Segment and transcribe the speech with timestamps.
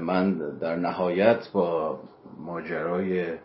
[0.00, 2.00] من در نهایت با
[2.38, 3.26] ماجرای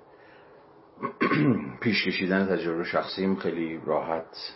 [1.82, 4.54] پیش کشیدن تجربه شخصیم خیلی راحت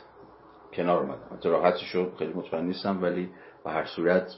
[0.73, 1.37] کنار اومدم.
[1.37, 3.29] حتی راحتش خیلی مطمئن نیستم ولی
[3.63, 4.35] به هر صورت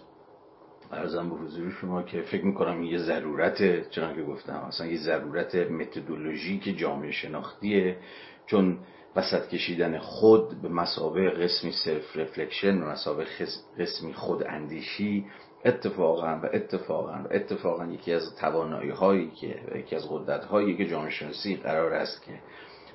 [0.92, 5.56] عرضم به حضور شما که فکر می‌کنم یه ضرورت چنان که گفتم اصلا یه ضرورت
[5.56, 7.98] متدولوژیک جامعه شناختیه
[8.46, 8.80] چون
[9.16, 13.26] وسط کشیدن خود به مثابه قسمی self reflection و مثابه
[13.78, 15.26] قسمی خود اندیشی
[15.66, 20.86] اتفاقا و اتفاقا و اتفاقا یکی از توانایی هایی که یکی از قدرت هایی که
[20.86, 22.32] جامعه شناسی قرار است که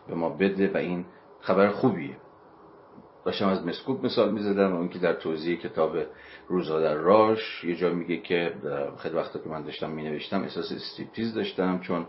[0.09, 1.05] به ما بده و این
[1.41, 2.17] خبر خوبیه.
[3.25, 5.97] داشتم از مسکوب مثال می‌زدم و اون که در توضیح کتاب
[6.49, 8.55] روزا در راش یه جا میگه که
[8.99, 12.07] خیلی وقتا که من داشتم مینوشتم احساس استریپتیز داشتم چون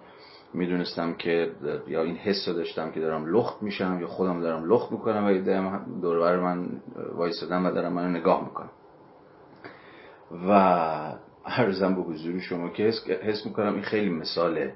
[0.54, 1.52] می‌دونستم که
[1.88, 6.02] یا این حس رو داشتم که دارم لخت میشم یا خودم دارم لخت می‌کنم و
[6.02, 6.82] دور من
[7.16, 8.70] وایسادم و دارم منو نگاه می‌کنم.
[10.48, 10.54] و
[11.46, 12.84] عرضم به حضور شما که
[13.24, 14.74] حس می‌کنم این خیلی مثاله.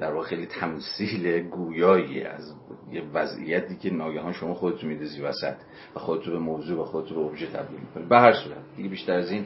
[0.00, 2.54] در واقع خیلی تمثیل گویایی از
[2.92, 5.54] یه وضعیتی که ناگهان شما خودتون میدازی وسط
[5.96, 9.12] و خودتو به موضوع و خودتو به ابژه تبدیل می‌کنی به هر صورت دیگه بیشتر
[9.12, 9.44] از این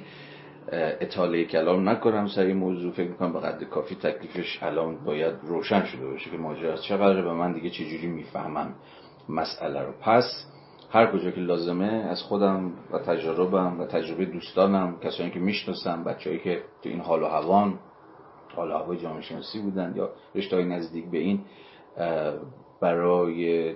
[0.72, 2.28] اطاله کلام نکنم.
[2.28, 6.36] سر این موضوع فکر می‌کنم به قدر کافی تکلیفش الان باید روشن شده باشه که
[6.36, 8.74] ماجرا از چقدر به من دیگه چجوری می‌فهمم
[9.28, 9.92] مسئله رو.
[10.00, 10.46] پس
[10.95, 16.42] هر کجا که لازمه از خودم و تجربم و تجربه دوستانم کسانی که می‌شناسم بچههایی
[16.42, 17.78] که تو این حال و هوان
[18.56, 21.41] حال و هوای جامعه شناسی بودن یا رشته نزدیک به این
[22.81, 23.75] برای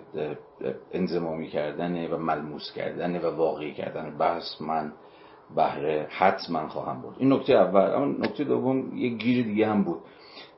[0.93, 4.93] انزمامی کردن و ملموس کردن و واقعی کردن بحث من
[5.57, 9.99] بهره حتما خواهم بود این نکته اول اما نکته دوم یه گیر دیگه هم بود.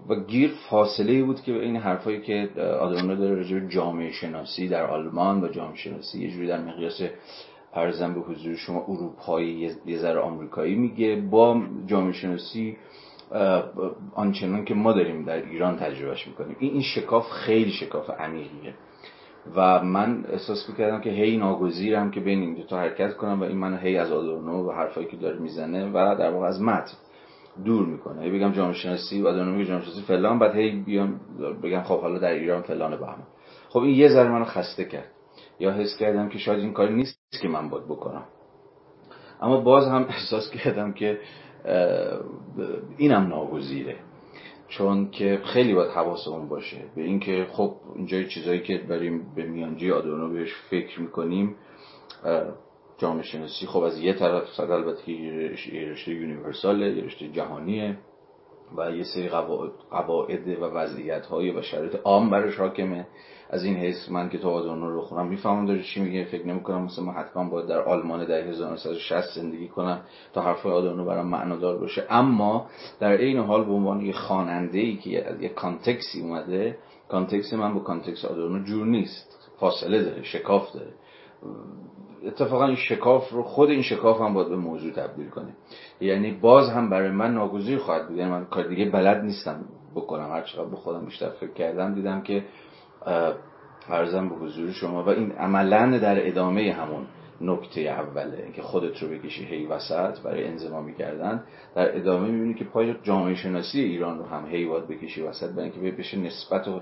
[0.08, 2.48] و گیر فاصله بود که این حرفایی که
[2.80, 7.02] آدورنو داره راجع جامعه شناسی در آلمان و جامعه شناسی یه جوری در مقیاس
[7.74, 11.22] ارزم به حضور شما اروپایی یه ذره آمریکایی میگه.
[11.30, 12.76] با جامعه شناسی
[14.14, 16.56] آنچنان که ما داریم در ایران تجربهش می‌کنیم.
[16.60, 18.74] این شکاف خیلی شکاف عمیقیه.
[19.56, 23.44] و من احساس می‌کردم که هی ناگزیرم که بین این دو تا حرکت کنم و
[23.44, 26.92] این منو هی از آدورنو و حرفایی که داره می‌زنه و در واقع از متن
[27.64, 28.22] دور می‌کنه.
[28.22, 31.20] هی بگم جامعه شناسی و آدورنو میگه جامعه شناسی فلان بعد هی بیام
[31.62, 33.26] بگم خب حالا در ایران فلان بهمان
[33.68, 35.10] خب این یه ذره منو خسته کرد.
[35.60, 38.24] یا حس کردم که شاید این کاری نیست که من باید بکنم.
[39.42, 41.18] اما باز هم احساس کردم که
[42.96, 43.96] اینم ناگزیره.
[44.68, 46.76] چون که خیلی باید حواسمون باشه.
[46.96, 51.56] به اینکه خب اینجا چیزایی که داریم به میانجی آدورنو بهش فکر می‌کنیم
[53.00, 57.98] جامعه شناسی خب از یه طرف صد البته یه رشته universal ه یه رشته جهانیه
[58.76, 59.28] و یه سری
[59.90, 63.06] قواعد و وضعیت های و شرایط عام برش حاکمه.
[63.50, 66.24] از این حیث من که تو آدورنو رو می‌خونم می‌فهمم داره چی میگه.
[66.24, 70.00] فکر نمی‌کنم مثلا من حتما باید در آلمان در 1960 زندگی کنم
[70.32, 72.06] تا حرف آدورنو برام معنادار باشه.
[72.10, 72.66] اما
[73.00, 76.78] در عین حال به عنوان یه خواننده ای که از یه context ی اومده
[77.08, 79.50] context من با context آدورنو جور نیست.
[79.60, 80.92] فاصله داره شکاف داره.
[82.26, 85.52] اتفاقا این شکاف رو خود این شکاف هم باید به موضوع تبدیل کنه
[86.00, 88.16] یعنی باز هم برای من ناگزیر خواهد بود.
[88.16, 89.64] یعنی من کار دیگه بلد نیستم
[89.94, 90.30] بکنم.
[90.30, 92.44] هر چقدر به خودم بیشتر فکر کردم دیدم که
[93.88, 97.06] فرزم به حضور شما و این عملا در ادامه همون
[97.40, 101.44] نکته اوله که خودت رو بکشی هی وسط برای انزمامی کردن
[101.74, 105.70] در ادامه می‌بینی که پای جامعه شناسی ایران رو هم هی باید بکشی وسط برای
[105.70, 106.80] اینکه بشه نسبت و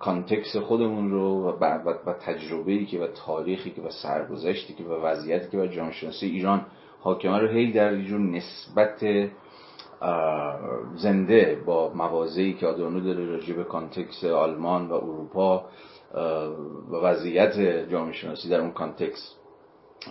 [0.00, 4.92] context خودمون رو و, و, و تجربه‌ای که و تاریخی که و سرگذشتی که و
[4.92, 6.66] وضعیتی که و جامعه ایران
[7.00, 9.28] حاکمه رو هی در یه جور نسبت
[10.96, 15.64] زنده با مواضعی که آدورنو داره راجع به context آلمان و اروپا
[16.90, 17.58] و وضعیت
[17.90, 19.37] جامعه شناسی در اون context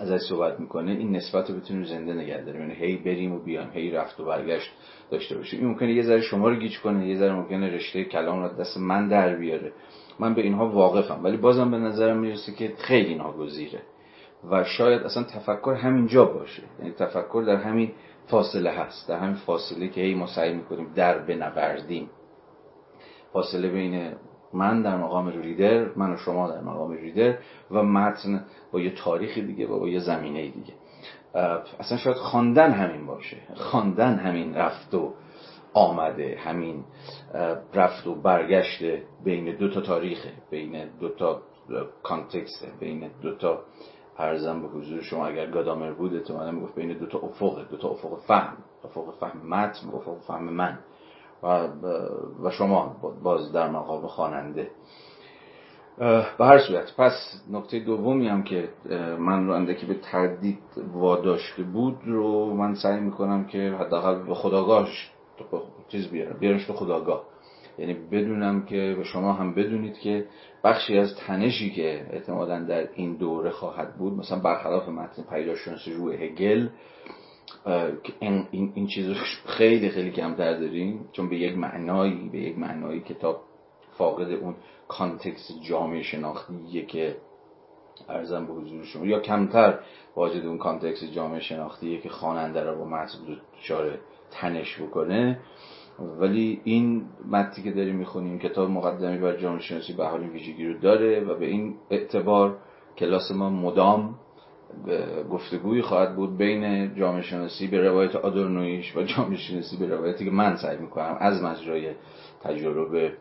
[0.01, 2.61] ازش صحبت می‌کنه این نسبت رو بتونیم زنده نگه داریم.
[2.61, 4.71] یعنی هی بریم و بیایم هی رفت و برگشت
[5.11, 5.59] داشته باشیم.
[5.59, 8.77] این ممکنه یه ذره شما رو گیج کنه یه ذره ممکنه رشته کلام رو دست
[8.77, 9.71] من در بیاره.
[10.19, 13.81] من به اینها واقفم ولی بازم به نظرم می‌رسه که خیلی ناگزیره
[14.51, 16.63] و شاید اصلا تفکر همینجا باشه.
[16.79, 17.91] یعنی تفکر در همین
[18.27, 22.09] فاصله هست در همین فاصله که هی ما سعی می‌کنیم در بنوردیم.
[23.33, 24.11] فاصله بین
[24.53, 27.37] من در مقام ریدر من و شما در مقام ریدر
[27.71, 30.73] و متن با یه تاریخی دیگه و با یه زمینه دیگه.
[31.79, 33.37] اصلا شاید خواندن همین باشه.
[33.55, 35.13] خواندن همین رفت و
[35.73, 36.83] آمده همین
[37.73, 38.83] رفت و برگشت
[39.23, 41.41] بین دو تا تاریخه بین دو تا
[42.03, 43.59] کانتکسته بین دو تا
[44.17, 47.77] ارزم به حضور شما اگر گادامر بود تو من می‌گفت بین دو تا افق دو
[47.77, 50.77] تا افق فهم افق فهم متن افق فهم من.
[51.43, 51.67] و,
[52.43, 54.67] و شما باز در مقام خواننده.
[56.37, 58.69] به هر صورت پس نکته دومی هم که
[59.19, 60.59] من رو که به تردید
[60.93, 65.11] واداشته بود رو من سعی می‌کنم که حداقل به خداگاهش
[65.87, 67.23] چیز بیارم بیارمش تو خداگاه.
[67.77, 70.25] یعنی بدونم که شما هم بدونید که
[70.63, 76.15] بخشی از تنشی که احتمالا در این دوره خواهد بود مثلا برخلاف متن پیداشناسی روی
[76.15, 76.67] هگل
[78.19, 79.11] این, این, این چیز
[79.45, 83.41] خیلی خیلی کمتر داریم چون به یک معنایی به یک معنایی کتاب
[83.97, 84.55] فاقد اون
[84.87, 87.17] context جامعه شناختیه که
[88.09, 89.05] عرضم به حضور شما.
[89.05, 89.79] یا کمتر
[90.15, 93.17] واجد اون context جامعه شناختیه که خواننده رو با متن
[93.59, 93.99] دچار
[94.31, 95.39] تنش بکنه.
[96.19, 100.65] ولی این متنی که داریم می‌خونیم کتاب مقدمه‌ای بر جامعه شناسی به هر حال ویژگی
[100.67, 102.57] رو داره و به این اعتبار
[102.97, 104.19] کلاس ما مدام
[105.31, 110.31] گفتگویی خواهد بود بین جامعه شناسی به روایت آدورنویش و جامعه شناسی به روایتی که
[110.31, 111.91] من سعی می‌کنم از مجرای
[112.43, 113.13] تجربه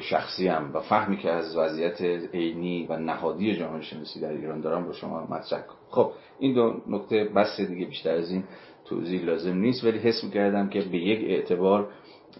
[0.00, 2.02] شخصیم و فهمی که از وضعیت
[2.34, 5.76] عینی و نهادی جامعه شناسی در ایران دارم با شما مطرح کنم.
[5.90, 8.44] خب این دو نکته بس دیگه بیشتر از این
[8.84, 11.88] توضیح لازم نیست ولی حس می‌کردم که به یک اعتبار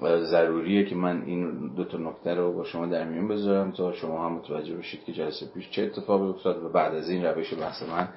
[0.03, 4.27] ضروریه که من این دو تا نکته رو با شما در میون بذارم تا شما
[4.27, 7.83] هم متوجه بشید که جلسه پیش چه اتفاقی افتاد و بعد از این روش بحث
[7.83, 8.09] من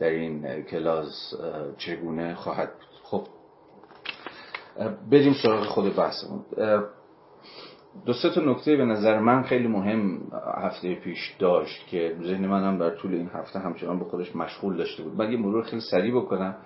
[0.00, 1.34] در این کلاس
[1.78, 3.00] چگونه خواهد بود.
[3.02, 3.26] خب
[5.10, 6.44] بریم سراغ خود بحثمون.
[8.06, 10.20] دو سه تا نکته به نظر من خیلی مهم
[10.56, 15.02] هفته پیش داشت که ذهن منم در طول این هفته همچنان به خودش مشغول داشته
[15.02, 15.14] بود.
[15.16, 16.56] من یه مرور خیلی سریع بکنم.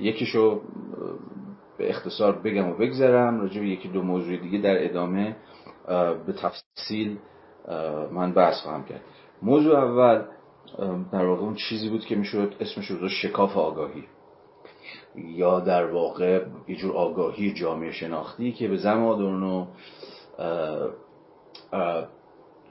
[0.00, 0.60] یکیشو
[1.78, 5.36] به اختصار بگم و بگذرم راجع به یکی دو موضوع دیگه در ادامه
[6.26, 7.18] به تفصیل
[8.12, 9.00] من بحث خواهم کرد.
[9.42, 10.24] موضوع اول
[11.12, 14.04] در واقع اون چیزی بود که می‌شد اسمش رو شکاف آگاهی.
[15.16, 19.68] یا در واقع یه جور آگاهی جامعه شناختی که به زمان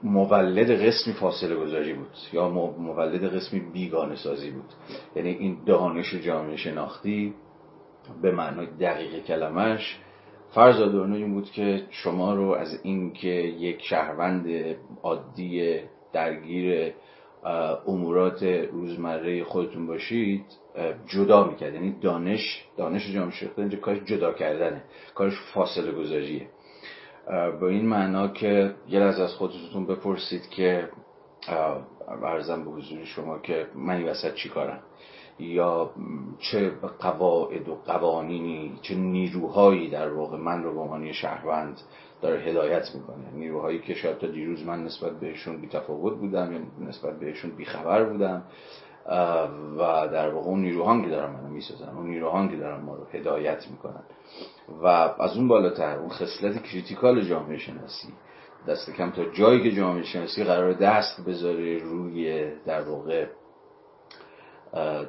[0.02, 4.72] مولد قسمی فاصله گذاری بود یا مولد قسمی بیگانه سازی بود.
[5.16, 7.34] یعنی این دانش جامعه شناختی
[8.22, 9.98] به معنای دقیق کلمش
[10.50, 14.46] فرض آدورنو این بود که شما رو از اینکه یک شهروند
[15.02, 15.80] عادی
[16.12, 16.92] درگیر
[17.86, 20.44] امورات روزمره خودتون باشید
[21.06, 21.74] جدا می‌کرد.
[21.74, 24.82] یعنی دانش دانش جامعه شناختی اینجا کارش جدا کردنه.
[25.14, 26.46] کارش فاصله گذاریه.
[27.60, 30.88] با این معنا که یه از از خودتون بپرسید که
[32.22, 34.80] ارزم به حضور شما که من این وسط چی کارم؟
[35.38, 35.90] یا
[36.38, 41.80] چه قواعد و قوانینی چه نیروهایی در واقع من رو به عنوان شهروند
[42.24, 43.30] داره هدایت می‌کنه.
[43.32, 47.64] نیروهایی که شاید تا دیروز من نسبت بهشون بی تفاوت بودم یا نسبت بهشون بی
[47.64, 48.42] خبر بودم
[49.78, 53.04] و در واقع اون نیروهان که دارن منو می‌سازن اون نیروهان که دارن ما رو
[53.12, 54.02] هدایت می‌کنن.
[54.82, 58.08] و از اون بالاتر اون خصلت critical جامعه شناسی
[58.68, 63.26] دست کم تا جایی که جامعه شناسی قرار دست بذاره روی در واقع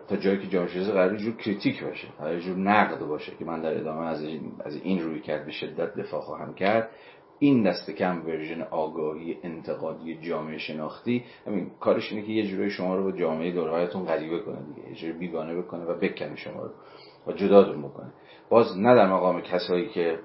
[0.08, 3.78] تا جایی که شناسی قرار جور critique باشه قرار جور نقد باشه که من در
[3.78, 6.90] ادامه از این, از این روی کرد به شدت دفاع خواهم کرد.
[7.40, 12.96] این دست کم version آگاهی انتقادی جامعه شناختی همین کارش اینه که یه جوری شما
[12.96, 16.72] رو با جامعه دوروبرتون غریبه کنه دیگه یه جوری بیگانه بکنه و بکنه شما رو
[17.28, 18.12] و جدادون بکنه.
[18.50, 20.20] باز نه در مقام کسایی که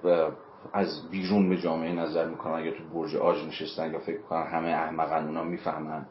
[0.72, 4.68] از بیرون به جامعه نظر می‌کنن یا تو برج آج نشستن یا فکر می‌کنن همه
[4.68, 6.06] احمقن اونا می‌فهمن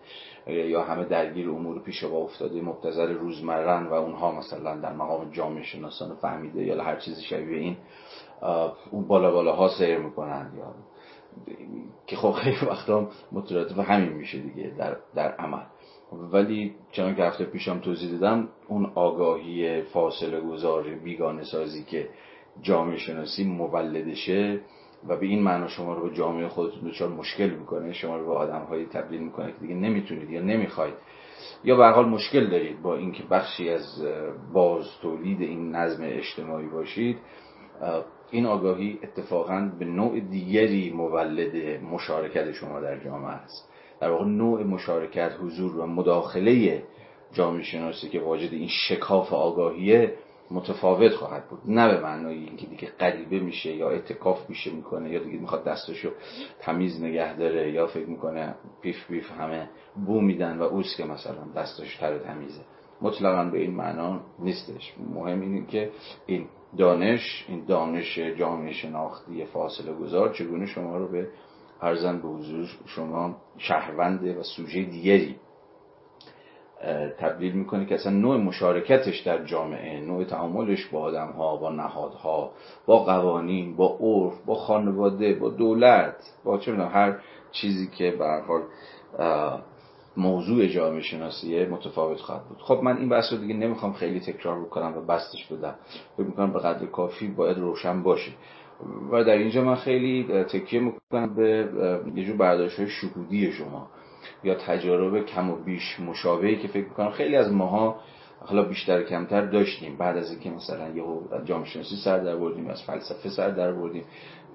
[0.48, 5.64] یا همه درگیر امور پیش با افتاده مبتذل روزمرن و اونها مثلا در مقام جامعه
[5.64, 7.78] شناسان فهمیده یا هر چیزی شبیه این
[8.92, 10.74] اون بالا بالا ها سیر می‌کنن یا
[12.08, 15.64] که خب خیلی وقتا مترادف همین میشه دیگه در, در عمل.
[16.12, 22.10] ولی چنان که هفته پیشم توضیح دادم اون آگاهی فاصله گذار بیگانه سازی که
[22.62, 24.62] جامعه شناسی مولدشه
[25.08, 28.34] و به این معنا شما رو به جامعه خودتون دچار مشکل می‌کنه شما رو به
[28.34, 30.94] آدم تبدیل می‌کنه که دیگه نمی‌تونید یا نمی‌خواید.
[31.64, 34.06] یا به حال مشکل دارید با اینکه بخشی از
[34.54, 37.18] باز تولید این نظم اجتماعی باشید
[38.32, 43.70] این آگاهی اتفاقا به نوع دیگری مولد مشارکت شما در جامعه است.
[44.02, 46.84] در واقع نوع مشارکت حضور و مداخله
[47.34, 50.14] جامعه شناسی که واجد این شکاف آگاهیه
[50.52, 51.60] متفاوت خواهد بود.
[51.66, 56.10] نه به معنای اینکه دیگه غریبه میشه یا اتکاف میشه می‌کنه یا دیگه می‌خواد دستشو
[56.60, 59.70] تمیز نگه داره یا فکر می‌کنه پیف پیف همه
[60.06, 62.62] بو میدن و اوست که مثلا دستش تر تمیزه.
[63.02, 64.94] مطلقا به این معنا نیستش.
[65.16, 65.92] مهم اینه که
[66.26, 71.28] این دانش این دانش جامعه شناختی فاصله گذار چگونه شما رو به
[71.82, 75.36] ارزن به حضور شما شهرونده و سوژه دیگری
[77.20, 82.52] تبدیل می‌کنه که اصلا نوع مشارکتش در جامعه نوع تعاملش با آدم ها با نهادها
[82.86, 87.18] با قوانین با عرف با خانواده با دولت با چه هر
[87.52, 88.62] چیزی که به حال
[90.18, 92.58] موضوع جامعه شناسیه متفاوت خواهد بود.
[92.62, 95.76] خب من این بحث رو دیگه نمی‌خوام خیلی تکرار بکنم و بستش بدم.
[96.18, 98.32] فکر می‌کنم به قدر کافی باید روشن باشه.
[99.12, 101.70] و در اینجا من خیلی تکیه می‌کنم به
[102.16, 103.88] یه جور برداشت های شهودی شما.
[104.44, 108.00] یا تجارب کم و بیش مشابهی که فکر می‌کنم خیلی از ماها
[108.40, 109.98] حالا بیشتر کمتر داشتیم.
[109.98, 111.04] بعد از اینکه مثلا یه
[111.46, 114.04] جامعه شناسی سر در بردیم از فلسفه سر در بردیم.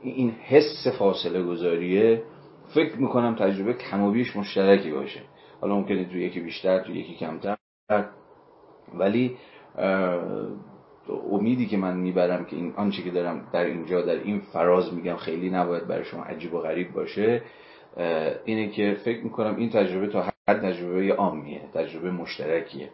[0.02, 2.22] این حس فاصله گذاریه
[2.74, 5.20] فکر می‌کنم تجربه کم و بیش مشترکی باشه.
[5.60, 7.56] حالا ممکنه تو یکی بیشتر تو یکی کمتر.
[8.94, 9.36] ولی
[11.30, 15.16] امیدی که من می‌برم که این آنچه که دارم در اینجا در این فراز میگم
[15.16, 17.42] خیلی نباید برای شما عجیب و غریب باشه.
[18.44, 22.90] اینه که فکر می‌کنم این تجربه تا حد تجربه عامیه تجربه مشترکیه.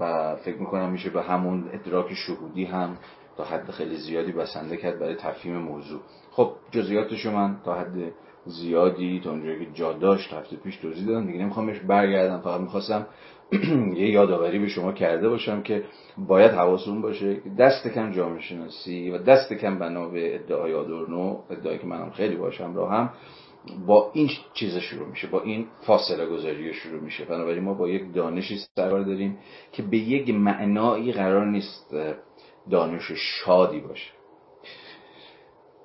[0.00, 2.96] و فکر می‌کنم میشه به همون ادراک شهودی هم
[3.36, 6.00] تا حد خیلی زیادی بسنده کرد برای تفهیم موضوع.
[6.30, 8.12] خب جزئیاتشو من تا حد
[8.46, 11.26] زیادی تا اونجایی که جا داشت هفته پیش توضیح دادم.
[11.26, 12.40] دیگه نمی‌خوام بهش برگردم.
[12.40, 13.06] فقط می‌خواستم
[14.00, 15.84] یه یادآوری به شما کرده باشم که
[16.18, 17.34] باید حواستون باشه.
[17.34, 22.10] که دست کم جامعه شناسی و دست کم بنا به ادعای آدورنو ادعایی که منم
[22.10, 23.10] خیلی باشم را هم
[23.86, 27.24] با این چیز شروع میشه با این فاصله گذاری شروع میشه.
[27.24, 29.38] بنابراین ما با یک دانشی سرکار داریم
[29.72, 31.94] که به یک معنایی قرار نیست
[32.70, 34.10] دانش شادی باشه.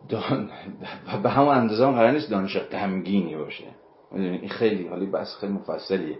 [0.09, 0.49] دان...
[1.23, 3.63] به همون اندازه هم قرار نیست دانش غمگینی باشه.
[4.11, 6.19] این خیلی حالی بس خیلی مفصلیه.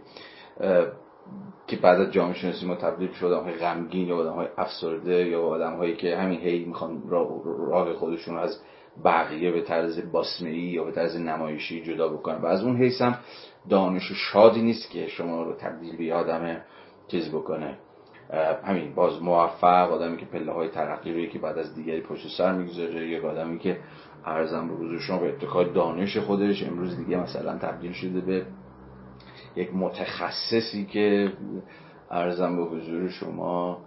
[1.67, 5.27] که بعد از جامعه شناسی ما تبدیل شد آدم های غمگین یا آدم های افسرده
[5.27, 8.61] یا آدم هایی که همین هی می‌خوان راه خودشون از
[9.05, 12.41] بقیه به طرز باسمه‌ای یا به طرز نمایشی جدا بکنن.
[12.41, 13.17] و از اون حیث هم
[13.69, 16.61] دانش شادی نیست که شما رو تبدیل به آدم
[17.07, 17.77] چیز بکنه.
[18.63, 22.53] همین باز موفق آدمی که پله های ترقی رو که بعد از دیگری پشت سر
[22.53, 23.77] می‌گذاره یا آدمی که
[24.25, 28.45] ارزم به حضور شما به اتکای دانش خودش امروز دیگه مثلا تبدیل شده به
[29.55, 31.33] یک متخصصی که
[32.11, 33.81] ارزم به حضور شما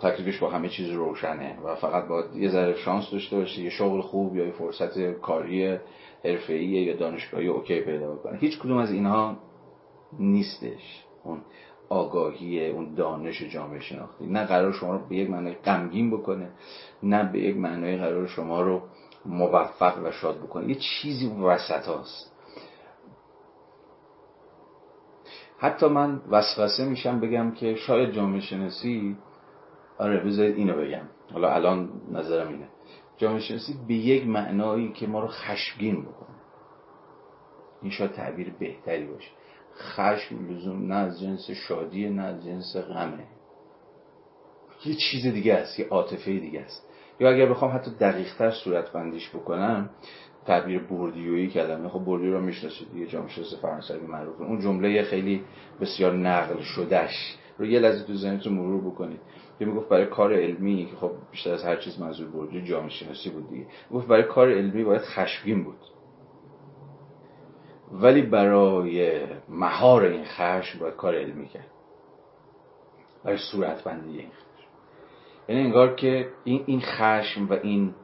[0.00, 4.00] تکلیفش با همه چیز روشنه و فقط باید یه ذره شانس داشته باشه یه شغل
[4.00, 5.78] خوب یا یه فرصت کاری
[6.24, 9.36] حرفه‌ای یا دانشگاهی اوکی پیدا بکنه هیچ کدوم از اینها
[10.18, 11.04] نیستش.
[11.24, 11.40] اون
[11.88, 14.26] آگاهی اون دانش جامعه شناختی.
[14.26, 16.48] نه قرار شما رو به یک معنای غمگین بکنه
[17.02, 18.82] نه به یک معنای قرار شما رو
[19.26, 20.68] موفق و شاد بکنه.
[20.68, 22.29] یه چیزی وسط هاست.
[25.60, 29.16] حتی من وسوسه میشم بگم که شاید جامعه شناسی
[29.98, 31.08] آره بذارید اینو بگم.
[31.32, 32.68] حالا الان نظرم اینه.
[33.16, 36.36] جامعه شناسی به یک معنایی که ما رو خشمگین بکنه.
[37.82, 39.30] این شاید تعبیر بهتری باشه.
[39.76, 43.24] خشم لزوم نه از جنس شادی نه از جنس غمه.
[44.84, 46.86] یه چیز دیگه است یه عاطفه دیگه است.
[47.20, 49.90] یا اگر بخوام حتی دقیقتر صورت بندیش بکنم
[50.50, 54.40] تعبیر بوردیویی کلمه خب بوردیو رو می‌شناسید دیگه جامعه شناسی فرانسوی معروف.
[54.40, 55.42] اون جمله خیلی
[55.80, 59.20] بسیار نقل شدهش رو یه لحظه تو ذهنتون مرور بکنید.
[59.58, 63.30] که می‌گفت برای کار علمی که خب بیشتر از هر چیز منظور بوردیو جامعه شناسی
[63.30, 63.66] بود دیگه.
[63.92, 65.78] گفت برای کار علمی باید خشمگین بود.
[67.92, 71.70] ولی برای مهار این خشم باید کار علمی کرد.
[73.24, 74.68] برای صورت بندی این خشم.
[75.48, 77.94] یعنی انگار که این این خشم و این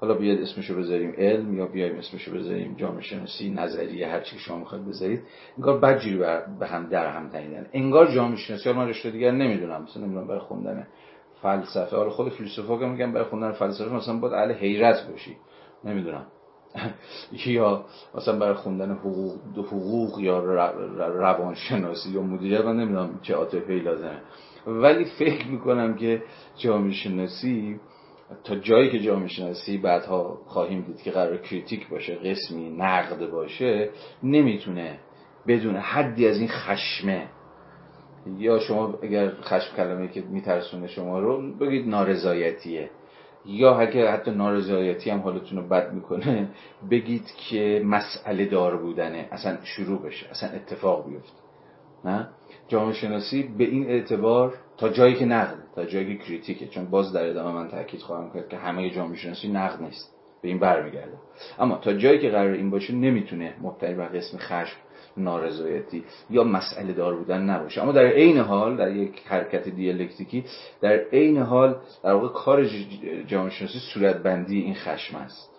[0.00, 4.58] حالا بیاد اسمشو بذاریم علم یا بیایم اسمشو بذاریم جامعه شناسی نظریه هر چی شما
[4.58, 5.22] می‌خواید بذارید.
[5.56, 6.16] انگار بدجوری
[6.60, 9.82] به هم در هم تنیدن انگار جامعه شناسی من رشته دیگر نمی‌دونم.
[9.82, 10.86] مثلا نمی‌دونم برای خوندن
[11.42, 11.96] فلسفه.
[11.96, 15.36] حالا خود فیلسوفا که میگن برای خوندن فلسفه مثلا باید اهل حیرت باشی.
[15.84, 16.26] نمی‌دونم.
[17.46, 17.84] یا
[18.14, 20.38] مثلا برای خوندن حقوق حقوق یا
[21.08, 24.20] روانشناسی یا مدیریت من نمی‌دونم چه عاطفه لازمه.
[24.66, 26.22] ولی فکر می‌کنم که
[26.56, 27.80] جامعه شناسی
[28.44, 33.90] تا جایی که جامعه شناسی بعدها خواهیم دید که قرار کریتیک باشه قسمی نقد باشه
[34.22, 34.98] نمی‌تونه
[35.46, 37.26] بدون حدی از این خشمه
[38.38, 42.90] یا شما اگر خشم کلمه که میترسونه شما رو بگید نارضایتیه
[43.46, 46.48] یا اگر حتی نارضایتی هم حالتون رو بد می‌کنه
[46.90, 51.38] بگید که مسئله دار بودنه اصلا شروع بشه اصلا اتفاق بیفته.
[52.04, 52.28] نه؟
[52.68, 56.66] جامعه شناسی به این اعتبار تا جایی که نقد تا جایی که کریتیکه.
[56.66, 60.12] چون باز در ادامه من تاکید خواهم کرد که همه جامعه شناسی نقد نیست.
[60.42, 61.18] به این برمیگرده
[61.58, 64.76] اما تا جایی که قرار این باشه نمی‌تونه مبتنی بر قسم خشم
[65.16, 67.82] نارضایتی یا مسئله دار بودن نباشه.
[67.82, 70.44] اما در عین حال در یک حرکت دیالکتیکی
[70.80, 72.64] در عین حال در واقع کار
[73.26, 75.55] جامعه شناسی صورت بندی این خشم است.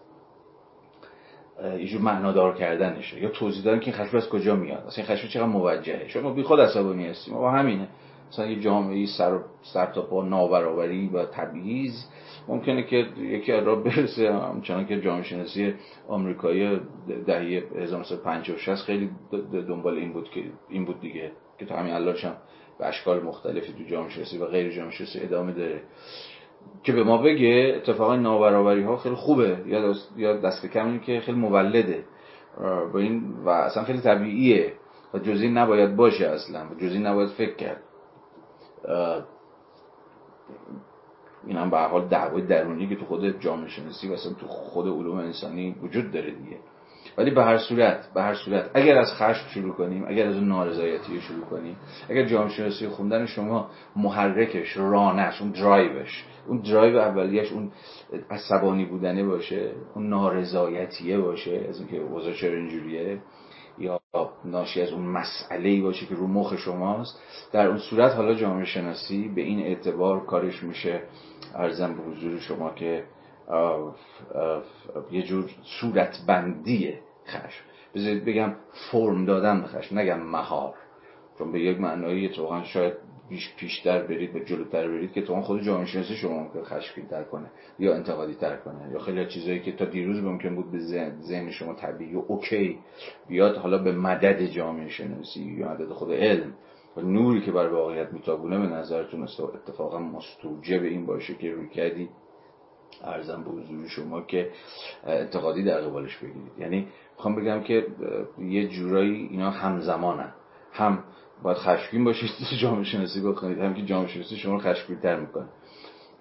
[1.63, 3.21] یه جور معنادار کردنشه.
[3.21, 4.83] یا توضیح دادن که خشم از کجا میاد.
[4.87, 6.07] اصلا خشم چقدر موجهه.
[6.07, 7.37] شما بی خود عصبانی هستیم.
[7.37, 7.87] و همینه.
[8.31, 9.39] مثلا یه جامعه سر,
[9.73, 11.93] سر تا پا نابرابری و تبعیض.
[12.47, 14.33] ممکنه که یکی را برسه.
[14.33, 15.73] همچنان که جامعه شناسی
[16.07, 16.79] آمریکایی
[17.27, 19.09] دهه 1950 60 خیلی
[19.67, 21.31] دنبال این بود که این بود دیگه.
[21.59, 22.35] که تا همین الانش هم
[22.79, 25.81] به اشکال مختلفی تو جامعه شناسی و غیر جامعه شناسی ادامه داره.
[26.83, 29.57] که به ما بگه اتفاقا نابرابری ها خیلی خوبه.
[29.65, 32.03] یا دست, یا دست کم که خیلی مولده.
[32.93, 34.73] و این و اصلا خیلی طبیعیه.
[35.13, 36.65] و جزئی نباید باشه اصلا.
[36.71, 37.83] و جزئی نباید فکر کرد.
[41.47, 44.87] این هم به حال دعوای درونی که تو خود جامعه شناسی و اصلا تو خود
[44.87, 46.57] علوم انسانی وجود داره دیگه.
[47.17, 48.71] ولی به هر صورت به هر صورت.
[48.73, 51.75] اگر از خشم شروع کنیم اگر از اون نارضایتی شروع کنیم
[52.09, 57.71] اگر جامعه شناسی خوندن شما محرکش رانش اون درایوش اون درایو اولیش اون
[58.29, 63.19] عصبانی بودنه باشه اون نارضایتیه باشه از اینکه اوضاع چرا اینجوریه
[63.79, 63.99] یا
[64.45, 67.21] ناشی از اون مسئله باشه که رو مخ شماست
[67.51, 71.01] در اون صورت حالا جامعه شناسی به این اعتبار کارش میشه.
[71.55, 73.03] ارزم به حضور شما که
[75.11, 76.93] یه جور صورتبندی
[77.27, 77.63] خشم.
[77.95, 78.53] بذارید بگم
[78.91, 80.73] فرم دادن به خشم نگم مهار.
[81.37, 82.93] چون به یک معنایی اتفاقا شاید
[83.29, 87.23] بیش پیشتر برید به جلوتر برید که تو خود جامعه شناسی شما ممکن خشمگین تر
[87.23, 90.79] کنه یا انتقادی تر کنه یا خیلی چیزایی که تا دیروز ممکن بود به
[91.21, 92.79] ذهن شما طبیعی و اوکی
[93.27, 96.53] بیاد حالا به مدد جامعه شناسی یا مدد خود علم
[96.97, 102.09] و نوری که بر واقعیت میتابونه به نظرتون اتفاقا مستوجب این باشه که روی کردی.
[103.03, 104.49] ارزم به حضور شما که
[105.03, 106.51] انتقادی در قبالش بگیرید.
[106.59, 107.87] یعنی می‌خوام بگم که
[108.39, 110.33] یه جورایی اینا همزمانن.
[110.71, 111.03] هم
[111.43, 112.29] باید خشمگین باشید
[112.61, 115.45] جامعه شناسی بکنید هم که جامعه شناسی شما رو خشمگین تر می‌کنه.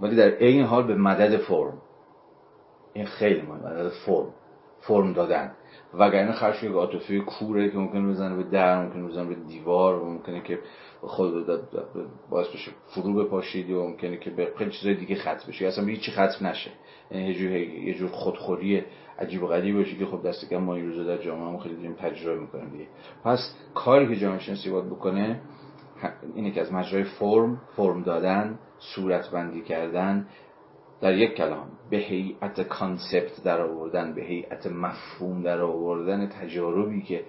[0.01, 1.79] ولی در این حال به مدد فرم.
[2.93, 4.35] این خیلی مهم مدد فرم.
[4.81, 5.53] فرم دادن.
[5.95, 10.05] وگرنه خشم یک عاطفه کوره که ممکنه بزنه به در ممکنه بزنه به دیوار و
[10.05, 10.59] ممکنه که
[11.01, 11.47] خود
[12.31, 15.67] باعث بشه فرو بپاشید یا ممکنه که به خیلی چیزای دیگه ختم بشه.
[15.67, 16.71] اصلا به هیچی ختم نشه.
[17.11, 18.85] یعنی یه جور یه جور خودخوری
[19.19, 21.95] عجیب و غریبی باشه که خب دست کم ما این در جامعه هم خیلی داریم
[21.95, 22.87] تجربه می‌کنیم دیگه.
[23.25, 25.41] پس کاری که جامعه شناسی باید بکنه
[26.35, 30.27] اینه که از مجرای فرم فرم دادن صورت بندی کردن
[31.01, 37.25] در یک کلام به هیئت کانسپت در آوردن به هیئت مفهوم در آوردن تجاربی که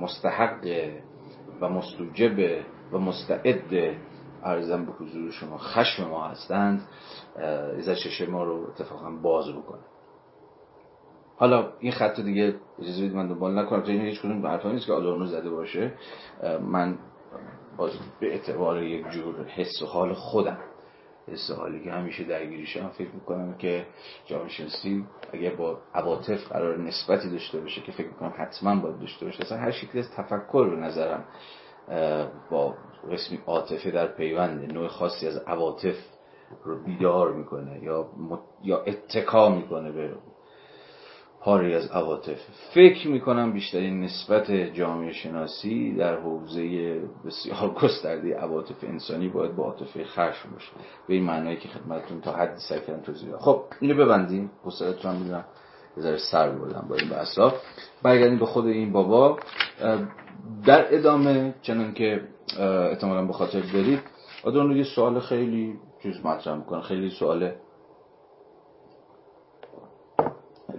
[0.00, 0.90] مستحق
[1.60, 3.96] و مستوجب و مستعد
[4.42, 6.88] ارزم به حضور شما خشم ما هستند
[7.88, 9.91] از چشم ما رو اتفاقا باز بکنه.
[11.42, 13.82] حالا این خط دیگه اجازه بدید من دنبال نکنم.
[13.86, 15.92] این هیچ کدوم حرفا نیست که آدورنو زده باشه.
[16.60, 16.98] من
[17.76, 20.58] باز به اعتبار یک جور حس و حال خودم.
[21.28, 23.86] حس حالی که همیشه درگیریشم فکر می‌کنم که
[24.26, 29.26] جامعه شناسی اگر با عواطف قرار نسبتی داشته باشه که فکر می‌کنم حتما باید داشته
[29.26, 29.42] باشه.
[29.42, 31.24] اصلا هر شکلی از تفکر به نظرم
[32.50, 32.74] با
[33.12, 35.96] قسمی عاطفه در پیوند نوع خاصی از عواطف
[36.64, 38.06] رو بیدار می‌کنه یا
[38.64, 40.10] یا اتکا می‌کنه به
[41.44, 42.38] پاری از عواطف.
[42.74, 50.04] فکر می‌کنم بیشترین نسبت جامعه شناسی در حوزه بسیار گسترده عواطف انسانی باید با عاطفه
[50.04, 50.70] خشم باشه.
[51.08, 54.50] به این معنایی که خدمتتون تا حدی سعی کردم توضیح خب اینو ببندیم.
[54.64, 55.44] حوصلتون هم می‌دونم
[55.96, 57.54] بذاره سر بردم با این بحثا
[58.02, 59.38] برگردیم به خود این بابا.
[60.66, 62.20] در ادامه چنان که
[62.58, 64.00] احتمالا به خاطر دارید
[64.44, 66.80] آدم یه سوال خیلی چیز مطرح می‌کنه.
[66.80, 67.52] خیلی سوال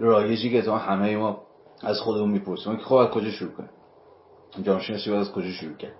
[0.00, 1.42] رایجی که همه ما
[1.82, 2.76] از خودمون می‌پرسیم.
[2.76, 3.70] که خب از کجا شروع کنیم؟
[4.62, 5.94] جامعه شناسی از کجا شروع کرد؟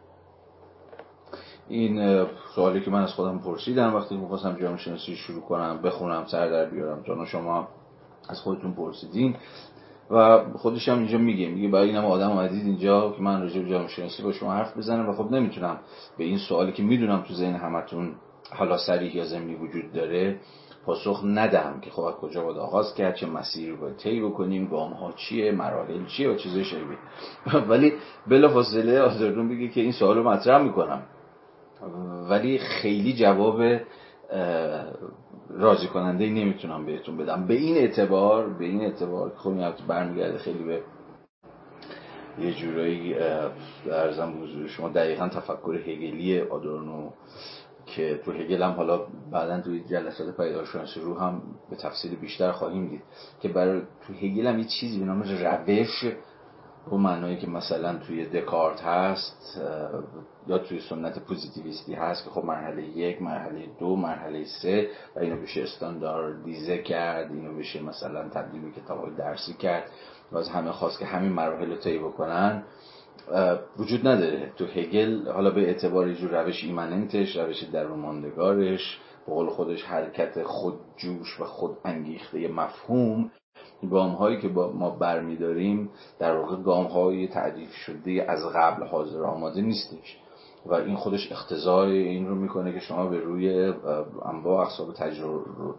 [1.68, 6.50] این سوالی که من از خودم پرسیدم وقتی می‌خواستم جامعه شناسی شروع کنم بخونم سر
[6.50, 7.68] در بیارم چون شما
[8.28, 9.37] از خودتون پرسیدین.
[10.11, 13.61] و خودش هم اینجا میگه میگه برای این هم آدم اومدید اینجا که من راجع
[13.61, 15.78] به جامعه شناسی با شما حرف بزنم و خب نمی‌تونم
[16.18, 18.14] به این سوالی که می‌دونم تو ذهن همتون
[18.50, 20.40] حالا سریح یا زمینی وجود داره
[20.87, 24.66] پاسخ ندهم که خب از کجا باید آغاز کرد چه مسیری رو باید طی بکنیم
[24.66, 26.99] گام ها چیه مراحل چیه و چیزای شبیه.
[27.70, 27.92] ولی
[28.27, 31.03] بلا فاصله آزردون بگه که این سوال رو مطرح می‌کنم.
[32.31, 33.62] ولی خیلی جواب
[35.51, 37.47] راضی کننده ای نمی‌تونم بهتون بدم.
[37.47, 40.81] به این اعتبار به این اعتبار خب این برمیگرده خیلی به
[42.38, 43.14] یه جورایی
[43.90, 47.11] ارزم حضور شما دقیقا تفکر هگلی آدورنو
[47.87, 49.01] که تو هگل هم حالا
[49.33, 53.03] بعدا توی جلسات پیداشناسی رو هم به تفصیل بیشتر خواهیم دید
[53.40, 56.05] که برای تو هگل هم یه چیزی به نام روش
[56.90, 59.61] به معنایی که مثلا توی دکارت هست
[60.47, 65.42] یا توی سنت پوزیتیویستی هست که خب مرحله یک مرحله دو مرحله سه و اینو
[65.42, 69.90] بشه استانداردیزه کرد اینو بشه مثلا تبدیل به کتاب درسی کرد
[70.33, 72.62] و از همه خواست که همین مراحل رو طی بکنن.
[73.79, 74.53] وجود نداره.
[74.57, 80.75] تو هگل حالا به اعتبار جور روش ایمننتش روش درماندگارش به قول خودش حرکت خود
[80.97, 83.31] جوش و خود انگیخته مفهوم.
[83.91, 89.23] گام هایی که با ما برمیداریم در واقع گام های تعریف شده از قبل حاضر
[89.23, 90.19] آماده نیستش.
[90.67, 93.73] و این خودش اختزای این رو می‌کنه که شما به روی
[94.25, 94.93] انواع اقسام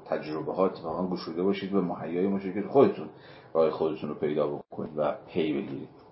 [0.05, 3.09] تجربه, ها اتفاقا گشوده باشید و محیای مشکل خودتون
[3.53, 6.04] راه خودتون رو پیدا بکنید و پی بگیرید.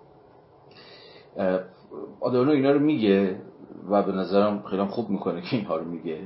[2.20, 3.40] آدورنو اینا رو میگه
[3.90, 6.18] و به نظرم خیلی خوب می‌کنه که اینها رو میگه.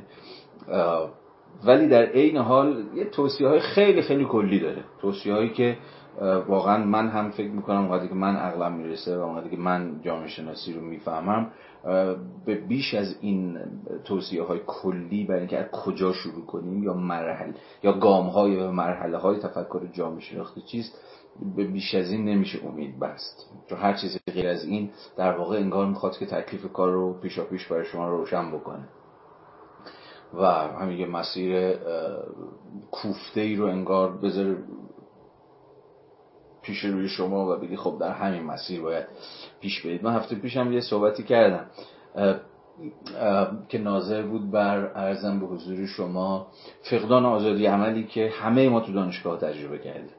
[1.64, 4.84] ولی در عین حال یه توصیه های خیلی خیلی کلی داره.
[5.00, 5.76] توصیه هایی که
[6.48, 10.28] واقعا من هم فکر می‌کنم وقتی که من عقلم می‌رسه و وقتی که من جامعه
[10.28, 11.50] شناسی رو می‌فهمم.
[12.46, 13.58] به بیش از این
[14.04, 18.70] توصیه های کلی برای اینکه از کجا شروع کنیم یا مرحله یا گام های و
[18.70, 20.98] مرحله های تفکر جامعه شناختی چیست
[21.56, 23.50] به بیش از این نمیشه امید بست.
[23.68, 27.44] چون هر چیزی غیر از این در واقع انگار می‌خواد که تکلیف کار رو پیشا
[27.44, 28.88] پیش برای شما روشن بکنه.
[30.34, 31.74] و همین یه مسیر
[32.90, 34.56] کوفته ای رو انگار بذاره
[36.62, 39.04] پیش روی شما و بگی خب در همین مسیر باید
[39.60, 40.04] پیش برید.
[40.04, 41.66] من هفته پیشم یه صحبتی کردم.
[43.68, 46.46] که ناظر بود بر ارزم به حضور شما
[46.90, 50.17] فقدان آزادی عملی که همه ما تو دانشگاه تجربه کردیم.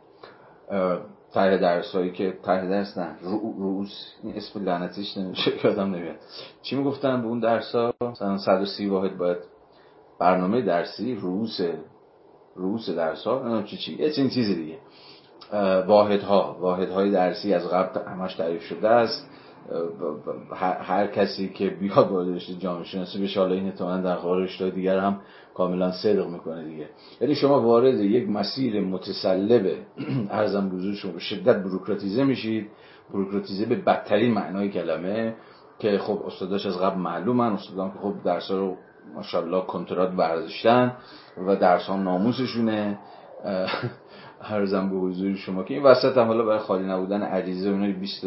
[1.34, 3.16] ته درس هایی که ته درس نه
[3.58, 6.16] روز این اسم لعنتیش نمیشه یادم نمیاد.
[6.62, 9.38] چی می‌گفتن به اون درس ها مثلا 130 واحد باید
[10.20, 11.62] برنامه درسی روز
[12.56, 14.78] روز درس ها چی چی چنین چیزی دیگه.
[15.88, 19.29] واحد ها واحد های درسی از قبل همش تعریف شده است.
[20.82, 25.00] هر کسی که بیاد وارد رشته جامعه شناسی بشه حالا این احتمالاً در رشته دیگر
[25.00, 25.20] هم
[25.54, 26.90] کاملا صدق می‌کنه دیگه.
[27.22, 29.72] یعنی شما وارد یک مسیر متسلب
[30.30, 32.68] ارزم بزرگ شما به شدت بروکراتیزه میشید.
[33.14, 35.36] بروکراتیزه به بدترین معنای کلمه
[35.80, 37.54] که خب استاداش از قبل معلومن.
[37.54, 38.78] استادان که خب درس رو
[39.16, 40.94] ماشاءالله کنترات برداشتن
[41.48, 43.00] و درس ها ناموسشونه.
[44.42, 48.26] هرزم به حضور شما که این وسط هم حالا برای خالی نبودن عریضه اونای 20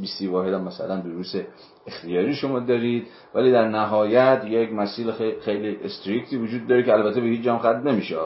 [0.00, 1.34] 20 واحد هم مثلا دروس
[1.86, 5.10] اختیاری شما دارید ولی در نهایت یک مسیر
[5.44, 8.16] خیلی استریکتی وجود داره که البته به هیچ جام ختم نمیشه.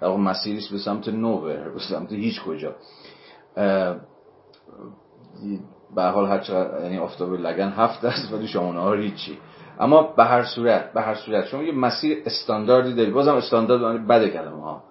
[0.00, 2.74] در مسیری به سمت نوور به سمت هیچ کجا.
[5.94, 9.38] به حال هر چقدر یعنی آفتاب لگن هفت است ولی شما ها هیچی.
[9.80, 13.14] اما به هر صورت به هر صورت شما یه مسیر استانداردی دارید.
[13.14, 14.89] بازم استاندارد بده کلمه ها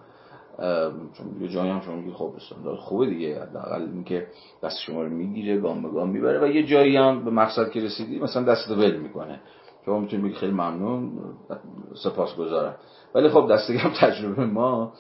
[1.14, 4.28] چون یه جایی هم شما میگید خب استاندارد خوبه دیگه حداقل اینکه
[4.64, 7.80] دست شما رو می‌گیره گام به گام می‌بره و یه جایی هم به مقصد که
[7.80, 9.40] رسیدی مثلا دست ول می‌کنه.
[9.86, 11.12] شما می‌تونید بگید خیلی ممنون
[12.04, 12.76] سپاس گذارم
[13.16, 14.94] ولی خب دست هم تجربه ما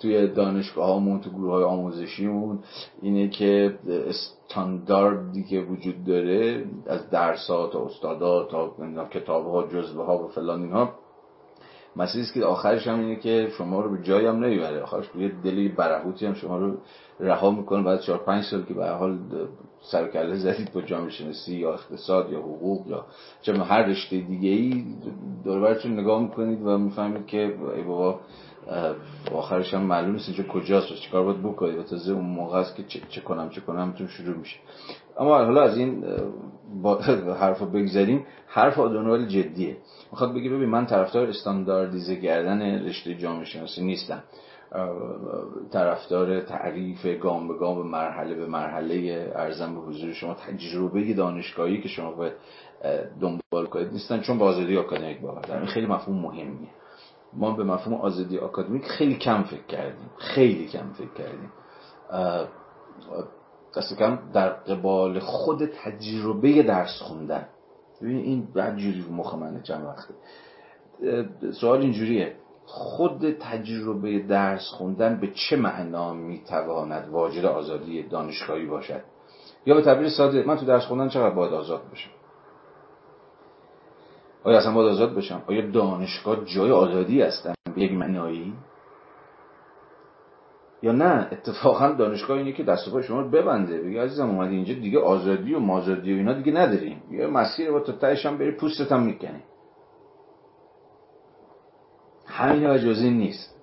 [0.00, 2.58] توی دانشگاه هامون تو گروه های آموزشیمون
[3.02, 8.74] اینه که استانداردی که وجود داره از درس ها تا استادا تا
[9.10, 10.94] کتاب ها جزبه ها و فلان اینها.
[11.96, 14.82] مسئله است که آخرش هم اینه که شما رو به جایی هم نمی‌بره.
[14.82, 16.76] آخرش یه دلی برهوتی هم شما رو
[17.20, 19.18] رها می‌کنه بعد 4 5 سال که به حال
[19.80, 23.06] سر کله زدید با جامعه شناسی یا اقتصاد یا حقوق یا
[23.42, 24.84] چه هر رشته دیگه ای
[25.44, 28.20] دور نگاه می‌کنید و می‌فهمید که ای بابا
[29.32, 32.76] آخرش هم معلوم نیست اینجا کجاست و چیکار باید بکنید و تازه اون موقع است
[32.76, 34.56] که چه, چه کنم چه کنم تو شروع میشه.
[35.18, 36.04] اما حالا از این
[36.82, 36.94] با
[37.40, 39.76] حرف بگذاریم حرف آدونوال جدیه.
[40.12, 44.22] می‌خواد بگی ببین من طرفدار استانداردیزه کردن رشته جامعه شناسی نیستم.
[45.72, 51.88] طرفدار تعریف گام به گام مرحله به مرحله ارزم به حضور شما تجربه دانشگاهی که
[51.88, 52.32] شما باید
[53.20, 56.68] دنبال کنید نیستن چون با آزادی آکادمیک باور خیلی مفهوم مهمیه.
[57.36, 60.10] ما به مفهوم آزادی آکادمیک خیلی کم فکر کردیم.
[60.18, 61.52] خیلی کم فکر کردیم.
[63.76, 67.48] دست کم در قبال خود تجربه درس خوندن.
[68.02, 70.14] ببین این بعد جوری رو مخ منه چند وقته.
[71.52, 72.36] سوال اینجوریه.
[72.66, 79.00] خود تجربه درس خوندن به چه معنا می‌تواند واجد آزادی دانشگاهی باشد؟
[79.66, 82.10] یا به تعبیر ساده من تو درس خوندن چقدر باید آزاد بشم؟
[84.46, 88.54] آیا اصلا باید آزاد بشم؟ آیا دانشگاه جای آزادی هستن به یک معنایی؟
[90.82, 93.82] یا نه؟ اتفاقا دانشگاه اینه که دست پای شما رو ببنده.
[93.82, 97.02] بگه عزیزم اومدی اینجا دیگه آزادی و مازادی و اینا دیگه نداریم.
[97.10, 99.42] یه مسیر با تا تهش هم بری پوستت هم می‌کنی.
[102.26, 103.56] همین این نیست.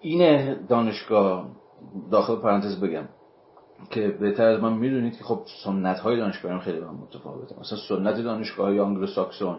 [0.00, 1.48] اینه دانشگاه
[2.10, 3.08] داخل پرانتز بگم.
[3.90, 8.20] که بهتر از من می‌دونید که خب سنت های دانشگاه خیلی با متفاوته مثلا سنت
[8.20, 9.56] دانشگاه های آنگلو ساکسون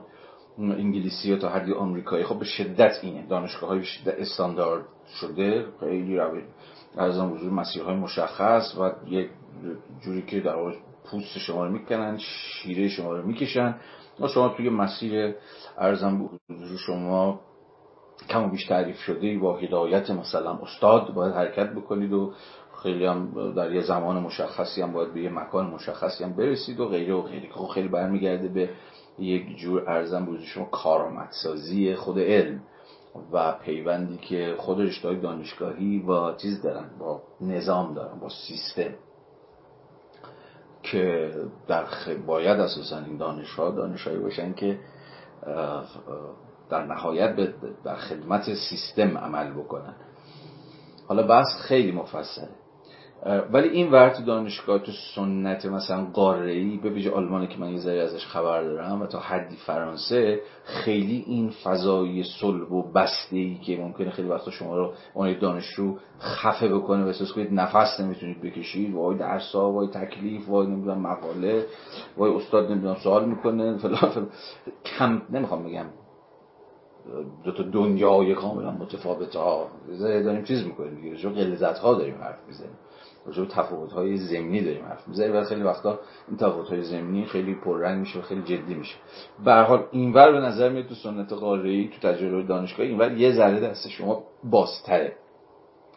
[0.57, 3.27] انگلیسی و تا حدی آمریکایی خب به شدت اینه.
[3.27, 4.85] دانشگاه های شدت استاندارد
[5.19, 6.41] شده خیلی روی
[6.97, 9.29] از وجود مسیرهای مشخص و یک
[10.01, 10.55] جوری که در
[11.11, 13.75] پوست شما رو می‌کنن شیره شما رو می‌کشن.
[14.19, 15.35] و شما توی مسیر
[15.77, 17.39] ارزم به شما
[18.29, 22.33] کم و بیش تعریف شده با هدایت مثلا استاد باید حرکت بکنید و
[22.85, 26.87] خیلی هم در یه زمان مشخصی هم باید به یه مکان مشخصی هم برسید و
[26.87, 27.49] غیره و غیره.
[27.51, 28.69] خب خیلی برمیگرده به
[29.19, 32.61] یک جور ارزم بوزی شما کارآمدسازی خود علم
[33.31, 38.93] و پیوندی که خود رشته دانشگاهی با چیز دارن با نظام دارن با سیستم
[40.83, 41.33] که
[41.67, 41.85] در
[42.27, 44.79] باید اساسا این دانشها دانشهایی باشن که
[46.69, 47.35] در نهایت
[47.83, 49.95] در خدمت سیستم عمل بکنن.
[51.07, 52.64] حالا بحث خیلی مفصله.
[53.51, 58.01] ولی این ورت دانشگاه تو سنت مثلا قاره به ویژه آلمانی که من یه ذره
[58.01, 63.77] ازش خبر دارم و تا حدی فرانسه خیلی این فضای صلب و بسته ای که
[63.77, 68.93] ممکنه خیلی وقتا شما رو اون دانشجو خفه بکنه و احساس کنید نفس نمی‌تونید بکشید.
[68.93, 71.65] وای درسا وای تکلیف وای نمی‌دونم مقاله
[72.17, 74.29] وای استاد نمی‌دونم سوال می‌کنه فلان
[74.99, 75.85] کم نمی‌خوام بگم.
[77.43, 79.67] دو تا دنیای کاملا متفاوت ها
[79.99, 81.29] داریم چیز می‌کنیم دیگه.
[81.29, 82.77] غلظت ها داریم حرف می‌زنیم.
[83.25, 85.35] راجع به تفاوت های زمینی داریم حرف می‌زنیم.
[85.35, 88.95] و خیلی وقتا این تفاوت های زمینی خیلی پررنگ میشه و خیلی جدی میشه.
[89.45, 93.31] به هر حال اینور به نظر میاد تو سنت قاره تو تجربه دانشگاه اینور یه
[93.31, 95.13] ذره دست شما بازتره.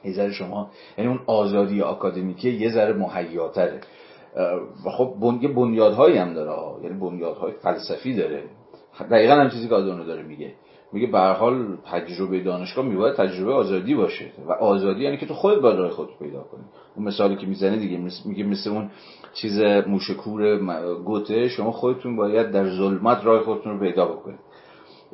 [0.05, 3.81] یه ذره شما یعنی اون آزادی آکادمیکی یه ذره مهیاتره.
[4.87, 6.83] و خب یه بنیادهایی هم داره.
[6.85, 8.45] یعنی بنیادهای فلسفی داره.
[9.11, 10.53] دقیقا هم چیزی که آدونو داره میگه.
[10.93, 15.61] میگه به حال تجربه دانشگاه میباید تجربه آزادی باشه و آزادی یعنی که تو خودت
[15.61, 16.65] باید راه خودت پیدا کنی.
[16.97, 18.91] اون مثالی که می‌زنه دیگه میگه مثل اون
[19.35, 20.59] چیز موشکور
[21.05, 24.39] گوته شما خودتون باید در ظلمت راه خودتون رو پیدا بکنید.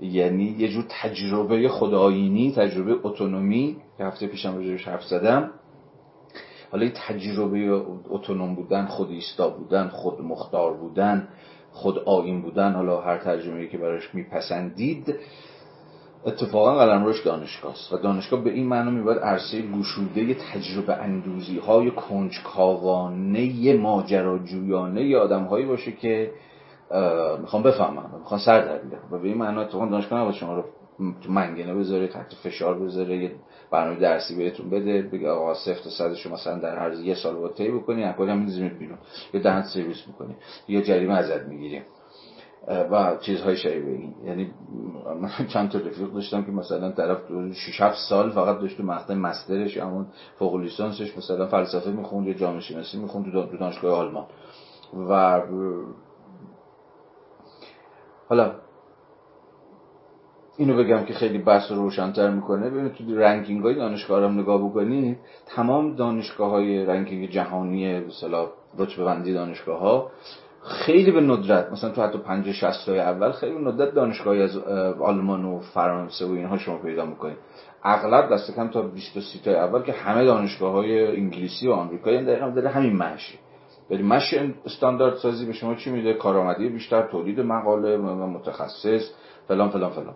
[0.03, 3.77] یعنی یه جور تجربه خدایینی تجربه اتونومی.
[3.99, 5.51] که هفته پیشم راجعش حرف زدم.
[6.73, 11.29] حالا این تجربه اتونوم بودن خود ایستا بودن خود مختار بودن
[11.73, 15.15] خود آین بودن حالا هر ترجمه که براش میپسندید
[16.27, 21.91] اتفاقا قلمروش دانشگاه است و دانشگاه به این معنی میباید عرصه گشوده تجربه اندوزی های
[21.91, 26.31] کنجکاوانه ماجراجویانه ی آدم هایی باشه که
[27.41, 30.65] می‌خوام بفهمم می‌خوام سر در و به این معنی اتفاقا دانشگاه نباید شما رو
[30.99, 33.33] تو منگنه بذاره تحت فشار بذاره یه
[33.71, 37.55] برنامه درسی بهتون بده بگه آقا صفر تا صدش مثلا در هر یه سال باید
[37.55, 38.47] طی بکنی اپل هم
[38.79, 38.99] بیرون؟
[39.35, 40.37] یا دهنت سرویس می‌کنی؟
[40.69, 41.83] یا جریمه ازت می‌گیریم
[42.69, 43.85] و چیزهای شبیه.
[43.85, 44.51] این یعنی
[45.21, 47.19] من چند تا رفیق داشتم که مثلا طرف
[47.53, 50.07] 6 7 سال فقط داشت تو مقطع مسترش همون
[50.39, 54.27] فوق لیسانسش مثلا فلسفه می‌خوند یا جامعه شناسی می‌خوند تو دانشگاه آلمان.
[55.09, 55.43] و
[58.29, 58.53] حالا
[60.57, 62.71] اینو بگم که خیلی بحث رو روشنتر می‌کنه.
[62.71, 68.49] ببینید تو ranking های دانشگاه هم نگاه بکنید تمام دانشگاه های ranking جهانی مثلا
[68.79, 70.11] رتبه بندی دانشگاه ها
[70.65, 74.57] خیلی به ندرت مثلا تو حتی 50 60 تای اول خیلی ندرت دانشگاهی از
[75.01, 77.37] آلمان و فرانسه و اینها شما پیدا می‌کنید.
[77.83, 81.73] اغلب دست کم تا 20 تا 30 تای اول که همه دانشگاه های انگلیسی و
[81.73, 83.39] آمریکایی دقیقا داره همین مشی
[83.91, 89.11] ولی مشی استاندارد سازی به شما چی میده؟ کارآمدی بیشتر تولید مقاله متخصص
[89.49, 90.15] فلان فلان فلان.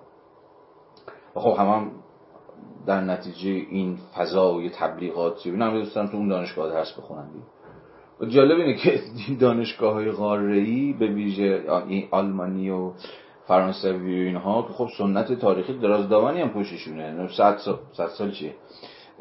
[1.35, 1.91] خب هم, هم
[2.87, 7.29] در نتیجه این فضای تبلیغاتی اینا هم دوستان تو اون دانشگاه درس بخونن
[8.27, 9.01] جالب اینه که
[9.41, 11.63] دانشگاه های غاره‌ای به ویژه
[12.11, 12.93] آلمانی و
[13.47, 18.55] فرانسوی و اینها خب سنت تاریخی درازدامانی هم پشتشونه 100 سال 100 سال چیه؟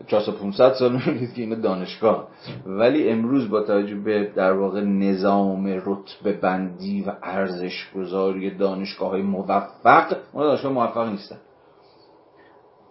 [0.08, 2.28] 400 500 سال می‌بینید که اینا دانشگاه.
[2.66, 9.22] ولی امروز با توجه به در واقع نظام رتبه بندی و ارزش گذاری دانشگاه های
[9.22, 11.38] موفق اون دانشگاه موفق نیستن.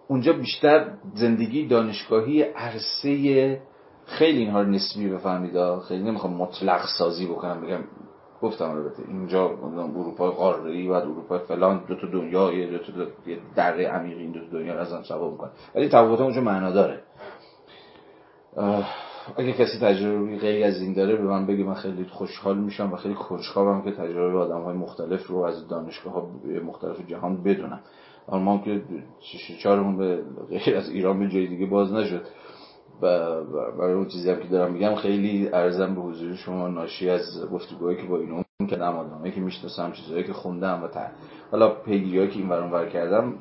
[0.07, 3.61] اونجا بیشتر زندگی دانشگاهی عرصه
[4.07, 7.79] خیلی اینها رو نسبی بفهمید خیلی نمی‌خوام مطلق سازی بکنم بگم
[8.41, 9.45] گفتم البته اینجا
[9.95, 12.91] اروپا قاره و اروپا فلان دو تا دنیا یه دو تا
[13.55, 16.99] دره عمیق این دو تا دنیا رو ازم سوا می‌کنه ولی تفاوت اونجا معنا داره.
[19.37, 22.95] اگه کسی تجربه غیر از این داره به من بگه من خیلی خوشحال میشم و
[22.95, 26.29] خیلی خوشحالم که تجربه آدم های مختلف رو از دانشگاه ها
[26.65, 27.79] مختلف جهان بدونم.
[28.31, 28.81] ما که
[29.63, 32.21] چهارمون به غیر از ایران به جای دیگه باز نشد.
[33.01, 37.97] برای اون چیزی هم که دارم میگم خیلی ارزم به حضور شما ناشی از گفتگوهایی
[37.97, 41.01] که با اینو که آدمایی که می‌شناسم چیزهایی که خوندم و تا
[41.51, 43.33] حالا پیگیری که این برام ور کردم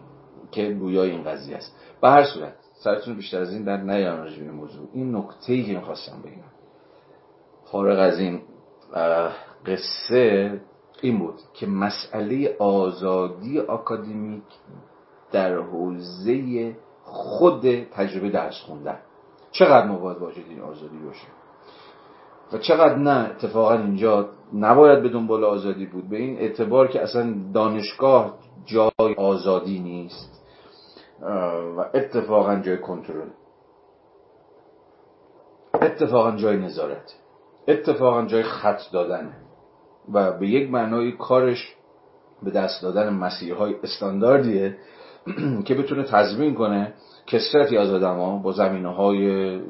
[0.51, 1.77] که گویای این قضیه است.
[2.01, 4.89] به هر صورت سرتون بیشتر از این در نیام راجع به موضوع.
[4.93, 6.51] این نکته ای که می‌خواستم بگم
[7.65, 8.41] فارغ از این
[9.67, 10.61] قصه
[11.03, 14.43] این بود که مسئله آزادی آکادمیک
[15.33, 18.99] در حوزه خود تجربه درس خوندن.
[19.59, 21.27] چقدر ما باید واجد این آزادی باشه
[22.53, 26.09] و چقدر نه اتفاقا اینجا نباید به دنبال آزادی بود.
[26.09, 30.43] به این اعتبار که اصلا دانشگاه جای آزادی نیست.
[31.77, 33.29] و اتفاقا جای کنترل.
[35.75, 37.15] اتفاقا جای نظارت.
[37.69, 39.33] اتفاقا جای خط دادن.
[40.13, 41.75] و به یک معنای کارش
[42.43, 44.77] به دست دادن مسیرهای استانداردیه
[45.67, 46.95] که بتونه تضمین کنه
[47.27, 49.61] کسرتی از آدم با زمینه های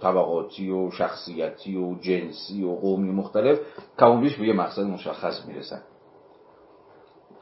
[0.00, 3.58] طبقاتی و شخصیتی و جنسی و قومی مختلف
[3.98, 5.82] کمونیش به یه مقصد مشخص می‌رسن.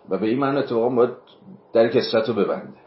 [0.09, 1.11] و به این معنی اتفاقا باید
[1.73, 2.79] در کسرت رو ببنده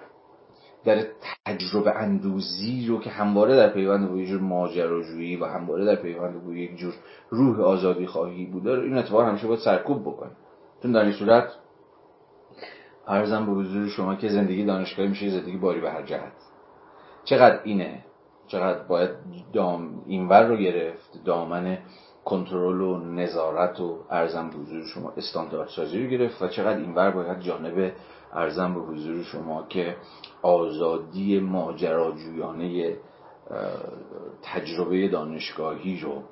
[0.85, 1.03] در
[1.45, 6.45] تجربه اندوزی رو که همواره در پیوند با یک جور ماجراجویی و همواره در پیوند
[6.45, 6.93] با یک جور
[7.29, 10.31] روح آزادی خواهی بوده این اتفاق همیشه باید سرکوب بکنه
[10.81, 11.49] چون در این صورت
[13.07, 16.33] ارزم به حضور شما که زندگی دانشگاهی میشه زندگی باری به هر جهت.
[17.23, 18.05] چقدر اینه؟
[18.47, 19.09] چقدر باید
[19.53, 21.77] دام اینور رو گرفت؟ دامن
[22.25, 27.39] کنترل و نظارت و ارزم به حضور شما استانداردسازی رو گرفت و چقدر اینور باید
[27.39, 27.91] جانب
[28.33, 29.95] ارزم به حضور شما که
[30.41, 32.97] آزادی ماجراجویانه
[34.41, 36.23] تجربه دانشگاهی رو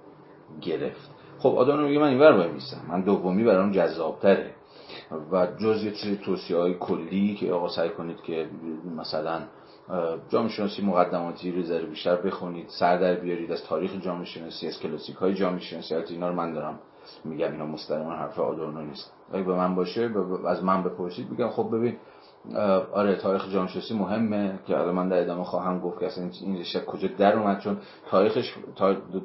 [0.62, 1.10] گرفت.
[1.40, 4.56] خب آدم میگه من اینور باید میستم من دومی برام جذابتره.
[5.32, 8.50] و جز یه توصیه های کلی که آقا سعی کنید که
[8.98, 9.42] مثلا
[10.30, 14.80] جامعه شناسی مقدماتی رو ذره بیشتر بخونید سر در بیارید از تاریخ جامعه شناسی از
[14.80, 16.80] کلاسیک های جامعه شناسی اینا رو من دارم
[17.26, 19.14] میگم اینا مستقیما حرف آدورنو نیست.
[19.34, 20.12] اگه به من باشه
[20.48, 21.96] از من بپرسید میگم خب ببین
[22.94, 26.60] آره تاریخ جامعه شناسی مهمه که الان من در ادامه خواهم گفت که اصلا این
[26.60, 27.78] رشته کجا در اومد چون
[28.10, 28.54] تاریخش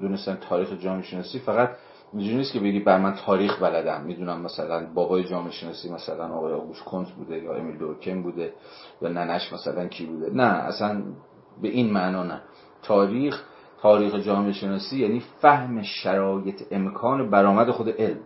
[0.00, 1.70] دونستن تاریخ جامعه شناسی فقط
[2.14, 6.52] اینجوری نیست که بگی بر من تاریخ بلدم می‌دونم مثلا بابای جامعه شناسی مثلا آقای
[6.52, 8.52] آگوست کنت بوده یا امیل دورکن بوده
[9.02, 10.30] یا ننش مثلا کی بوده.
[10.30, 11.02] نه اصلا
[11.62, 12.42] به این معنا نه.
[12.82, 13.42] تاریخ
[13.82, 18.20] تاریخ جامعه شناسی یعنی فهم شرایط امکان برآمد خود علم.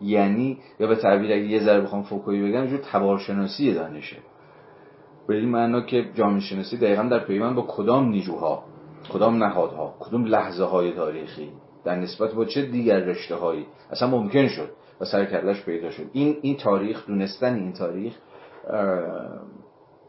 [0.00, 4.16] یعنی یا به تعبیر اگه یه ذره بخوام فوکویی بگم جو تبارشناسی دانشه.
[5.28, 8.64] به این معنا که جامعه شناسی دقیقا در پیوند با کدام نیروها
[9.12, 11.52] کدام نهادها کدام لحظه های تاریخی
[11.86, 14.70] در نسبت با چه دیگر رشته هایی اصلا ممکن شد
[15.00, 16.02] و سرکردش پیدا شد.
[16.12, 18.14] این این تاریخ دونستن این تاریخ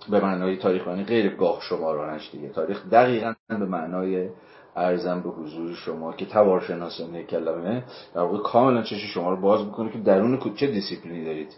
[0.10, 2.50] به معنای تاریخ یعنی غیر گاه شمارانه‌ش دیگه.
[2.50, 4.30] تاریخ دقیقا به معنای
[4.76, 7.84] عرضم به حضور شما که تبارشناسانه کلمه
[8.16, 11.56] در واقع کاملا چش شما رو باز می‌کنه که درون چه دیسیپلینی دارید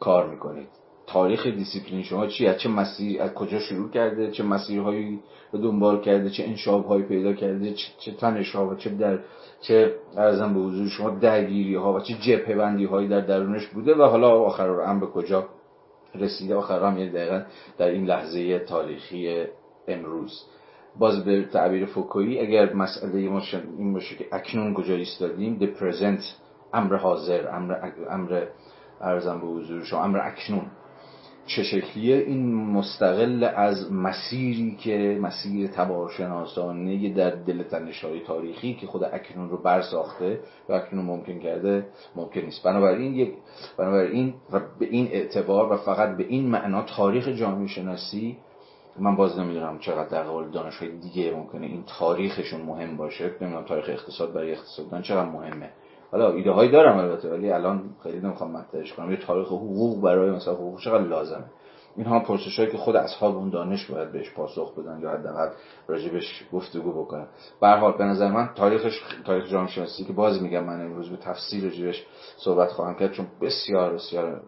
[0.00, 0.68] کار می‌کنید.
[1.08, 5.20] تاریخ دیسیپلین شما چی از چه مسیر از کجا شروع کرده؟ چه مسیرهایی
[5.52, 9.18] رو دنبال کرده؟ چه انشعاب‌هایی پیدا کرده؟ چه, چه تنش ها و چه در
[9.60, 13.94] چه عرضم به حضور شما درگیری ها و چه جبهه بندی هایی در درونش بوده
[13.94, 15.48] و حالا آخر هم به کجا
[16.14, 17.42] رسیده؟ آخر هم یه دقیقا
[17.78, 19.44] در این لحظه تاریخی
[19.88, 20.44] امروز.
[20.98, 23.42] باز به تعبیر فوکویی اگر مسئله ما
[23.78, 26.22] این باشه که اکنون کجا ایستادیم the present
[26.72, 28.46] امر حاضر امر امر
[29.00, 30.66] ارزم به حضور شما امر اکنون.
[31.48, 39.04] چه شکلیه؟ این مستقل از مسیری که مسیر تبارشناسانه در دل تنشهای تاریخی که خود
[39.04, 42.62] اکنون رو برساخته و اکنون ممکن کرده ممکن نیست.
[42.62, 43.32] بنابراین یک
[43.78, 48.36] بنابراین و به این اعتبار و فقط به این معنا تاریخ جامعه شناسی
[48.98, 53.30] من باز نمی‌دونم چقدر در قبال دانشهای دیگه ممکنه این تاریخشون مهم باشه.
[53.40, 55.70] نمی‌دونم تاریخ اقتصاد برای اقتصاددان چقدر مهمه.
[56.12, 59.10] حالا ایده هایی دارم البته ولی الان خیلی نمی‌خوام مطرحش کنم.
[59.10, 61.44] یه تاریخ حقوق برای مثلا حقوق چقدر لازمه.
[61.96, 65.48] این ها پرسش که خود اصحاب اون دانش باید بهش پاسخ بدن یا حداقل
[65.88, 67.26] راجبش گفتگو بکنن.
[67.60, 71.16] به حال به نظر من تاریخش تاریخ جامعه شناسی که باز میگم من امروز به
[71.16, 74.42] تفصیل راجبش صحبت خواهم کرد چون بسیار بسیار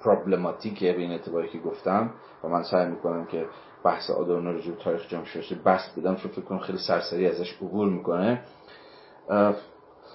[0.00, 2.10] پرابلماتیکه به این اعتباری که گفتم
[2.44, 3.46] و من سعی می‌کنم که
[3.84, 7.88] بحث آدورنو رو تاریخ جامعه شناسی بست بدم چون فکر کنم خیلی سرسری ازش عبور
[7.88, 8.42] می‌کنه.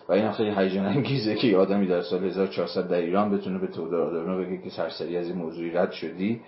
[0.10, 4.02] و این خیلی هیجان انگیزه که آدمی در سال 1400 در ایران بتونه به تودور
[4.02, 6.42] آدورنو بگه که سرسری از این موضوعی رد شدی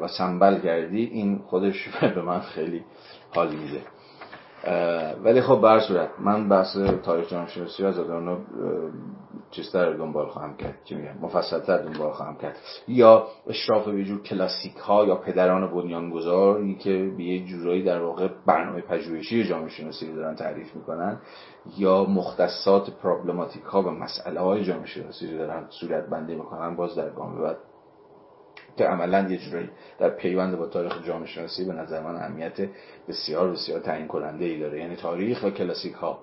[0.00, 1.10] و سنبل کردی.
[1.12, 2.84] این خودش به من خیلی
[3.30, 3.80] حال میده.
[5.24, 8.36] ولی خب به صورت من بحث تاریخ جامعه شناسی از آدورنو
[9.50, 10.78] چیزتر دنبال خواهم کرد.
[10.84, 12.56] چی میگم؟ مفصلتر دنبال خواهم کرد.
[12.88, 18.28] یا اشراف به جور کلاسیک ها یا پدران بنیانگذاری که به یه جورایی در واقع
[18.46, 21.20] برنامه پژوهشی جامعه شناسی رو دارن تعریف می‌کنن
[21.78, 26.94] یا مختصات پرابلماتیک ها و مسئله های جامعه شناسی رو دارن صورت بندی می‌کنن باز
[26.94, 27.56] در گام بعد
[28.76, 32.68] که عملا یه جورایی در پیوند با تاریخ جامعه شناسی به نظر من اهمیت
[33.08, 34.80] بسیار بسیار تعیین کننده ای داره.
[34.80, 36.18] یعنی تاریخ و کلاسیک ها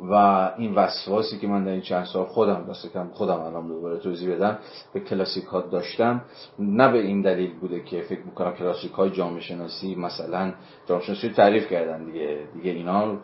[0.00, 0.14] و
[0.58, 4.34] این وسواسی که من در این چند سال خودم دست کم خودم الان دوباره توضیح
[4.34, 4.58] بدم
[4.92, 6.24] به کلاسیک ها داشتم.
[6.58, 10.52] نه به این دلیل بوده که فکر می‌کنم کلاسیک های جامعه شناسی مثلا
[10.86, 12.38] جامعه شناسی تعریف کردن دیگه.
[12.54, 13.16] دیگه اینا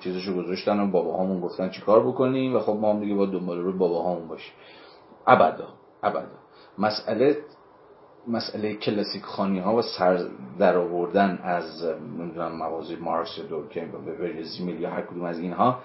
[0.00, 3.78] چیزشو گذاشتن و باباهامون گفتن چیکار بکنیم و خب ما هم دیگه با دنبال رو
[3.78, 4.52] باباهامون باشیم.
[5.26, 5.68] ابدا
[6.02, 6.45] ابدا.
[6.78, 7.36] مسئله
[8.28, 11.84] مسئله کلاسیک خانی ها و سر در آوردن از
[12.18, 15.78] نمی‌دونم موازی مارکس یا دورکیم و برزیمیل یا هر کدوم از اینها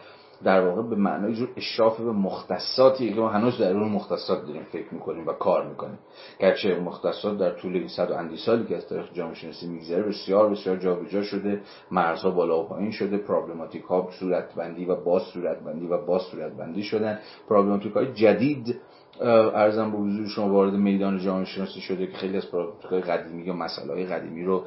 [0.43, 4.63] در واقع به معنای جور اشراف به مختصاتی که ما هنوز در اون مختصات داریم
[4.63, 5.99] فکر می‌کنیم و کار می‌کنیم.
[6.39, 10.03] گرچه مختصات در طول این صد و اندی سالی که از تاریخ جامعه شناسی میگذره
[10.03, 11.61] بسیار بسیار جابجا شده
[11.91, 16.21] مرزها بالا و پایین شده پرابلماتیک ها صورت بندی و باز صورت بندی و باز
[16.21, 17.19] صورت بندی شدن.
[17.49, 18.81] پرابلماتیک های جدید
[19.21, 23.53] ارزم به حضور شما وارد میدان جامعه شناسی شده که خیلی از پرابلماتیک قدیمی یا
[23.53, 24.63] مسائل قدیمی رو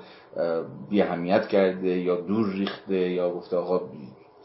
[0.91, 3.81] بی اهمیت کرده یا دور ریخته یا گفته آقا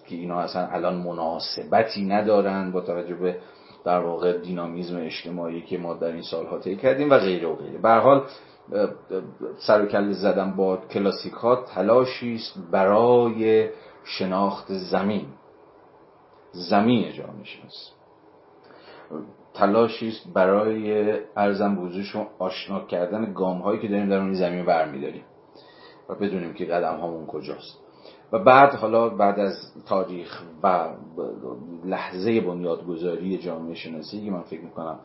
[0.07, 3.37] که اینا اصلا الان مناسبتی ندارن با توجه به
[3.85, 7.77] در واقع دینامیزم اجتماعی که ما در این سالها طی کردیم و غیره و غیره.
[7.77, 8.23] به حال
[9.67, 13.69] سر و کله زدن با کلاسیک ها تلاشی است برای
[14.03, 15.25] شناخت زمین
[16.51, 17.91] زمین جامعه شناسی
[19.59, 25.23] تلاشی است برای ارزم به آشنا کردن گام هایی که داریم در اون زمین برمیداریم
[26.09, 27.79] و بدونیم که قدم هامون کجاست.
[28.31, 29.53] و بعد حالا بعد از
[29.87, 30.87] تاریخ و
[31.85, 34.99] لحظه بنیادگذاری جامعه شناسی که من فکر می‌کنم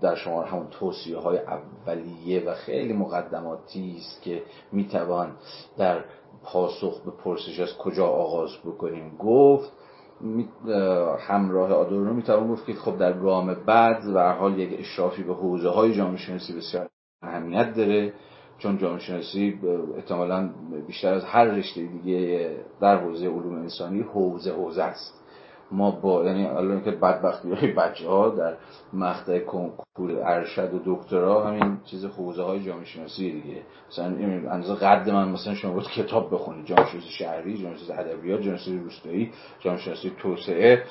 [0.00, 4.42] در شما همون توصیه های اولیه و خیلی مقدماتی است که
[4.72, 5.32] می‌توان
[5.78, 6.04] در
[6.44, 9.72] پاسخ به پرسش از کجا آغاز بکنیم گفت
[11.18, 15.68] همراه آدورنو می‌توان گفت که خب در گام بعد و حال یک اشرافی به حوزه
[15.68, 16.88] های جامعه شناسی بسیار
[17.22, 18.12] اهمیت داره
[18.58, 19.60] چون جامعه شناسی
[19.96, 20.50] احتمالا
[20.86, 22.50] بیشتر از هر رشته دیگه
[22.80, 25.19] در حوزه علوم انسانی حوزه حوزه است.
[25.72, 28.56] ما با یعنی الان که بدبختی های بچه ها در
[28.92, 33.62] مقطع کنکور ارشد و دکترا همین چیز حوزه های جامعه شناسی دیگه.
[33.88, 34.04] مثلا
[34.50, 36.66] اندازه قد من مثلا شما بود کتاب بخونید.
[36.66, 40.82] جامعه شناسی شهری جامعه شناسی ادبیات جامعه شناسی روستایی جامعه شناسی توسعه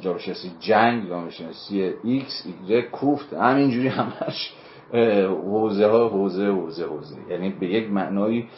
[0.00, 4.54] جامعه شناسی جنگ جامعه شناسی ایکس ایگرگ کوفت همینجوری همش
[4.92, 7.16] حوزه ها حوزه حوزه حوزه.
[7.30, 8.48] یعنی به یک معنایی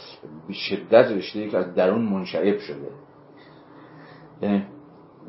[0.49, 2.91] به شدت رشته که از درون منشعب شده.
[4.43, 4.67] یعنی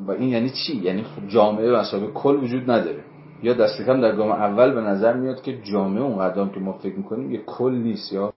[0.07, 3.03] و این یعنی چی؟ یعنی خب جامعه به مثابه کل وجود نداره.
[3.43, 6.73] یا دست کم در گام اول به نظر میاد که جامعه اون قدرام که ما
[6.73, 8.33] فکر می‌کنیم یه کل نیست یا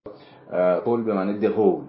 [0.84, 1.84] کل به معنی the whole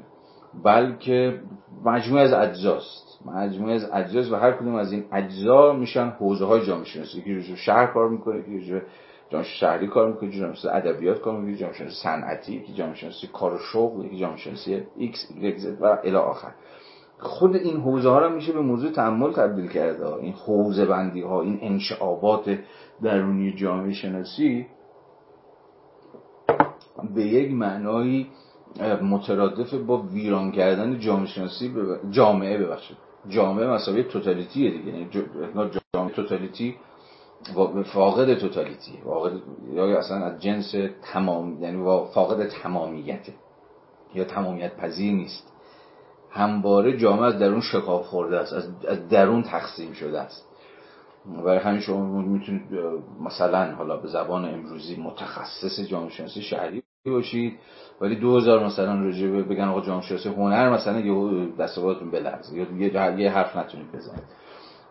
[0.63, 1.39] بلکه
[1.85, 3.19] مجموعه از اجزاست.
[3.25, 7.19] مجموعه از اجزاست و هر کدوم از این اجزا میشن حوزه های جامعه شناسی.
[7.19, 8.81] یکی شهر کار می‌کنه یکی
[9.31, 13.27] جامعه شهری کار می‌کنه جامعه شناسی ادبیات کار می‌کنه جامعه شناسی صنعتی یکی جامعه شناسی
[13.33, 15.27] کار و شغل یکی جامعه شناسی ایکس
[15.81, 16.51] و الی آخر.
[17.21, 21.41] خود این حوزه ها رو میشه به موضوع تأمل تبدیل کرده این حوزه بندی ها
[21.41, 22.59] این انشعابات
[23.03, 24.65] درونی جامعه شناسی
[27.15, 28.27] به یک معنایی
[29.01, 31.73] مترادف با ویران کردن جامعه شناسی
[32.09, 32.97] جامعه ببخشید.
[33.29, 34.91] جامعه مساوی توتالیتی دیگه.
[34.91, 35.09] یعنی
[35.95, 36.75] جامعه توتالیتی
[37.85, 39.31] فاقد توتالیتی فاقد
[39.73, 40.75] یا اصلا از جنس
[41.13, 43.33] تمام یعنی فاقد تمامیته
[44.13, 45.50] یا تمامیت پذیر نیست.
[46.31, 48.53] همواره جامعه از درون شکاف خورده است
[48.87, 50.47] از درون تقسیم شده است.
[51.25, 52.61] برای همین شما می‌تونید
[53.19, 57.59] مثلا حالا به زبان امروزی متخصص جامعه شناسی شهری باشید
[58.01, 63.31] ولی 2000 مثلا راجع بگن آقا جامعه شناسی هنر مثلا یه دستاوردتون بلرزه یا یه
[63.31, 64.23] حرف نتونید بزنید.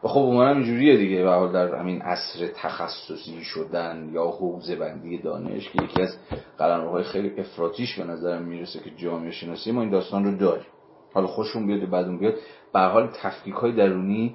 [0.05, 5.71] و خب عموما اینجوریه دیگه و در همین عصر تخصصی شدن یا حوزه بندی دانش
[5.71, 6.17] که یکی از
[6.59, 10.67] قلمروهای خیلی افراتیش به نظرم می‌رسه که جامعه شناسی ما این داستان رو داریم.
[11.15, 12.35] حالا خوشون بیاد و بعدون بیاد.
[12.73, 14.35] به حال تفکیک های درونی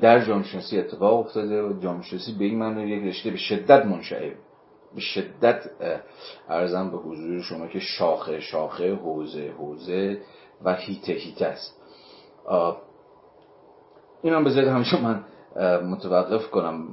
[0.00, 2.02] در جامعه اتفاق افتاده و جامعه
[2.38, 4.32] به این معنی یک رشته به شدت منشعب
[4.94, 5.70] به شدت
[6.48, 10.20] ارزم به حضور شما که شاخه شاخه حوزه حوزه
[10.64, 11.80] و هیته هیته است.
[14.22, 15.24] این هم بذارید همیشه من
[15.90, 16.88] متوقف کنم.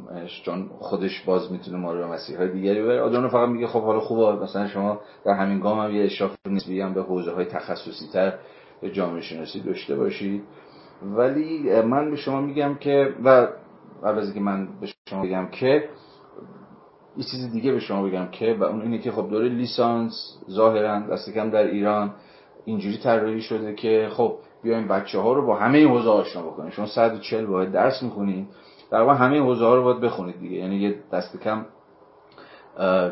[0.46, 3.02] چون خودش باز می‌تونه ما رو به مسیح های دیگری ببره.
[3.02, 4.44] آدم فقط میگه خب حالا خوبه.
[4.44, 8.40] مثلا شما در همین گام هم یه اشراف نسبی هم به حوزه های تخصصی تر
[8.84, 10.44] جامعه شناسی داشته باشید.
[11.02, 13.48] ولی من به شما میگم که و
[14.04, 15.90] از که من به شما بگم که
[17.18, 21.00] یه چیز دیگه به شما بگم که و اون اینه که خب دوره لیسانس ظاهرا
[21.00, 22.14] دست کم در ایران
[22.66, 26.86] اینجوری طراحی شده که خب بیایم بچه ها رو با همه حوزه آشنا بکنیم شما
[26.86, 28.48] 140 واحد درس می‌خونید
[28.92, 30.56] در واقع همه حوزه ها رو باید بخونید دیگه.
[30.56, 31.66] یعنی یه دست کم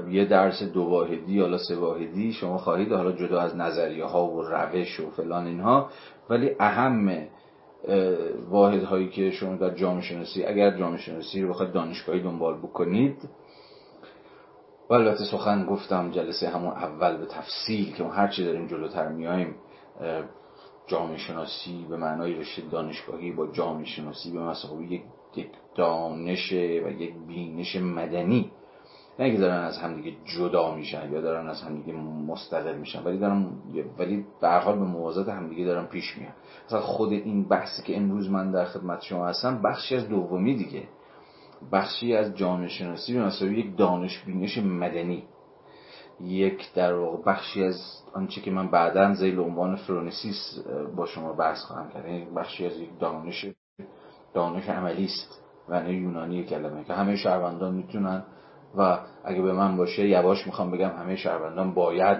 [0.09, 4.41] یه درس دو واحدی یا سه واحدی شما خواهید حالا جدا از نظریه ها و
[4.41, 5.89] روش و فلان اینها.
[6.30, 7.28] ولی اهم
[8.49, 13.30] واحد هایی که شما در جامعه شناسی اگر جامعه شناسی رو بخواید دانشگاهی دنبال بکنید.
[14.89, 19.55] و البته سخن گفتم جلسه همون اول به تفصیل که ما هرچی داریم جلوتر میایم
[20.88, 25.01] جامعه شناسی به معنای رشته دانشگاهی با جامعه شناسی به مسابقه یک
[25.76, 28.51] دانش و یک بینش مدنی
[29.20, 31.93] نه که دارن از همدیگه جدا میشن یا دارن از همدیگه
[32.28, 33.47] مستقل میشن ولی دارن
[33.97, 36.34] ولی به حال به موازات همدیگه دارن پیش میان.
[36.66, 40.84] مثلا خود این بحثی که امروز من در خدمت شما هستم بخشی از دومی دیگه.
[41.72, 45.24] بخشی از جامعه شناسی به مثلا یک دانش بینش مدنی.
[46.22, 47.82] یک در واقع بخشی از
[48.13, 50.59] آنچه که من بعدا زیل عنوان فرونسیس
[50.95, 52.05] با شما بحث خواهم کرد.
[52.05, 53.45] یعنی بخشی از یک دانش
[54.34, 58.24] دانش عملی است و یونانی کلمه که همه شهروندان می‌تونن
[58.78, 62.17] و اگه به من باشه یواش می‌خوام بگم همه شهروندان باید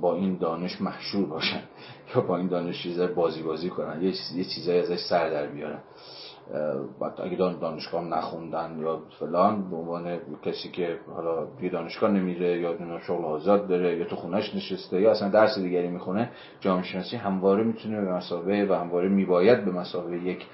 [0.00, 1.62] با این دانش محشور باشن
[2.14, 4.02] یا با این دانش چیزای بازی بازی کنن.
[4.34, 5.78] یه چیزایی ازش سر در بیارن.
[7.24, 13.24] اگه دانشگاه نخوندن یا فلان به عنوان کسی که حالا یه دانشگاه نمیره یا شغل
[13.24, 18.00] آزاد داره یا تو خونش نشسته یا اصلا درس دیگری می‌خونه جامعه شناسی همواره می‌تونه
[18.00, 20.46] به مسابقه و همواره میباید به مسابقه یک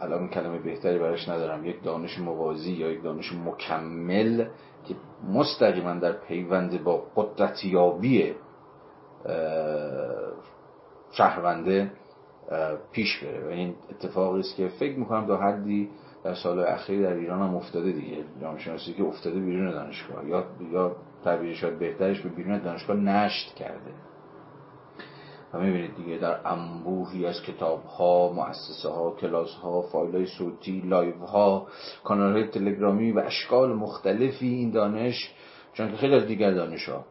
[0.00, 1.64] الان کلمه بهتری براش ندارم.
[1.64, 4.44] یک دانش موازی یا یک دانش مکمل
[4.88, 4.94] که
[5.32, 8.34] مستقیما در پیوند با قدرتیابی
[11.12, 11.90] شهرونده
[12.92, 13.46] پیش بره.
[13.46, 15.90] و این اتفاقی است که فکر می‌کنم تا حدی
[16.24, 18.24] در سال اخیر در ایران هم افتاده دیگه.
[18.40, 23.92] جامعه شناسی که افتاده بیرون دانشگاه یا یا تعبیر بهترش به بیرون دانشگاه نشت کرده.
[25.54, 30.80] و می‌بینید دیگه در انبوهی از کتاب ها مؤسسه ها کلاس ها فایل های صوتی
[30.80, 31.66] لایو ها
[32.04, 35.34] کانال های تلگرامی و اشکال مختلفی این دانش
[35.72, 37.04] چون که خیلی از دیگر دانش ها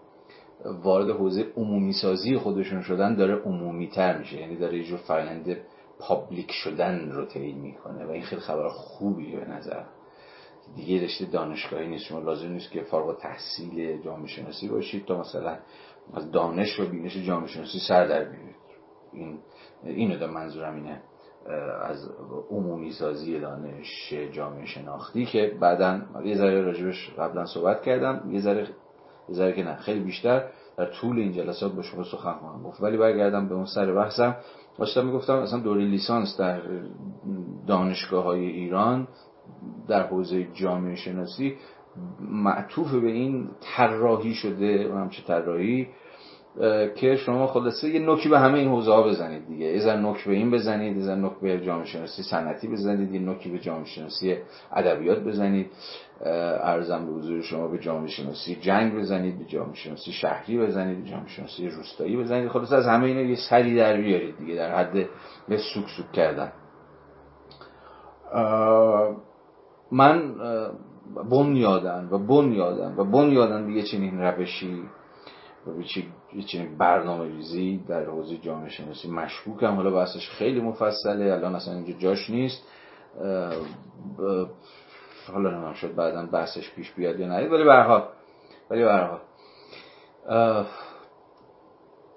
[0.84, 4.38] وارد حوزه عمومی سازی خودشون شدن داره عمومی تر میشه.
[4.38, 5.58] یعنی داره یه جور فرایند
[6.00, 9.84] public شدن رو طی می‌کنه و این خیلی خبر خوبیه به نظر.
[10.76, 12.04] دیگه رشته دانشگاهی نیست.
[12.04, 15.58] شما لازم نیست که فارغ التحصیل جامعه شناسی باشید تا مثلا
[16.14, 18.56] از دانش و بینش جامعه شناسی سر در بیارید.
[19.14, 19.40] این
[19.84, 21.02] اینو در منظورم اینه.
[21.82, 22.10] از
[22.50, 28.32] عمومی سازی دانش جامعه شناختی که بعدا یه ذره راجبش قبلا صحبت کردم.
[28.32, 28.68] یه ذره
[29.30, 32.82] یه ذره که نه خیلی بیشتر در طول این جلسات با شما سخن خواهم گفت.
[32.82, 34.36] ولی برگردم به اون سر بحثم.
[34.78, 36.62] داشتم می‌گفتم اصلا دوره لیسانس در
[37.68, 39.08] دانشگاه های ایران
[39.88, 41.56] در حوزه جامعه شناسی
[42.20, 45.88] معطوف به این طراحی شده و همچه طراحی
[46.96, 49.66] که شما خلاصه یه نوکی به همه این حوزه ها بزنید دیگه.
[49.66, 53.60] یه نوک به این بزنید یه نوک به جامعه شناسی سنتی بزنید یه نوکی به
[53.60, 54.38] جامعه شناسی
[54.74, 55.72] ادبیات بزنید.
[56.64, 61.10] ارزم به حضور شما به جامعه شناسی جنگ بزنید به جامعه شناسی شهری بزنید به
[61.10, 62.50] جامعه شناسی روستایی بزنید.
[62.50, 64.94] خلاص از همه اینا یه سری در بیارید دیگه در حد
[65.48, 66.52] به سوک سوک کردن.
[69.92, 70.36] من
[71.16, 74.84] بنیادن و بنیادن و بنیادن به یه چنین روشی
[75.68, 81.34] و چنین برنامه ریزی در حوزه جامعه شناسی مشکوکم حالا بحثش خیلی مفصله.
[81.34, 82.68] الان اصلا اینجا جاش نیست.
[85.34, 88.08] حالا نمیم شد بعدا بحثش پیش بیاد یا نهید ولی برها
[88.70, 89.22] ولی برها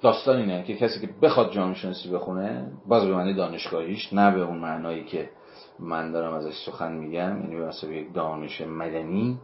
[0.03, 4.40] داستان اینه که کسی که بخواد جامعه شناسی بخونه باز به معنی دانشگاهیش نه به
[4.40, 5.30] اون معنایی که
[5.79, 9.39] من دارم ازش سخن میگم یعنی به یک دانش مدنی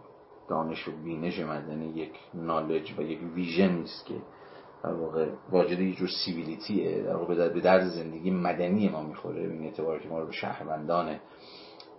[0.48, 4.14] دانش و بینش مدنی یک knowledge و یک vision نیست که
[4.84, 9.40] در واقع واجد یه جور civility ه در واقع به درد زندگی مدنی ما می‌خوره.
[9.40, 11.16] این اعتبار که ما رو به شهروندان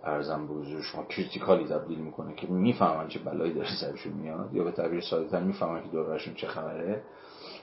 [0.04, 4.50] عرضم به حضور شما critical ی تبدیل می‌کنه که می‌فهمن چه بلایی داره سرشون میاد
[4.54, 7.02] یا به تعبیر ساده تر می‌فهمن که دورشون چه خبره.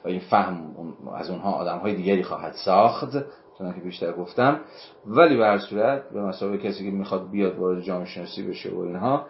[0.06, 0.76] و این فهم
[1.16, 3.18] از اونها آدم های دیگری خواهد ساخت
[3.60, 4.60] چون که بیشتر گفتم.
[5.06, 8.80] ولی به هر صورت به مسابقه کسی که می‌خواد بیاد وارد جامعه شناسی بشه و
[8.80, 9.26] اینها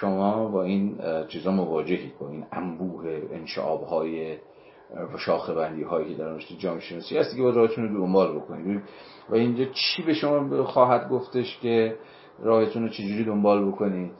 [0.00, 0.98] شما با این
[1.28, 4.36] چیزا مواجهید با این انبوه انشعاب های
[5.14, 8.36] و شاخه بندی هایی که در رشته جامعه شناسی هستی که با راهتون رو دنبال
[8.36, 8.82] بکنید.
[9.30, 11.96] و اینجا چی به شما خواهد گفتش که
[12.42, 14.12] راهتون رو چجوری دنبال بکنید؟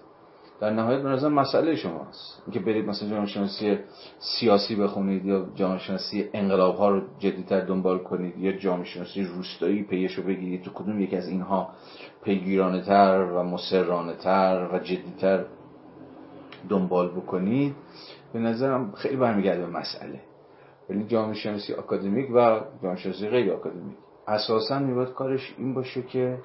[0.61, 2.43] در نهایت به نظر مسئله شماست.
[2.47, 3.85] اینکه برید مثلا جامعه
[4.19, 8.87] سیاسی بخونید یا جامعه شناسی انقلاب ها رو جدیتر دنبال کنید یا جامعه
[9.37, 11.71] روستایی پیش رو بگیرید تو کدوم یکی از اینها
[12.25, 15.45] پیگیرانه تر و مسررانه تر و جدیتر
[16.69, 17.75] دنبال بکنید؟
[18.33, 20.21] به نظرم خیلی برمیگرده به مسئله.
[20.91, 23.97] ولی جامعه شناسی اکادمیک و جامعه شناسی غیر اکادمیک
[24.29, 26.39] اساسا میباید کارش این باشه که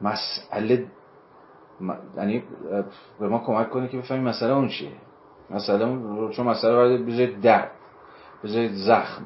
[0.00, 0.86] مسئله
[2.16, 2.42] یعنی
[3.20, 4.92] به ما کمک کنه که بفهمیم مسئله اون چیه.
[5.50, 7.70] اون چون مسئله باید بذارید درد
[8.44, 9.24] بذارید زخم.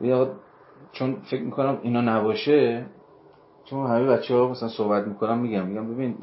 [0.00, 0.32] یا
[0.92, 2.86] چون فکر می‌کنم اینا نباشه
[3.64, 6.16] چون همه بچه ها مثلا صحبت می‌کنم میگم میگم ببین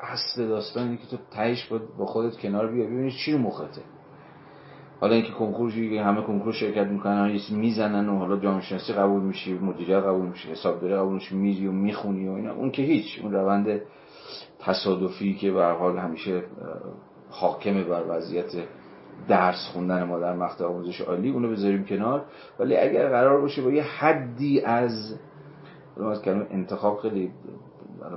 [0.00, 3.82] اصل داستان اینه که تو تهش با خودت کنار بیا ببینی چی رو مخته.
[5.00, 10.02] حالا اینکه کنکور همه کنکور شرکت می‌کنن یه می‌زنن و حالا جامعه قبول میشی مدیریت
[10.02, 12.54] قبول میشی حسابداری قبول میشی میری و می‌خونی و اینا.
[12.54, 13.80] اون که هیچ اون روند
[14.58, 16.42] تصادفی که به حال همیشه
[17.30, 18.52] حاکمه بر وضعیت
[19.28, 22.24] درس خوندن ما در مقطع آموزش عالی اونو بذاریم کنار.
[22.58, 25.14] ولی اگر قرار باشه با یه حدی از
[26.10, 27.32] از کلمه انتخاب خیلی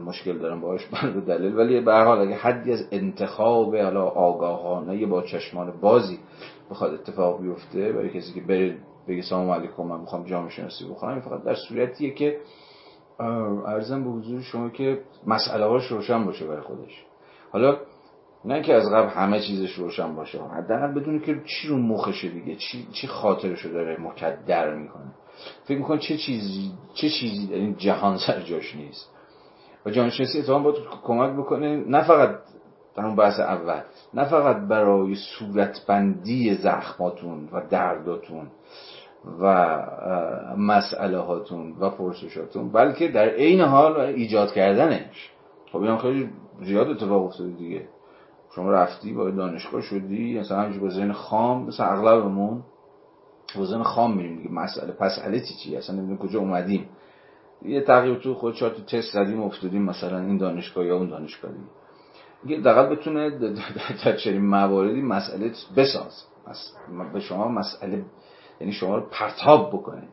[0.06, 5.22] مشکل دارم باهاش به دلیل ولی به حال اگه حدی از انتخاب حالا آگاهانه با
[5.22, 6.20] چشمان بازی
[6.72, 11.22] بخواد اتفاق بیفته برای کسی که بره بگه سلام علیکم من می‌خوام جامعه شناسی بخونم
[11.22, 12.38] فقط در صورتیه که
[13.20, 17.04] ارزم به حضور شما که مسئله هاش روشن باشه برای خودش.
[17.52, 17.78] حالا
[18.46, 22.56] نه که از قبل همه چیزش روشن باشه حداقل بدونی که چی رو مخشه دیگه
[22.56, 25.12] چی چی خاطرشو داره مکدر می‌کنه.
[25.64, 29.10] فکر میکن چه چیزی چه چیزی در این جهان سر جاش نیست؟
[29.86, 32.40] و جانشناسی اتفاقا باید کمک بکنه نه فقط
[32.96, 33.82] در اون بحث اول
[34.14, 38.48] نه فقط برای صورتبندی زخماتون و درداتون.
[39.42, 39.78] و
[40.58, 45.32] مسئله هاتون و پرسشاتون بلکه در عین حال ایجاد کردنش.
[45.72, 46.30] خب این خیلی
[46.62, 47.88] زیاد اتفاق افتاده دیگه.
[48.56, 52.64] شما رفتی با دانشگاه شدی مثلا همینجور با ذهن خام مثلا اغلبمون
[53.58, 54.52] با ذهن خام میریم دیگه.
[54.52, 56.90] مسئله پس چی چی اصلا نمی‌دونم کجا اومدیم.
[57.62, 61.52] یه تغییر تو خود تو تست زدیم افتادیم مثلا این دانشگاه یا اون دانشگاه
[62.44, 62.62] دیگه.
[62.62, 63.30] دقیق بتونه
[64.06, 66.24] در چنین مواردی مسئله بساز.
[67.14, 68.06] به شما مسئله
[68.62, 70.08] یعنی شما رو پرتاب بکنه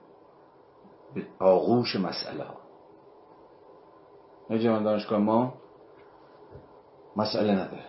[1.15, 2.55] به آغوش مسئله ها.
[4.51, 5.55] نجمان دانشگاه ما
[7.17, 7.85] مسئله نداره.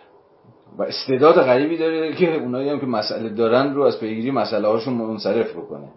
[0.78, 4.94] و استعداد غریبی داره که اونایی هم که مسئله دارن رو از پیگیری مسئله هاشون
[4.94, 5.88] منصرف بکنه.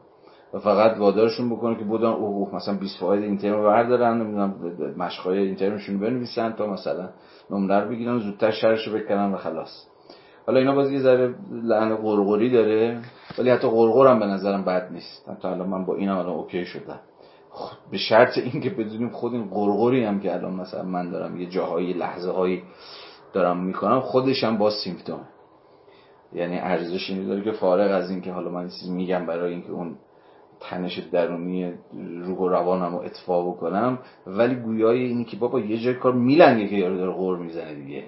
[0.53, 4.55] و فقط وادارشون بکنه که بودن اوه مثلا 20 فاید اینترن رو بردارن نمی‌دونم
[4.97, 7.09] مشقای اینترنشون بنویسن تا مثلا
[7.49, 9.87] نمره بگیرن زودتر شرش بکنن و خلاص.
[10.47, 13.01] حالا اینا باز یه ذره لعن قرقری داره
[13.37, 15.29] ولی حتی قرقر به نظرم بد نیست.
[15.29, 16.99] حتی الان من با این الان اوکی شدم.
[17.49, 21.49] خب، به شرط اینکه بدونیم خود این قرقری هم که الان مثلا من دارم یه
[21.49, 22.63] جاهایی لحظه هایی
[23.33, 25.19] دارم می‌کنم خودش هم با سیمپتوم.
[26.33, 29.95] یعنی ارزش اینی داره که فارغ از اینکه حالا من چیزی میگم برای اینکه اون
[30.59, 31.73] تنش درونی
[32.25, 36.67] روح و روانم رو اطفا بکنم ولی گویای اینی که بابا یه جای کار میلنگه
[36.67, 38.03] که یارو داره غور می‌زنه دیگه.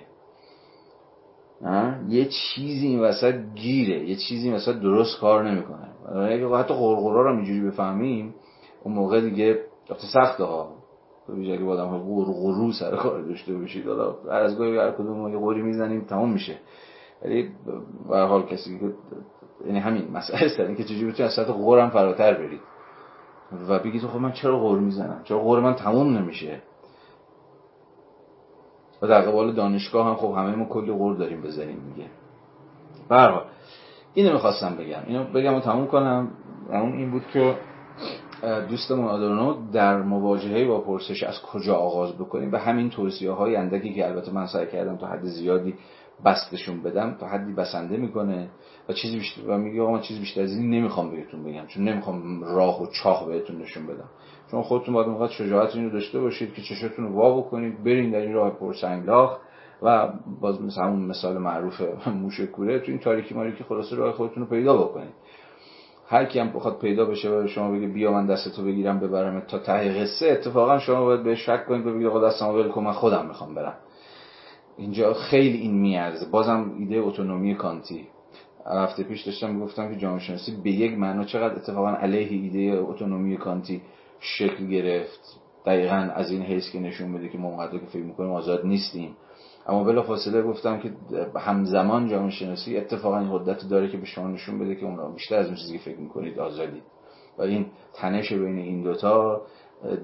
[2.07, 5.87] یه چیزی این وسط گیره یه چیزی این وسط درست کار نمی‌کنه.
[6.15, 8.35] اگه حتی غرغرا رو اینجوری بفهمیم
[8.83, 10.79] اون موقع دیگه وقتی سخته ها.
[11.27, 15.27] به اگه با آدم غرغرو سر کار داشته باشید حالا هر از گاهی هر کدوم
[15.27, 16.57] یه قوری می‌زنیم تمام میشه.
[17.25, 17.49] ولی
[18.09, 18.93] به حال کسی که
[19.65, 22.61] یعنی همین مسئله است که چجوری بتونی از سطح غورم فراتر برید
[23.69, 26.61] و بگید خب من چرا غور می‌زنم؟ چرا غور من تموم نمیشه؟
[29.01, 32.09] و در قبال دانشگاه هم خب همه ما کلی غور داریم بزنیم میگه
[33.09, 33.43] برحال
[34.13, 34.99] اینو می‌خواستم بگم.
[35.07, 36.31] اینو بگم و تموم کنم.
[36.69, 37.55] اون این بود که
[38.69, 43.93] دوستمون آدورنو در مواجهه با پرسش از کجا آغاز بکنیم و همین توصیه های اندکی
[43.93, 45.73] که البته من سعی کردم تا حد زیادی
[46.25, 48.49] بستشون بدم تا حدی بسنده می‌کنه
[48.89, 51.83] و چیزی بیشتر و میگه آقا من چیزی بیشتر از این نمی‌خوام بهتون بگم چون
[51.83, 54.09] نمی‌خوام راه و چاخ بهتون نشون بدم.
[54.51, 58.19] چون خودتون باید اونقدر شجاعت اینو داشته باشید که چشتون رو وا بکنید برین در
[58.19, 59.37] این راه پرسنگلاخ
[59.81, 60.07] و
[60.41, 64.49] باز مثل همون مثال معروف موش کوره تو این تاریکی ماریکی خلاصه راه خودتون رو
[64.49, 65.13] پیدا بکنید.
[66.07, 69.59] هر کی هم بخواد پیدا بشه و شما بگه بیا من دستتو بگیرم ببرم تا
[69.59, 73.25] ته قصه اتفاقا شما باید به شک کنید بگید آقا دستمو ول کن من خودم
[73.25, 73.73] می‌خوام برم.
[74.77, 76.29] اینجا خیلی این میارزه.
[76.31, 78.07] بازم ایده اتونومی کانتی.
[78.65, 83.37] هفته پیش داشتم می‌گفتم که جامعه شناسی به یک معنا چقدر اتفاقا علیه ایده اتونومی
[83.37, 83.81] کانتی
[84.19, 85.39] شکل گرفت.
[85.65, 89.15] دقیقا از این حیث که نشون بده که ما که فکر می‌کنیم آزاد نیستیم.
[89.67, 90.91] اما بلا فاصله گفتم که
[91.39, 95.35] همزمان جامعه شناسی اتفاقا این قدرت داره که به شما نشون بده که اون بیشتر
[95.35, 96.83] از اون چیزی که فکر می‌کنید آزادید.
[97.37, 99.41] و این تنش بین این دوتا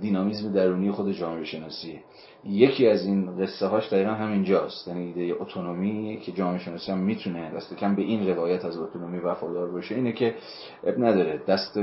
[0.02, 2.00] دینامیزم درونی خود جامعه شناسیه
[2.44, 4.88] یکی از این قصه هاش دقیقا همینجاست.
[4.88, 9.20] یعنی ایده اتونومی که جامعه شناسی هم می‌تونه دست کم به این روایت از اتونومی
[9.20, 10.36] وفادار باشه اینه که
[10.84, 11.42] اب نداره.
[11.48, 11.80] دست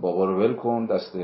[0.00, 1.18] بابا رو ول کن دست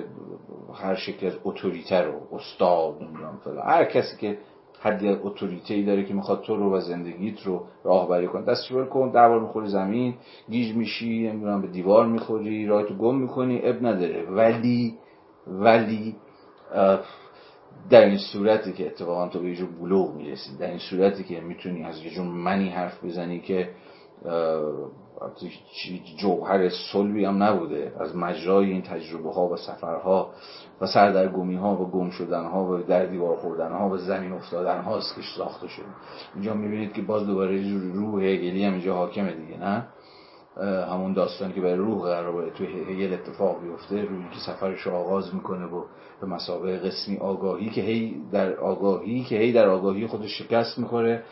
[0.74, 4.38] هر شکل از اتوریته رو استاد نمی‌دونم هر کسی که
[4.80, 8.44] حدی از اتوریته ای داره که می‌خواد تو رو و زندگیت رو راهبری کنه.
[8.44, 10.14] دستش ول کن در می‌خوری زمین
[10.50, 14.22] گیج میشی نمی‌دونم به دیوار می‌خوری راهتو گم می‌کنی اب نداره.
[14.30, 14.98] ولی
[15.46, 16.16] ولی
[17.90, 21.40] در این صورتی که اتفاقا تو به یه جور بلوغ می‌رسی در این صورتی که
[21.40, 23.68] می‌تونی از یه جور منی حرف بزنی که
[26.16, 27.92] جوهر صلبی هم نبوده.
[28.00, 30.30] از مجرای این تجربه ها و سفرها
[30.80, 34.80] و سردرگمی ها و گم شدن ها و در دیوار خوردن ها و زمین افتادن
[34.80, 35.86] هاست که ساخته شده.
[36.34, 39.88] اینجا می‌بینید که باز دوباره روح هگلی هم اینجا حاکمه دیگه نه؟
[40.90, 45.34] همون داستان که برای روح قرار توی هگل اتفاق بیفته روی که سفرش رو آغاز
[45.34, 45.84] می‌کنه و
[46.20, 51.22] به مسابقه قسمی آگاهی که هی در آگاهی که هی در آگاهی خودش شکست می‌خوره.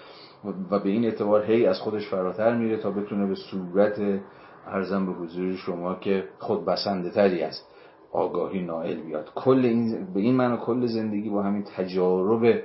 [0.71, 4.21] و به این اعتبار هی از خودش فراتر میره تا بتونه به صورت
[4.67, 7.61] ارزم به حضور شما که خود بسنده تری از
[8.13, 9.31] آگاهی نائل بیاد.
[9.35, 12.63] کل این به این معنی کل زندگی با همین تجارب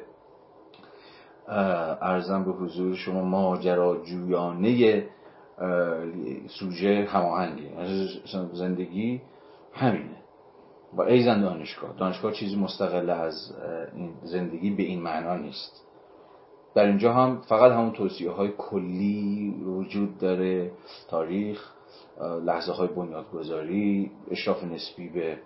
[2.01, 5.03] ارزم به حضور شما ماجراجویانه
[6.47, 7.69] سوژه هماهنگه
[8.53, 9.21] زندگی
[9.73, 10.19] همینه.
[10.93, 13.53] با ایزن دانشگاه دانشگاه چیزی مستقل از
[13.95, 15.85] این زندگی به این معنا نیست.
[16.75, 20.71] در اینجا هم فقط همون توصیه های کلی وجود داره.
[21.09, 21.71] تاریخ
[22.45, 25.37] لحظه های بنیادگذاری اشراف نسبی به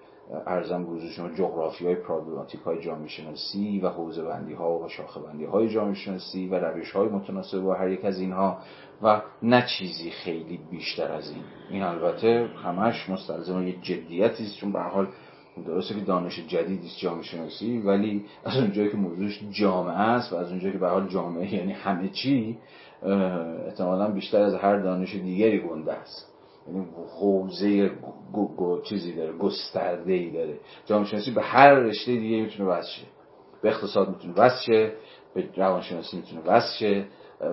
[0.48, 5.20] ارزم بوزو شما جغرافی های پرابلماتیک های جامعه شناسی و حوزه بندی ها و شاخه
[5.20, 8.58] بندی های جامعه شناسی و روش های متناسب با هر یک از اینها
[9.02, 11.44] و نه چیزی خیلی بیشتر از این.
[11.70, 15.08] این البته همش مستلزم یک جدیتی است چون به حال
[15.62, 20.36] درسته که دانش جدیدی است جامعه شناسی ولی از اونجایی که موضوعش جامعه است و
[20.36, 22.58] از اونجایی که به حال جامعه یعنی همه چی
[23.68, 26.34] احتمالا بیشتر از هر دانش دیگری گنده است.
[26.68, 26.86] یعنی
[27.20, 27.92] حوزه
[28.84, 30.60] چیزی داره گسترده ای داره.
[30.86, 33.02] جامعه شناسی به هر رشته دیگه می‌تونه وصل
[33.62, 34.90] به اقتصاد می‌تونه وصل
[35.34, 37.04] به روانشناسی می‌تونه وصل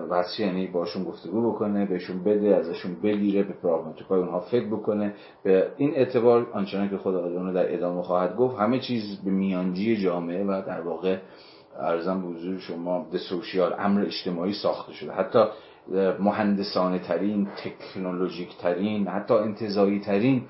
[0.09, 5.13] وصل یعنی باشون گفتگو بکنه بهشون بده ازشون بگیره به پراگماتیکای اونها فکر بکنه.
[5.43, 9.97] به این اعتبار آنچنان که خود آدم در ادامه خواهد گفت همه چیز به میانجی
[9.97, 11.17] جامعه و در واقع
[11.79, 15.11] ارزم به حضور شما ده سوشیال امر اجتماعی ساخته شده.
[15.11, 15.39] حتی
[16.19, 20.43] مهندسانه ترین تکنولوژیک ترین حتی انتظایی ترین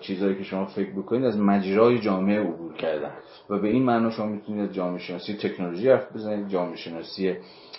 [0.00, 3.12] چیزهایی که شما فکر بکنید از مجرای جامعه عبور کردن.
[3.50, 7.34] و به این معنا شما می‌تونید از جامعه شناسی تکنولوژی حرف بزنید جامعه شناسی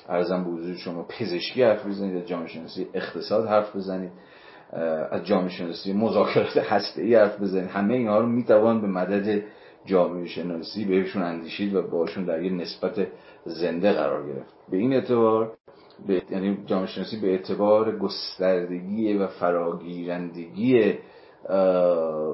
[0.09, 4.11] ارزم به حضور شما پزشکی حرف بزنید از جامعه شناسی اقتصاد حرف بزنید
[5.11, 7.69] از جامعه شناسی مذاکرات هسته حرف بزنید.
[7.69, 9.43] همه اینها رو می‌توان به مدد
[9.85, 13.07] جامعه شناسی بهشون اندیشید و باشون در یه نسبت
[13.45, 14.53] زنده قرار گرفت.
[14.71, 15.53] به این اعتبار
[16.07, 20.93] به یعنی جامعه شناسی به اعتبار گستردگی و فراگیرندگی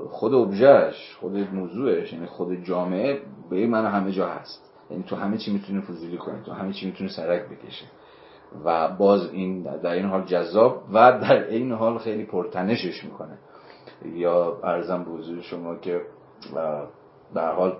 [0.09, 4.65] خود ابژهش خود موضوعش یعنی خود جامعه به معنی همه جا هست.
[4.91, 7.85] یعنی تو همه چی می‌تونه فضولی کنه تو همه چی می‌تونه سرک بکشه
[8.65, 13.37] و باز این در این حال جذاب و در این حال خیلی پرتنشش می‌کنه.
[14.05, 16.01] یا ارزم به شما که
[17.35, 17.77] در حال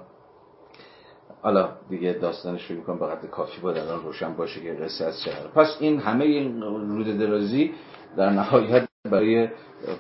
[1.42, 5.32] حالا دیگه داستانش شروع کنم به کافی با الان روشن باشه که قصه از چه
[5.56, 7.72] پس این همه این رود درازی
[8.18, 9.48] در نهایت برای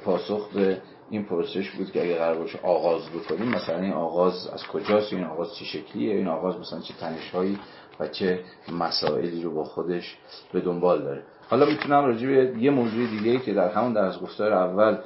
[0.06, 4.68] پاسخ به این پروسش بود که اگه قرار باشه آغاز بکنیم مثلا این آغاز از
[4.68, 7.60] کجاست؟ این آغاز چه شکلیه؟ این آغاز مثلا چه تنشهایی
[8.00, 8.40] و چه
[8.80, 10.18] مسائلی رو با خودش
[10.54, 11.24] به دنبال داره.
[11.50, 14.98] حالا می‌تونم راجع به یه موضوع دیگه که در همون از گفتار اول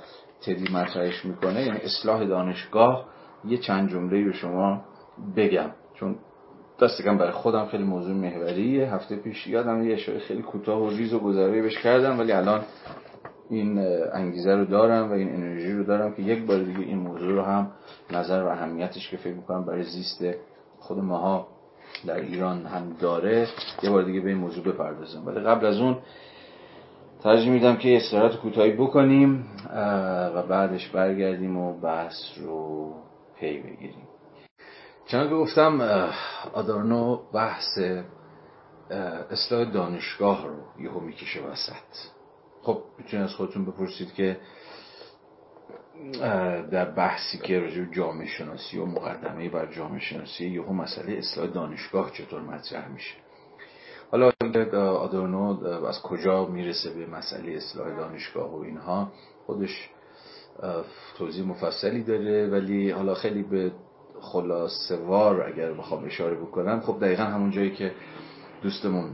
[0.42, 3.06] تدی مطرحش می‌کنه یعنی اصلاح دانشگاه
[3.48, 4.82] یه چند جمله به شما
[5.38, 5.72] بگم.
[5.96, 6.16] چون
[6.82, 8.94] دستگم برای خودم خیلی موضوع محوریه.
[8.94, 12.62] هفته پیش یادم یه اشاره خیلی کوتاه و ریز و گذرایی بهش کردم ولی الان
[13.54, 13.80] این
[14.14, 17.42] انگیزه رو دارم و این انرژی رو دارم که یک بار دیگه این موضوع رو
[17.42, 17.72] هم
[18.12, 20.26] نظر و اهمیتش که فکر می‌کنم برای زیست
[20.80, 21.48] خود ماها
[22.06, 23.48] در ایران هم داره
[23.84, 25.26] یه بار دیگه به این موضوع بپردازم.
[25.26, 25.98] ولی قبل از اون
[27.24, 29.46] ترجیح میدم که استراحت کوتاهی بکنیم
[30.36, 32.94] و بعدش برگردیم و بحث رو
[33.40, 34.08] پی بگیریم.
[35.06, 35.82] چون که گفتم
[36.54, 37.80] آدارنو بحث
[39.32, 42.10] اصلاح دانشگاه رو یهو می‌کشه وسط.
[42.64, 44.38] خب می‌تونید از خودتون بپرسید که
[46.72, 52.12] در بحثی که راجع جامعه شناسی و مقدمه بر جامعه شناسی یهو مسئله اصلاح دانشگاه
[52.12, 53.16] چطور مطرح میشه؟
[54.12, 54.32] حالا
[54.80, 59.12] آدورنو از کجا می‌رسه به مسئله اصلاح دانشگاه و اینها؟
[59.46, 59.90] خودش
[61.18, 63.72] توضیح مفصلی داره ولی حالا خیلی به
[64.22, 67.92] خلاصه وار اگر بخوام اشاره بکنم خب دقیقا همون جایی که
[68.62, 69.10] دوستمون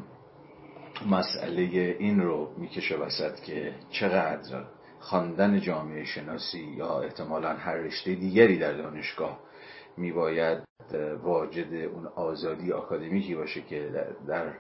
[1.07, 1.61] مسئله
[1.99, 4.63] این رو می‌کشه وسط که چقدر
[4.99, 9.39] خواندن جامعه شناسی یا احتمالا هر رشته دیگری در دانشگاه
[9.97, 10.63] میباید
[11.23, 13.89] واجد اون آزادی آکادمیکی باشه که
[14.27, 14.53] در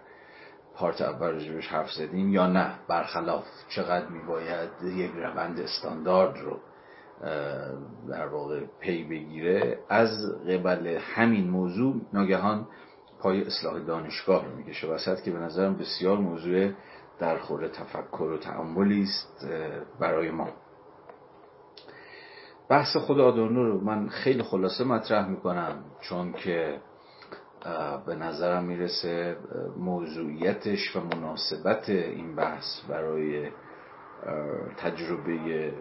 [0.75, 2.79] پارت اول رجبش حرف زدیم یا نه.
[2.87, 6.59] برخلاف چقدر میباید یک روند استاندارد رو
[8.09, 9.79] در واقع پی بگیره.
[9.89, 10.09] از
[10.49, 12.67] قبل همین موضوع ناگهان
[13.21, 14.87] پای اصلاح دانشگاه رو می‌کشه.
[14.87, 16.71] وسط که به نظرم بسیار موضوع
[17.19, 19.47] در خور تفکر و تعملی است
[19.99, 20.49] برای ما.
[22.69, 26.79] بحث خود آدورنو رو من خیلی خلاصه مطرح می‌کنم چون که
[28.05, 29.37] به نظرم می‌رسه
[29.77, 33.51] موضوعیتش و مناسبت این بحث برای
[34.77, 35.73] تجربه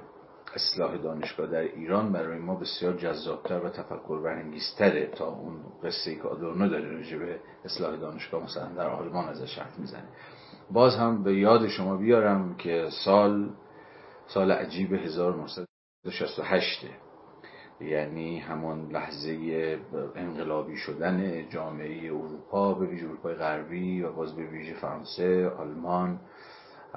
[0.58, 6.16] اصلاح دانشگاه در ایران برای ما بسیار جذابتر و تفکر برانگیزتره تا اون قصه ای
[6.16, 10.08] که آدورنو داره راجع به اصلاح دانشگاه مثلا در آلمان ازش حرف می‌زنه.
[10.70, 13.50] باز هم به یاد شما بیارم که سال
[14.26, 16.86] سال عجیب 1968
[17.80, 19.78] یعنی همون لحظه
[20.16, 26.20] انقلابی شدن جامعه اروپا به ویژه اروپای غربی و باز به ویژه فرانسه آلمان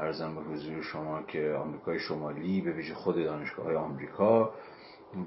[0.02, 4.54] ارزم به حضور شما که آمریکای شمالی به ویژه خود دانشگاه آمریکا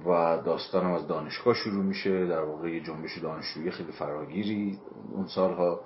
[0.07, 2.27] و داستانم از دانشگاه شروع میشه.
[2.27, 4.79] در واقع یه جنبش دانشجویی خیلی فراگیری
[5.13, 5.81] اون سالها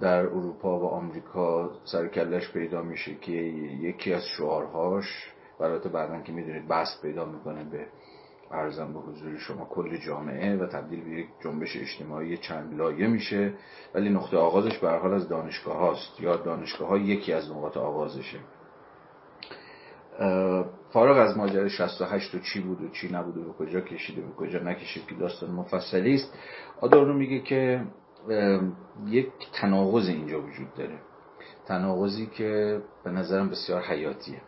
[0.00, 6.68] در اروپا و آمریکا سرکلش پیدا میشه که یکی از شعارهاش البته بعدا که می‌دونید
[6.68, 7.86] بحث پیدا می‌کنه به
[8.52, 13.52] ارزم به حضور شما کل جامعه و تبدیل به یک جنبش اجتماعی چند لایه میشه
[13.94, 18.38] ولی نقطه آغازش به حال از دانشگاه هاست یا دانشگاه ها یکی از نقاط آغازشه.
[20.92, 24.32] فارغ از ماجرای 68 و چی بود و چی نبود و به کجا کشیده به
[24.32, 26.34] کجا نکشید که داستان مفصلی است
[26.80, 27.84] آدورنو میگه که
[29.06, 30.98] یک تناقض اینجا وجود داره.
[31.66, 34.40] تناقضی که به نظرم بسیار حیاتیه.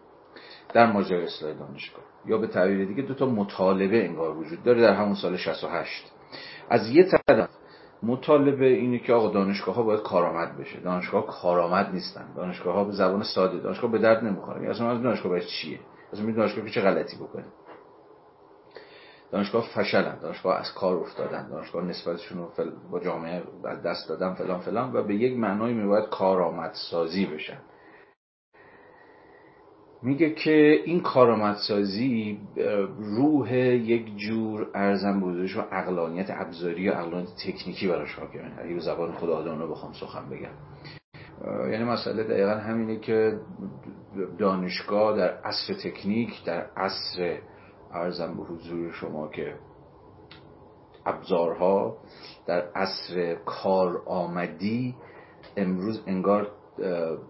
[0.72, 2.04] در ماجرای اصلاح دانشگاه.
[2.26, 6.12] یا به تعبیر دیگه دو تا مطالبه انگار وجود داره در همون سال 68
[6.70, 7.48] از یه طرف
[8.02, 10.80] مطالبه اینه که آقا دانشگاه ها باید کارآمد بشه.
[10.80, 12.34] دانشگاه ها کارآمد نیستن.
[12.36, 14.70] دانشگاه ها به زبان ساده دانشگاه به درد نمی‌خوره.
[14.70, 15.80] اصلا از دانشگاه باید چیه؟
[16.12, 17.44] اصلا می دانشگاه که چه غلطی بکنه.
[19.32, 20.18] دانشگاه فشلن.
[20.20, 21.48] دانشگاه از کار افتادن.
[21.48, 22.48] دانشگاه نسبتشون رو
[22.90, 23.42] با جامعه
[23.84, 27.58] دست دادن فلان فلان و به یک معنای میباید کارآمد سازی بشن.
[30.02, 32.38] میگه که این کارآمدسازی
[32.98, 38.58] روح یک جور ارزم بودش و اقلانیت ابزاری و اقلانیت تکنیکی براش حاکمه.
[38.58, 40.54] اگه به زبان خود آدانو بخوام سخن بگم.
[41.70, 43.40] یعنی مسئله دقیقا همینه که
[44.38, 47.38] دانشگاه در عصر تکنیک در عصر
[47.92, 49.54] ارزم به حضور شما که
[51.06, 51.96] ابزارها
[52.46, 54.94] در عصر کار آمدی
[55.56, 56.50] امروز انگار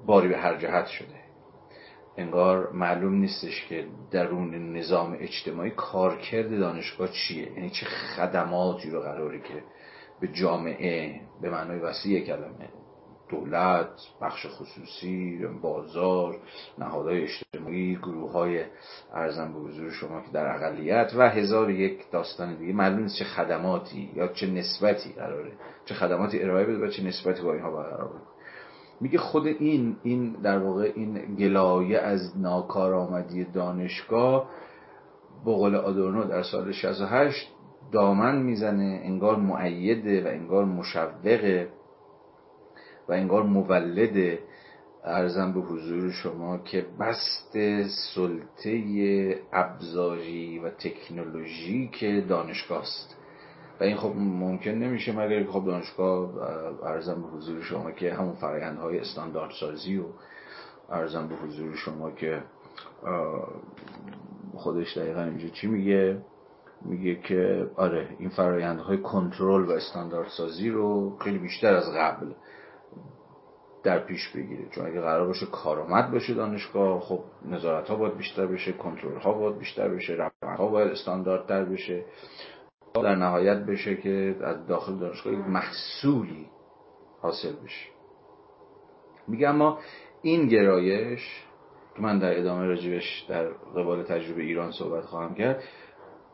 [0.06, 1.19] باری به هر جهت شده.
[2.16, 7.52] انگار معلوم نیستش که درون نظام اجتماعی کارکرد دانشگاه چیه.
[7.52, 9.62] یعنی چه خدماتی رو قراره که
[10.20, 12.68] به جامعه به معنای وسیع کلمه
[13.30, 13.88] دولت
[14.22, 16.38] بخش خصوصی بازار
[16.78, 18.64] نهادهای اجتماعی گروه های
[19.14, 22.72] ارزم به حضور شما که در اقلیت و هزار یک داستان دیگه.
[22.72, 25.52] معلوم نیست چه خدماتی یا چه نسبتی قراره.
[25.84, 28.10] چه خدماتی ارائه بده و چه نسبتی با اینها برقرار
[29.00, 34.50] میگه خود این این در واقع این گلایه از ناکارآمدی دانشگاه
[35.44, 37.48] با قول آدورنو در سال 68
[37.92, 41.68] دامن می‌زنه انگار معیده و انگار مشوقه
[43.08, 44.38] و انگار مولده.
[45.04, 47.58] ارزم به حضور شما که بست
[48.14, 53.16] سلطه ابزاری و تکنولوژی که دانشگاه است.
[53.80, 56.30] و این خب ممکن نمیشه مگر خب دانشگاه
[56.82, 60.04] ارزم به حضور شما که همون فرایندهای استاندارد سازی و
[60.90, 62.42] ارزم به حضور شما که
[64.54, 66.22] خودش دقیقا اینجا چی میگه؟
[66.84, 72.32] میگه که آره این فرایندهای کنترل و استاندارد سازی رو خیلی بیشتر از قبل
[73.82, 74.68] در پیش بگیره.
[74.70, 79.32] چون اگه قرار باشه کارآمد باشه دانشگاه خب نظارت ها باید بیشتر بشه کنترل ها
[79.32, 82.04] باید بیشتر بشه روند ها باید استانداردتر بشه.
[82.94, 86.46] در نهایت بشه که از داخل دانشگاه محصولی
[87.20, 87.86] حاصل بشه.
[89.28, 89.78] میگه اما
[90.22, 91.44] این گرایش
[91.96, 95.62] که من در ادامه راجبش در قبال تجربه ایران صحبت خواهم کرد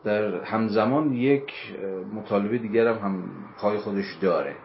[0.04, 1.52] در همزمان یک
[2.14, 3.24] مطالبه دیگر هم, هم
[3.59, 4.57] پای خودش داره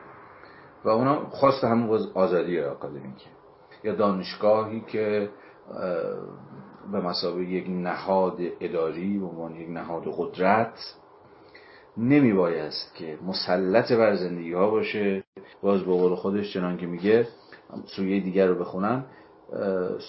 [0.85, 3.29] و اونا خواست همون آزادی آکادمیکه.
[3.83, 5.29] یا دانشگاهی که
[6.91, 10.95] به مسابقه یک نهاد اداری به عنوان یک نهاد قدرت
[11.97, 15.23] نمی بایست که مسلط بر زندگی ها باشه.
[15.61, 17.27] باز به قول خودش چنان که میگه
[17.85, 19.05] سویه دیگر رو بخونم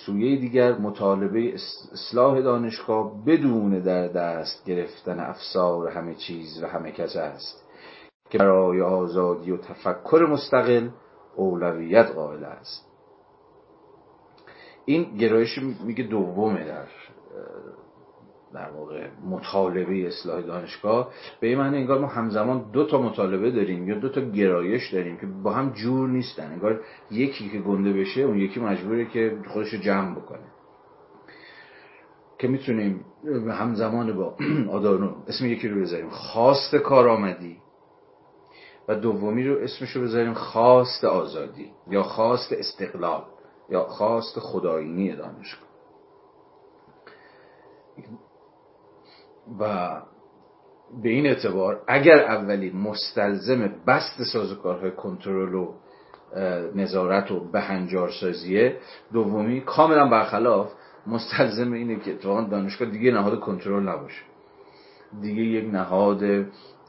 [0.06, 1.54] سویه دیگر مطالبه
[1.92, 7.68] اصلاح دانشگاه بدون در دست گرفتن افسار همه چیز و همه کس است
[8.30, 10.88] که برای آزادی و تفکر مستقل
[11.36, 12.86] اولویت قائل است.
[14.84, 16.86] این گرایش میگه دومه در
[18.54, 21.10] در واقع مطالبه اصلاح دانشگاه.
[21.40, 25.16] به این معنی انگار ما همزمان دو تا مطالبه داریم یا دو تا گرایش داریم
[25.16, 26.52] که با هم جور نیستن.
[26.52, 26.80] انگار
[27.10, 30.46] یکی که گنده بشه اون یکی مجبوره که خودش رو جمع بکنه.
[32.38, 33.04] که می‌تونیم
[33.50, 34.36] همزمان با
[34.76, 36.08] آدارنو اسم یکی رو بذاریم.
[36.08, 37.56] خواست کارآمدی.
[38.88, 43.24] و دومی رو اسمش رو بذاریم خواست آزادی یا خواست استقلال
[43.70, 45.68] یا خواست خدایینی دانشگاه.
[49.60, 49.90] و
[51.02, 55.74] به این اعتبار اگر اولی مستلزم بست سازوکارهای کنترل و
[56.74, 58.76] نظارت و بهنجارسازیه
[59.12, 60.72] دومی کاملا برخلاف
[61.06, 64.22] مستلزم اینه که اتفاقا دانشگاه دیگه نهاد کنترل نباشه.
[65.20, 66.46] دیگه یک نهاد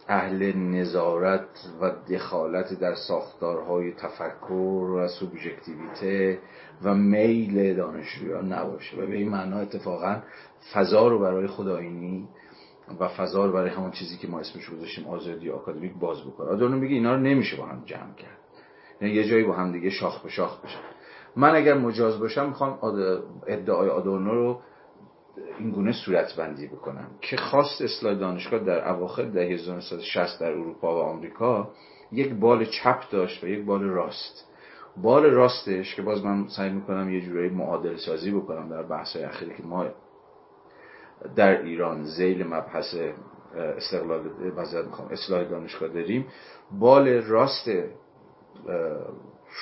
[0.07, 1.47] اهل نظارت
[1.82, 4.53] و دخالت در ساختارهای تفکر
[4.95, 6.39] و سوبژکتیویته
[6.84, 8.97] و میل دانشجویان نباشه.
[8.97, 10.22] و به این معنا اتفاقا
[10.74, 12.28] فضا رو برای خداینی
[13.00, 16.50] و فضا رو برای همون چیزی که ما اسمش گذاشتیم آزادی آکادمیک باز بکنه.
[16.50, 18.38] آدورنو میگه اینا رو نمیشه با هم جمع کرد.
[19.02, 20.80] یعنی یه جایی با هم دیگه شاخ به شاخ بشن.
[21.36, 22.80] من اگر مجاز باشم می‌خوام
[23.48, 24.60] ادعای آدورنو رو
[25.60, 30.96] این گونه صورت بندی بکنم که خواست اصلاح دانشگاه در اواخر دهه 1960 در اروپا
[30.96, 31.72] و آمریکا
[32.12, 34.50] یک بال چپ داشت و یک بال راست.
[34.98, 39.56] بال راستش که باز من سعی می‌کنم یه جورایی معادل سازی بکنم در بحث اخیری
[39.56, 39.86] که ما
[41.36, 42.95] در ایران زیل مبحث
[43.55, 44.22] استقلال
[45.11, 46.26] اصلاح دانشگاه داریم.
[46.72, 47.70] بال راست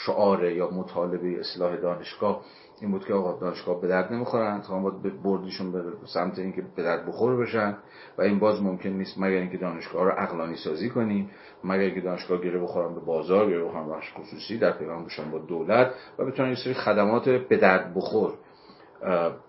[0.06, 2.42] شعاره یا مطالبه اصلاح دانشگاه
[2.82, 5.84] این بود که آقا دانشگاه به درد نمی‌خورن تا باید بردیشون به
[6.14, 7.78] سمت اینکه به درد بخور بشن.
[8.18, 11.30] و این باز ممکن نیست مگر اینکه دانشگاه رو عقلانی سازی کنیم
[11.64, 15.40] مگر اینکه دانشگاه گره بخورن به بازار گره بخورن بخش خصوصی در پیوند بشن با
[15.40, 18.34] دولت و بتونن یه سری خدمات به درد بخور.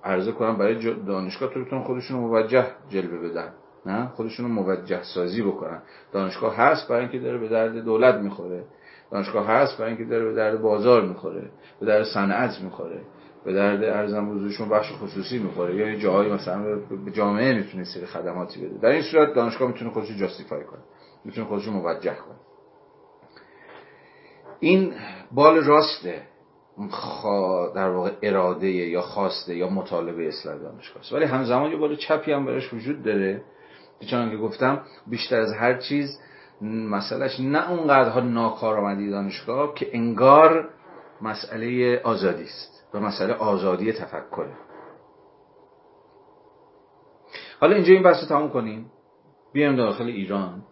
[0.04, 3.52] عرضه کنم برای دانشگاه تو بتونن خودشون موجه جلوه بدن.
[3.86, 5.82] نه؟ خودشون موجه سازی بکنن.
[6.12, 8.64] دانشگاه هست برای اینکه داره به درد دولت می‌خوره.
[9.10, 11.50] دانشگاه هست برای اینکه داره به درد بازار می‌خوره.
[11.80, 13.00] به درد صنعت می‌خوره.
[13.44, 15.76] به درد ارزم بزرگشون بخش خصوصی می‌خوره.
[15.76, 18.78] یا یه جایی مثلا به جامعه می‌تونه سری خدماتی بده.
[18.78, 20.80] در این صورت دانشگاه می‌تونه خودش جاستیفای کنه.
[21.24, 22.36] می‌تونه خودش موجه کنه.
[24.60, 24.94] این
[25.32, 26.22] بال راسته
[27.74, 32.46] در واقع اراده یا خواسته یا مطالبه اصلاح دانشگاه ولی همزمان یه بال چپی هم
[32.46, 33.44] براش وجود داره.
[34.10, 36.18] چون که گفتم بیشتر از هر چیز
[36.90, 40.68] مسئلهش نه اونقدرها ناکارآمدی دانشگاه که انگار
[41.22, 44.52] مسئله آزادی است و مسئله آزادی تفکره.
[47.60, 48.90] حالا اینجا این بحث رو تموم کنیم.
[49.52, 50.62] بیایم داخل ایران.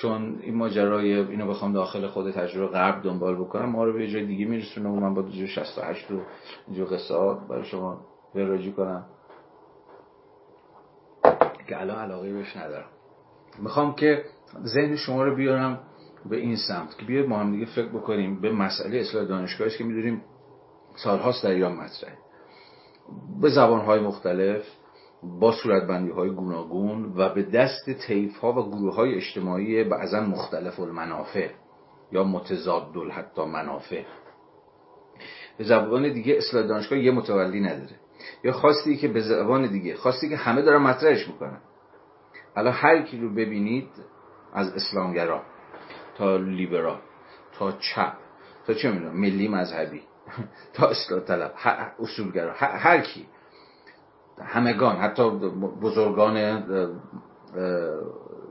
[0.00, 4.26] چون این ماجرای اینو بخوام داخل خود تجربه غرب دنبال بکنم ما رو به جای
[4.26, 6.20] دیگه میرسونه و من با 268 رو
[6.68, 7.14] اینجا قصه
[7.48, 8.00] برای شما
[8.34, 9.04] وراجی کنم.
[11.68, 12.88] که الان علاقه بهش ندارم.
[13.58, 14.24] می‌خوام که
[14.64, 15.78] ذهن شما رو بیارم
[16.30, 19.84] به این سمت که بیاید ما هم دیگه فکر بکنیم به مسئله اصلاح دانشگاهی که
[19.84, 20.22] می‌دونیم
[20.96, 22.18] سالهاست در ایران مطرحه.
[23.40, 24.64] به زبانهای مختلف
[25.22, 30.80] با صورتبندی های گوناگون و به دست تیف ها و گروه های اجتماعی بعضا مختلف
[30.80, 31.50] المنافع
[32.12, 34.02] یا متضاد حتی منافع.
[35.58, 38.00] به زبان دیگه اصلاح دانشگاه یه متولی نداره.
[38.44, 41.60] یا خواستی که به زبان دیگه خواستی که همه دارن مطرحش می‌کنن.
[42.56, 43.88] الان هر کی رو ببینید
[44.54, 45.42] از اسلامگرا
[46.18, 46.98] تا لیبرال
[47.58, 48.12] تا چپ
[48.66, 50.02] تا چه می‌دونم ملی مذهبی
[50.74, 51.52] تا اصلاح طلب
[52.00, 53.26] اصولگرا هر کی
[54.38, 55.30] همگان حتی
[55.82, 56.64] بزرگان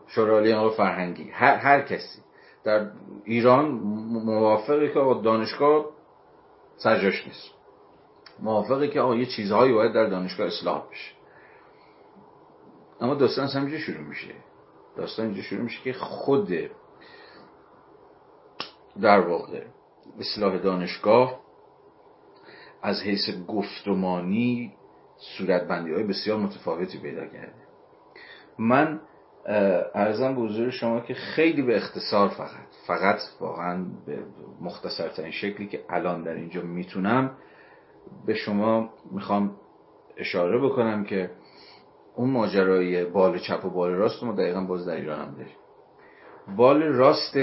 [0.07, 2.19] شورای فرهنگی هر, هر کسی
[2.63, 2.91] در
[3.23, 3.65] ایران
[4.25, 5.85] موافقی که دانشگاه
[6.77, 7.49] سرجاش نیست.
[8.39, 11.11] موافقی که آقا یه چیزهایی باید در دانشگاه اصلاح بشه.
[13.01, 14.35] اما داستان همینجا شروع میشه.
[14.97, 16.53] داستان اینجا شروع میشه که خود
[19.01, 19.63] در واقع
[20.19, 21.39] اصلاح دانشگاه
[22.81, 24.73] از حیث گفتمانی
[25.19, 27.53] صورتبندی های بسیار متفاوتی پیدا کرده.
[28.59, 28.99] من
[29.95, 34.19] ارزم به حضور شما که خیلی به اختصار فقط فقط واقعا به
[34.61, 37.31] مختصرترین شکلی که الان در اینجا می‌تونم
[38.25, 39.55] به شما می‌خوام
[40.17, 41.31] اشاره بکنم که
[42.15, 45.55] اون ماجرای بال چپ و بال راست ما دقیقا باز در ایران هم داریم.
[46.57, 47.37] بال راست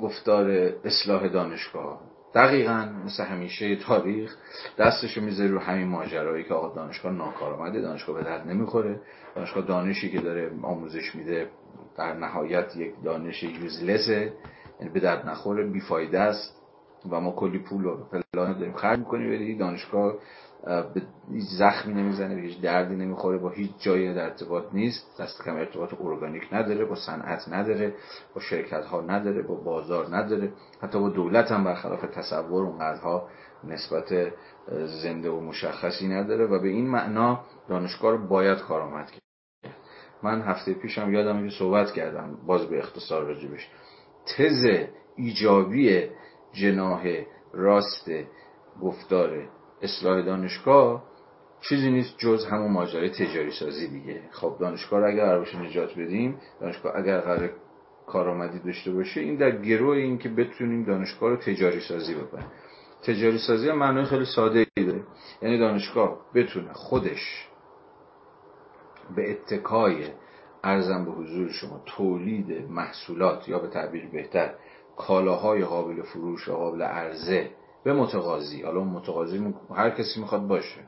[0.00, 0.50] گفتار
[0.84, 2.00] اصلاح دانشگاه
[2.34, 4.36] دقیقا مثل همیشه تاریخ
[4.78, 9.00] دستشو می‌ذاره رو همین ماجرایی که آقا دانشگاه ناکارآمده دانشگاه به درد نمی‌خوره.
[9.34, 11.48] دانشگاه دانشی که داره آموزش میده
[11.96, 14.32] در نهایت یک دانش یوزلسه
[14.80, 16.62] یعنی به درد نخوره بیفایده است
[17.10, 17.96] و ما کلی پول و
[18.32, 20.14] فلان داریم خرج می‌کنیم ولی دانشگاه
[20.66, 21.02] به
[21.58, 25.20] زخمی نمی‌زنه به هیچ دردی نمی‌خوره با هیچ جایی در ارتباط نیست.
[25.20, 27.94] دست کم ارتباط ارگانیک نداره با صنعت نداره
[28.34, 30.52] با شرکت ها نداره با بازار نداره.
[30.80, 33.28] حتی با دولت هم برخلاف تصور اونقدرها
[33.64, 34.32] نسبت
[35.02, 39.22] زنده و مشخصی نداره و به این معنا دانشگاه رو باید کارآمد کرد.
[40.22, 43.70] من هفته پیشم یادم که صحبت کردم باز به اختصار راجبش.
[44.36, 44.64] تز
[45.16, 46.08] ایجابی
[46.52, 47.02] جناه
[47.52, 48.10] راست
[48.82, 49.48] گفتار
[49.82, 51.02] اصلاح دانشگاه
[51.60, 54.22] چیزی نیست جز همون ماجرای تجاری سازی دیگه.
[54.30, 57.50] خب دانشگاه رو اگر قرار نجات بدیم دانشگاه اگر قرار
[58.06, 62.46] کارآمدی داشته باشه این در گروه این که بتونیم دانشگاه رو تجاری سازی بکنیم.
[63.02, 65.02] تجاری سازی هم معنای خیلی ساده ای داره.
[65.42, 67.48] یعنی دانشگاه بتونه خودش
[69.16, 70.06] به اتکای
[70.64, 74.54] ارزم به حضور شما تولید محصولات یا به تعبیر بهتر
[74.96, 77.50] کالاهای قابل فروش و قابل عرضه
[77.84, 78.62] به متقاضی.
[78.62, 80.80] حالا متقاضی هر کسی می‌خواد باشه.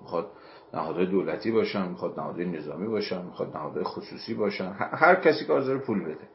[0.00, 0.26] می‌خواد
[0.74, 4.72] نهادهای دولتی باشن می‌خواد نهادهای نظامی باشن می‌خواد نهادهای خصوصی باشن.
[4.78, 6.28] هر کسی که حاضر پول بده.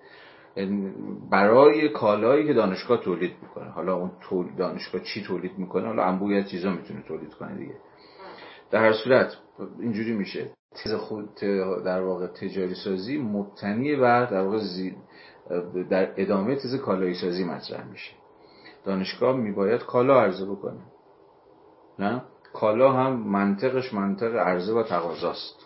[1.32, 3.70] برای کالایی که دانشگاه تولید می‌کنه.
[3.70, 4.12] حالا اون
[4.58, 7.76] دانشگاه چی تولید می‌کنه؟ حالا انبوی چیزا می‌تونه تولید کنه دیگه.
[8.72, 9.38] در هر صورت
[9.80, 10.52] اینجوری میشه.
[10.84, 11.36] تز خود
[11.86, 14.60] در واقع تجاری سازی مبتنی بر در واقع
[15.90, 18.12] در ادامه تز کالایی سازی مطرح میشه.
[18.88, 20.80] دانشگاه میباید کالا عرضه بکنه.
[22.00, 22.22] نه؟
[22.54, 25.66] کالا هم منطقش منطق عرضه و تقاضاست.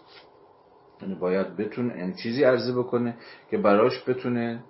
[1.02, 3.18] یعنی باید بتونه این چیزی عرضه بکنه
[3.52, 4.64] که براش بتونه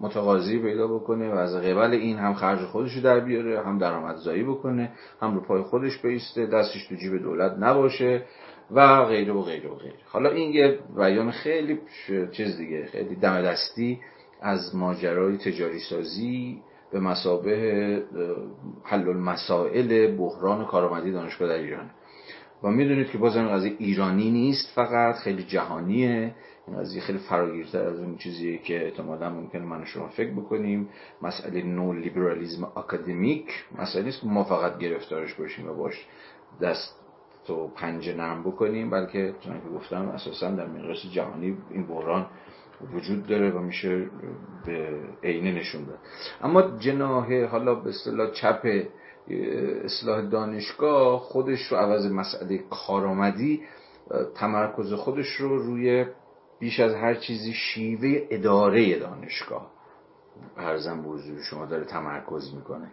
[0.00, 4.92] متقاضی پیدا بکنه و از قبل این هم خرج خودش در بیاره هم درآمدزایی بکنه
[5.20, 8.22] هم رو پای خودش بیسته دستش تو جیب دولت نباشه
[8.70, 9.94] و غیره و غیره و غیره.
[10.06, 11.80] حالا این یه بیان خیلی
[12.32, 14.00] چیز دیگه خیلی دم دستی
[14.42, 16.62] از ماجرای تجاری سازی
[16.94, 18.02] به مسابه
[18.84, 21.90] حل المسائل بحران کارآمدی دانشگاه در ایران.
[22.62, 26.34] و می‌دونید که بازم قضیه ایرانی نیست فقط خیلی جهانیه.
[26.68, 30.88] این قضیه خیلی فراگیرتر از اون چیزیه که احتمالا ممکنه من شما فکر بکنیم.
[31.22, 33.46] مسئله نو لیبرالیزم اکادمیک
[33.78, 36.06] مسئله نیست که ما فقط گرفتارش باشیم و باش
[36.60, 37.00] دست
[37.46, 42.26] تو پنجه نرم بکنیم بلکه چون که گفتم اساسا در مقیاس جهانی این بحران
[42.94, 44.10] وجود داره و میشه
[44.66, 45.98] به عینه نشون داد.
[46.42, 48.66] اما جناه حالا به اصطلاح چپ
[49.84, 53.62] اصلاح دانشگاه خودش رو عوض مسئله کارآمدی
[54.34, 56.06] تمرکز خودش رو روی
[56.58, 59.70] بیش از هر چیزی شیوه اداره دانشگاه
[60.56, 62.90] ارزم به حضور شما داره تمرکز می‌کنه.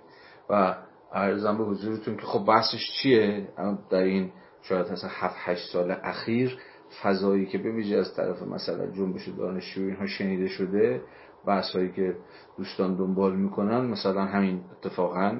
[0.49, 0.75] و
[1.13, 3.47] ارزم به حضورتون که خب بحثش چیه؟
[3.89, 6.57] در این شاید اصلا 7 8 سال اخیر
[7.03, 11.01] فضایی که به از طرف مثلا جنبش دانشجو اینها شنیده شده
[11.45, 12.15] بحثایی که
[12.57, 15.39] دوستان دنبال می‌کنن مثلا همین اتفاقا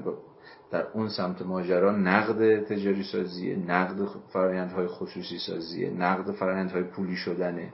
[0.72, 7.74] در اون سمت ماجرا نقد تجاری سازی نقد فرایندهای خصوصی سازی نقد فرایندهای پولی شدنه.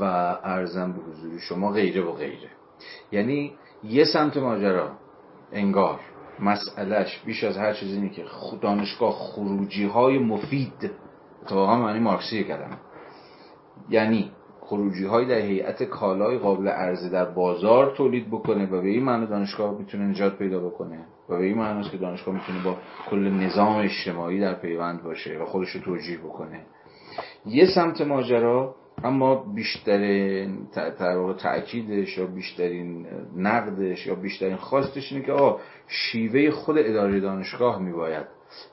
[0.00, 0.04] و
[0.44, 2.50] ارزم به حضور شما غیره و غیره.
[3.12, 3.54] یعنی
[3.84, 4.90] یه سمت ماجرا
[5.52, 6.00] انگار
[6.40, 8.24] مسئلهش بیش از هر چیزی اینه که
[8.62, 10.90] دانشگاه خروجی های مفید
[11.42, 12.78] اتفاقا معنی مارکسی کردم
[13.90, 14.30] یعنی
[14.60, 19.26] خروجی های در هیئت کالای قابل عرضه در بازار تولید بکنه و به این معنی
[19.26, 20.98] دانشگاه می‌تونه نجات پیدا بکنه.
[21.28, 22.76] و به این معنی که دانشگاه می‌تونه با
[23.10, 26.60] کل نظام اجتماعی در پیوند باشه و خودش رو توجیه بکنه.
[27.46, 28.74] یه سمت ماجرا
[29.04, 36.50] اما بیشترین در واقع تأکیدش یا بیشترین نقدش یا بیشترین خواستش اینه که آه شیوه
[36.50, 38.26] خود اداره دانشگاه میباید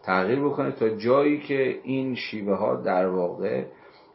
[0.04, 3.66] تغییر بکنه تا جایی که این شیوه ها در واقع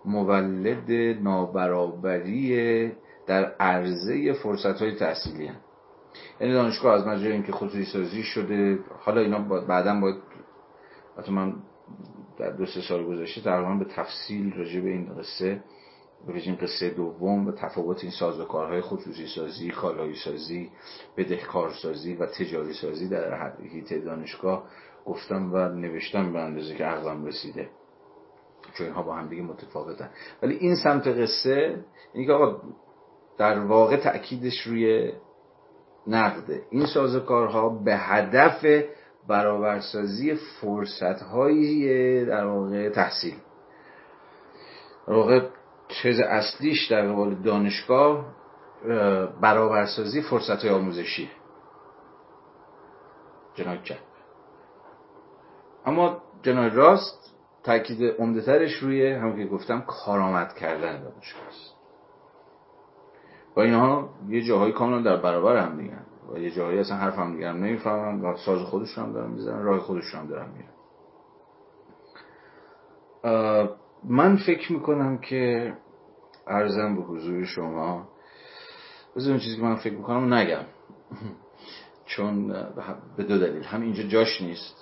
[0.05, 0.91] مولد
[1.23, 2.93] نابرابری
[3.27, 5.57] در عرضه فرصت های تحصیلی هم.
[6.41, 9.39] یعنی دانشگاه از مجرد اینکه خصوصی سازی شده حالا اینا
[9.69, 10.17] بعدا باید
[11.19, 11.55] حتی من
[12.39, 15.61] در دو سه سال گذشته تقریبا به تفصیل راجع به این قصه
[16.27, 20.71] به این قصه دوم و تفاوت این سازوکارهای خصوصی سازی کالایی سازی
[21.17, 24.65] بدهکار سازی و تجاری سازی در حیطه دانشگاه
[25.07, 27.69] گفتم و نوشتم به اندازه که عقلم رسیده.
[28.75, 30.11] چون اینها با هم دیگه متفاوتن.
[30.43, 31.85] ولی این سمت قصه
[32.15, 32.61] اینه که آقا
[33.39, 35.13] در واقع تأکیدش روی
[36.07, 36.63] نقده.
[36.71, 38.85] این سازوکارها به هدف
[39.29, 43.35] برابرسازی فرصت های در واقع تحصیل.
[45.07, 45.49] در واقع
[45.89, 48.35] چیز اصلیش در قبال دانشگاه
[49.41, 51.31] برابرسازی فرصت های آموزشی.
[53.55, 53.83] جناب
[55.87, 61.75] اما جناب راست تاکید عمدهترش روی هم که گفتم کارآمد کردن دانشگاه است.
[63.57, 65.99] و اینها یه جاهای کاملا در برابر هم دیگه
[66.33, 68.25] و یه جایی اصلا حرفم دیگرم نمی‌فهمم.
[68.25, 70.73] و ساز خودش هم دارم می‌زنن راه خودش هم دارم میرم
[74.05, 75.73] من فکر می‌کنم که
[76.47, 78.09] ارزم به حضور شما
[79.17, 80.65] بذار چیزی که من فکر می‌کنم نگم.
[82.17, 82.49] چون
[83.17, 83.63] به دو دلیل.
[83.63, 84.82] هم اینجا جاش نیست.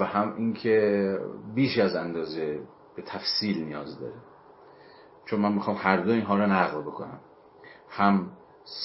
[0.00, 1.18] و هم اینکه
[1.54, 2.60] بیش از اندازه
[2.96, 4.14] به تفصیل نیاز داره.
[5.24, 7.20] چون من می‌خوام هر دو اینها رو نقل بکنم.
[7.88, 8.30] هم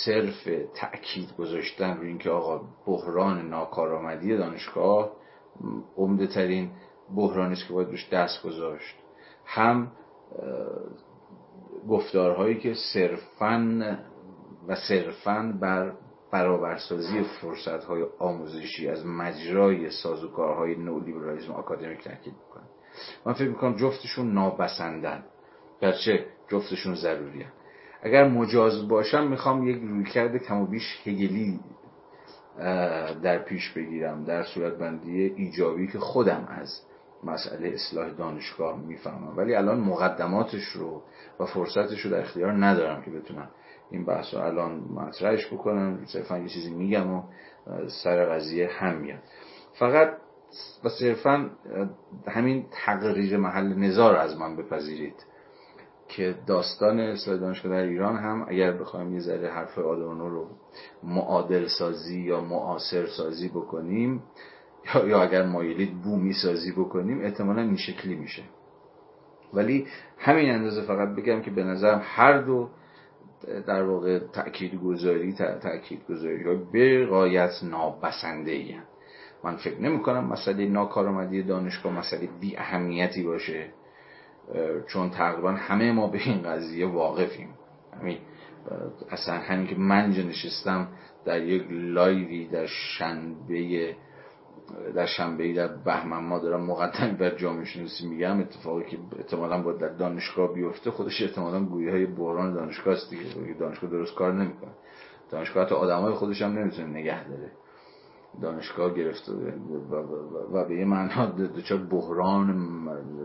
[0.06, 5.12] صرف تأکید گذاشتن روی اینکه آقا بحران ناکارآمدی دانشگاه
[5.98, 6.72] عمده ترین
[7.16, 8.96] بحرانی است که باید روش دست گذاشت.
[9.46, 9.92] هم
[11.90, 13.80] گفتارهایی که صرفا
[14.68, 15.94] و صرفا بر
[16.32, 22.64] برابرسازی فرصت های آموزشی از مجرای سازوکارهای نولیبرالیسم آکادمیک تاکید می‌کنه
[23.26, 25.24] من فکر می‌کنم جفتشون نابسندن.
[25.82, 27.46] گرچه جفتشون ضروری
[28.04, 31.60] اگر مجاز باشم می‌خوام یک رویکرد کم و بیش هگلی
[33.24, 36.82] در پیش بگیرم در صورت بندی ایجابی که خودم از
[37.24, 39.38] مسئله اصلاح دانشگاه می‌فهمم.
[39.38, 41.04] ولی الان مقدماتش رو
[41.40, 43.50] و فرصتش رو در اختیار ندارم که بتونم
[43.92, 46.06] این بحث رو الان مطرحش بکنم.
[46.06, 47.24] صرفا یه چیزی میگم و
[48.04, 49.20] سر قضیه هم میاد.
[49.74, 50.18] فقط
[50.84, 51.50] و صرفا
[52.28, 55.26] همین تقریر محل نظار از من بپذیرید
[56.08, 60.48] که داستان اصلاح دانشگاه در ایران هم اگر بخوایم یه ذره حرف آدورنو رو
[61.04, 64.24] معادل سازی یا معاصر سازی بکنیم
[65.08, 68.44] یا اگر مایلید بومی سازی بکنیم احتمالا این شکلی میشه.
[69.54, 69.88] ولی
[70.18, 72.70] همین اندازه فقط بگم که به نظرم هر دو
[73.68, 78.76] در واقع تأکید گذاری تأکید گذاری ها به غایت نابسنده ای
[79.44, 83.66] من فکر نمی کنم مسئله ناکارآمدی دانشگاه مسئله بی اهمیتی باشه
[84.88, 87.50] چون تقریبا همه ما به این قضیه واقفیم.
[88.02, 88.18] همین
[89.12, 90.88] اصلا همین که من نشستم
[91.26, 93.96] در یک لایوی در شنبه
[94.96, 99.74] در شنبه در بهمن ما دارم مقدمی بر جامعه شناسی میگم اتفاقی که احتمالا با
[99.74, 104.72] در دانشگاه بیفته خودش احتمالا گویی های بحران دانشگاه است دیگه دانشگاه درست کار نمی‌کنه.
[105.32, 107.52] دانشگاه حتی آدمای خودش هم نمی‌تونه نگه داره.
[108.42, 109.32] دانشگاه گرفته
[110.54, 112.70] و به یه معنا دچار بحران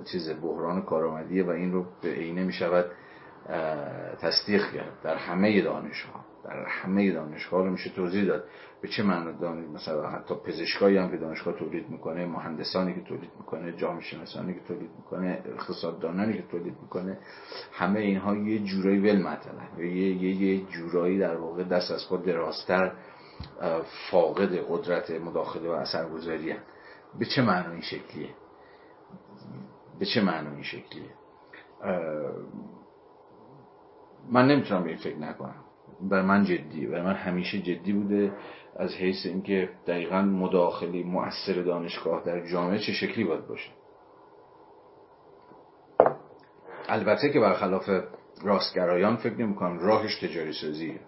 [0.05, 2.85] چیز بحران کارآمدیه و این رو به عینه می‌شود
[4.21, 6.34] تصدیق کرد در همه دانشگاه.
[6.45, 8.45] در همه دانشگاه رو میشه توضیح داد.
[8.83, 13.31] به چه معنی دانش مثلا حتی پزشکایی هم که دانشگاه تولید می‌کنه مهندسانی که تولید
[13.39, 17.19] می‌کنه جامعه شناسانی که تولید می‌کنه اقتصاددانانی که تولید می‌کنه
[17.73, 22.25] همه اینها یه جورایی ول مطلب یه, یه, یه جورایی در واقع دست از خود
[22.25, 22.93] دراستر
[24.11, 26.55] فاقد قدرت مداخله و اثرگذاری
[27.19, 28.29] به چه معنی این شکلیه؟
[29.99, 31.11] به چه معنی این شکلیه؟
[34.31, 35.64] من نمی‌تونم به این فکر نکنم.
[36.11, 38.33] بر من جدیه بر من همیشه جدی بوده
[38.77, 43.71] از حیث اینکه دقیقا مداخله مؤثر دانشگاه در جامعه چه شکلی باید باشه.
[46.89, 47.91] البته که برخلاف
[48.43, 51.01] راستگرایان فکر نمی کنم راهش تجاری سازیه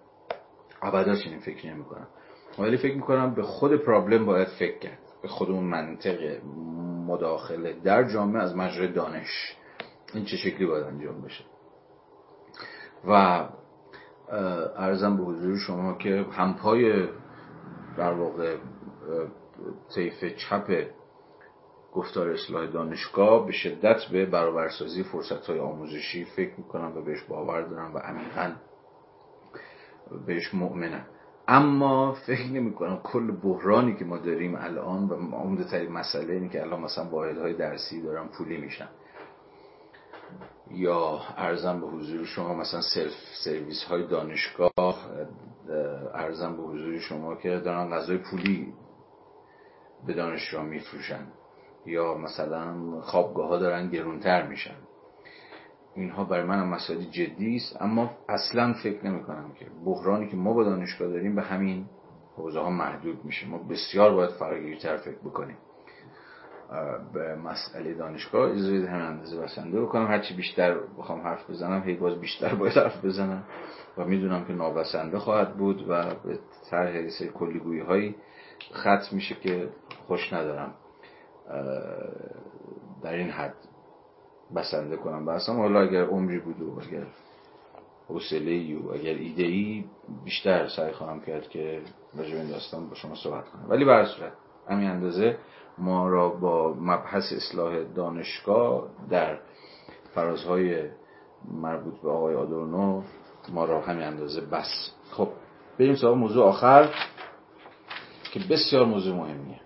[0.82, 2.06] ابدا چنین فکر نمی کنم.
[2.58, 4.98] ولی فکر می‌کنم به خود پرابلم باید فکر کرد.
[5.22, 6.40] به خود اون منطق
[7.06, 9.56] مداخله در جامعه از مجرای دانش.
[10.14, 11.44] این چه شکلی باید انجام بشه.
[13.08, 13.44] و
[14.76, 17.08] ارزم به حضور شما که همپای
[17.96, 18.56] در واقع
[19.94, 20.86] طیف چپ
[21.92, 27.62] گفتار اصلاح دانشگاه به شدت به برابرسازی فرصت های آموزشی فکر می‌کنم و بهش باور
[27.62, 28.52] دارم و عمیقا
[30.26, 31.06] بهش مؤمنم.
[31.48, 36.48] اما فکر نمی کنم کل بحرانی که ما داریم الان و عمده ترین مسئله اینه
[36.48, 38.88] که الان مثلا واحد درسی دارن پولی میشن
[40.70, 43.12] یا ارزم به حضور شما مثلا سلف
[43.44, 44.72] سرویس های دانشگاه
[46.14, 48.72] ارزم به حضور شما که دارن غذای پولی
[50.06, 51.26] به دانشجو میفروشن
[51.86, 54.76] یا مثلا خوابگاه ها دارن گرونتر میشن.
[55.94, 60.36] اینها برای من هم مسائل جدی است اما اصلا فکر نمی کنم که بحرانی که
[60.36, 61.86] ما با دانشگاه داریم به همین
[62.36, 63.46] حوزه ها محدود میشه.
[63.46, 65.56] ما بسیار باید فراگیرتر فکر بکنیم.
[67.12, 70.06] به مسئله دانشگاه اجازه همین اندازه بسنده بکنم.
[70.06, 73.44] هرچی بیشتر بخوام حرف بزنم هی باز بیشتر باید حرف بزنم
[73.98, 76.38] و می‌دونم که نابسنده خواهد بود و به
[76.70, 78.14] طرح سری کلیگویی هایی
[78.72, 79.68] خط میشه که
[80.06, 80.74] خوش ندارم
[83.02, 83.54] در این حد
[84.56, 85.26] بسنده کنم.
[85.26, 87.06] بحثم حالا اگر عمری بود و اگر
[88.08, 89.84] حوصله و اگر ایده ای
[90.24, 91.80] بیشتر سعی خواهم کرد که
[92.18, 93.66] راجع این داستان با شما صحبت کنم.
[93.68, 94.32] ولی به صورت
[94.68, 95.38] همین اندازه
[95.78, 99.38] ما را با مبحث اصلاح دانشگاه در
[100.14, 100.90] فرازهای
[101.62, 103.02] مربوط به آقای آدورنو
[103.48, 104.90] ما را همین اندازه بس.
[105.10, 105.28] خب
[105.78, 106.94] بریم سراغ موضوع آخر
[108.32, 109.60] که بسیار موضوع مهمیه.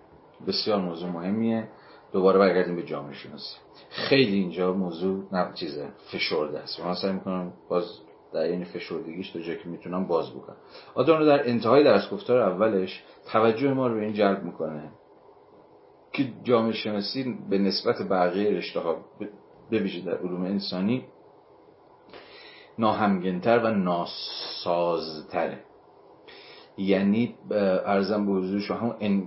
[0.47, 1.69] بسیار موضوع مهمیه.
[2.13, 3.57] دوباره برگردیم به جامعه شناسی.
[3.91, 6.81] خیلی اینجا موضوع نه چیزه فشرده است.
[6.81, 7.85] من سعی می‌کنم باز
[8.33, 10.57] در این فشردگیش تا جایی که می‌تونم باز بکنم.
[10.95, 14.91] آدورنو در انتهای درس گفتار اولش توجه ما رو به این جلب می‌کنه.
[16.13, 18.97] که جامعه شناسی به نسبت بقیه رشته ها
[19.71, 21.05] بویژه در علوم انسانی
[22.79, 25.59] ناهمگنتر و ناسازتره.
[26.79, 27.35] یعنی
[27.85, 29.21] ارزم به حضور شما همون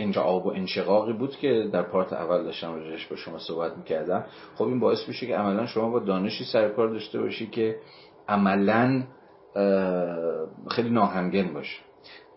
[0.00, 4.24] انجعاب و انشقاقی بود که در پارت اول داشتم راجعش با شما صحبت می‌کردم.
[4.54, 7.76] خب این باعث میشه که عملا شما با دانشی سرکار داشته باشی که
[8.28, 9.04] عملا
[10.68, 11.82] خیلی ناهمگن باشه.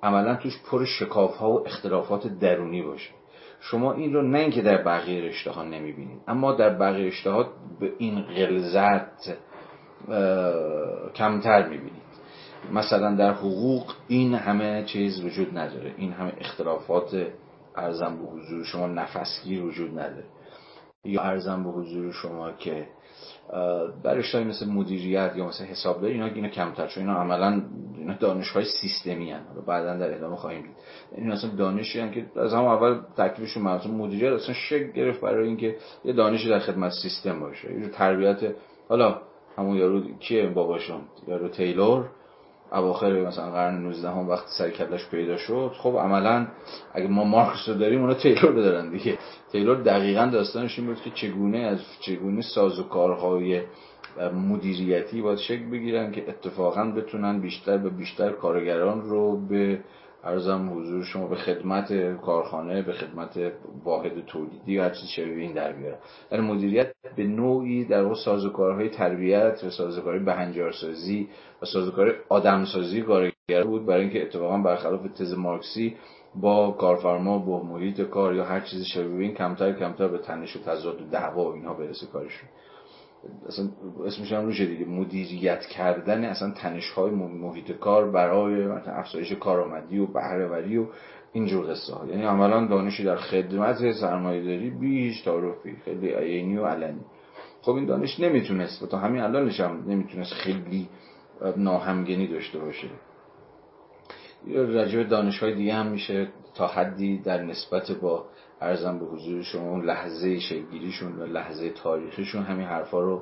[0.03, 3.09] عملا توش پر شکاف ها و اختلافات درونی باشه.
[3.59, 7.49] شما این رو نه اینکه در بقیه رشته ها نمی‌بینید اما در بقیه رشته ها
[7.79, 9.37] به این غلظت
[11.15, 12.09] کمتر می‌بینید.
[12.73, 15.93] مثلا در حقوق این همه چیز وجود نداره.
[15.97, 17.27] این همه اختلافات
[17.75, 20.25] ارزم به حضور شما نفسگیر وجود نداره.
[21.03, 22.87] یا ارزم به حضور شما که
[24.03, 27.61] در رشته مثل مدیریت یا مثل حسابداری اینا اینا کمتر چون اینا عملا
[27.97, 29.41] اینا دانش های سیستمی هن.
[29.67, 30.71] بعدا در ادامه خواهیم دید.
[31.15, 35.47] این اصلا دانشی هن که از هم اول تکلیفشون مرسوم مدیریت اصلا شک گرفت برای
[35.47, 37.79] اینکه یه دانشی در خدمت سیستم باشه.
[37.79, 38.55] یه تربیت
[38.89, 39.21] حالا
[39.57, 41.01] همون یارو کیه؟ باباشون.
[41.27, 42.05] یارو تیلور.
[42.71, 45.71] اواخر مثلا قرن 19 هم وقتی سر پیدا شد.
[45.77, 46.47] خب عملا
[46.93, 49.17] اگه ما مارکس رو داریم اونا تیلور رو دارن دیگه.
[49.51, 53.61] تیلور دقیقا داستانش این بود که چگونه از چگونه سازوکارهای
[54.33, 59.79] مدیریتی باید شکل بگیرن که اتفاقا بتونن بیشتر به بیشتر کارگران رو به
[60.23, 63.39] ارزم حضور شما به خدمت کارخانه به خدمت
[63.83, 65.97] واحد تولیدی و هر چیز شبیه این در بیاره.
[66.29, 71.29] در مدیریت به نوعی در واقع سازوکارهای تربیت و سازوکارهای بهنجارسازی
[71.61, 75.95] و سازوکار آدمسازی کارگر بود برای اینکه اتفاقا برخلاف تز مارکسی
[76.35, 80.59] با کارفرما با محیط کار یا هر چیزی شبیه این کمتر کمتر به تنش و
[80.59, 82.49] تضاد و دعوا و اینها برسه کارشون.
[83.47, 83.69] اصلا
[84.05, 84.85] اسمش هم روشه دیگه.
[84.85, 90.85] مدیریت کردن اصلا تنش های محیط کار برای افزایش کارآمدی و بهرهوری و
[91.33, 96.65] اینجور قصه ها یعنی عملا دانشی در خدمت سرمایه داری بیش تعارفی خیلی عینی و
[96.65, 97.01] علنی.
[97.61, 98.83] خب این دانش نمی‌تونست.
[98.83, 100.89] و تا همین الانش هم نمی‌تونست خیلی
[101.57, 102.87] ناهمگنی داشته باشه.
[104.47, 108.25] راجع دانش های دیگه هم میشه تا حدی در نسبت با
[108.61, 113.21] ارزم به حضور شما اون لحظه شکلگیریشون و لحظه تاریخیشون همین حرفا رو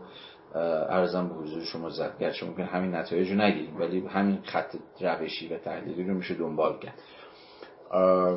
[0.90, 2.18] ارزم به حضور شما زد.
[2.20, 6.80] گرچه ممکن همین نتایج رو نگیریم ولی همین خط روشی و تحلیلی رو میشه دنبال
[6.80, 7.02] کرد.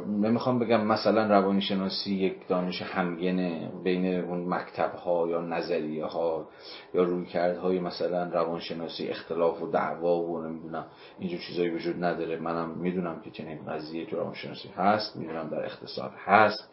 [0.06, 6.48] نمی‌خوام بگم مثلا روانشناسی یک دانش همگنه بین اون مکتب ها یا نظریه ها
[6.94, 10.86] یا رویکردهای مثلا روانشناسی اختلاف و دعوا و نمی‌دونم
[11.18, 12.38] اینجور چیزایی وجود نداره.
[12.38, 16.70] منم می‌دونم که چنین قضیه تو روانشناسی هست می‌دونم در اقتصاد هست.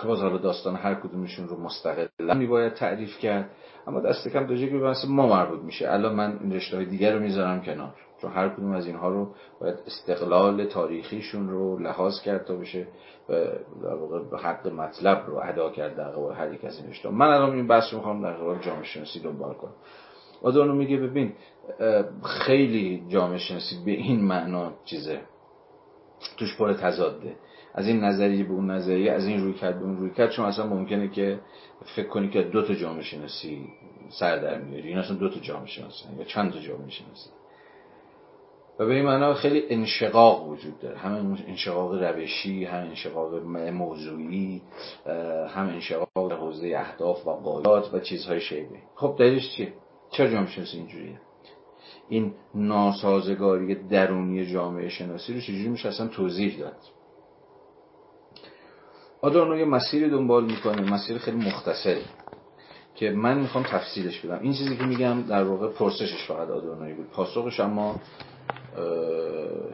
[0.00, 3.50] که باز حالا داستان هر کدومشون رو مستقلا میباید تعریف کرد
[3.86, 5.92] اما دست کم دو که به ما مربوط میشه.
[5.92, 7.94] الان من این رشته دیگر رو می‌ذارم کنار.
[8.22, 12.86] چون هر کدوم از اینها رو باید استقلال تاریخیشون رو لحاظ کرد تا بشه
[13.82, 17.26] در واقع حق مطلب رو ادا کرد در قبال هر یک از این رشته من
[17.26, 19.74] الان این بحث رو می‌خوام در قبال جامعه شناسی دنبال کنم.
[20.42, 21.32] آدانو میگه ببین
[22.24, 25.20] خیلی جامعه شناسی به این معنا چیزه.
[26.36, 27.36] توش پر تضاده.
[27.74, 30.44] از این نظریه به اون نظریه از این روی کرد به اون روی کرد چون
[30.44, 31.40] اصلا ممکنه که
[31.96, 33.68] فکر کنی که دو تا جامعه شناسی
[34.10, 34.88] سر در میاری.
[34.88, 37.30] این اصلا دو تا جامعه شناسی یا چند تا جامعه شناسی
[38.78, 40.98] و به این معنا خیلی انشقاق وجود داره.
[40.98, 43.34] هم انشقاق روشی هم انشقاق
[43.72, 44.62] موضوعی
[45.48, 48.78] هم انشقاق در حوزه اهداف و قایات و چیزهای شیبه.
[48.94, 49.72] خب دلیلش چیه؟
[50.10, 51.20] چرا جامعه شناسی اینجوریه؟
[52.08, 56.76] این ناسازگاری درونی جامعه شناسی رو چجوری میشه اصلا توضیح داد؟
[59.22, 62.04] آدورنو یه مسیری دنبال می‌کنه مسیر خیلی مختصری
[62.94, 64.38] که من می‌خوام تفصیلش بدم.
[64.42, 67.10] این چیزی که میگم در واقع پرسشش فقط آدورنوی بود.
[67.10, 67.96] پاسخش اما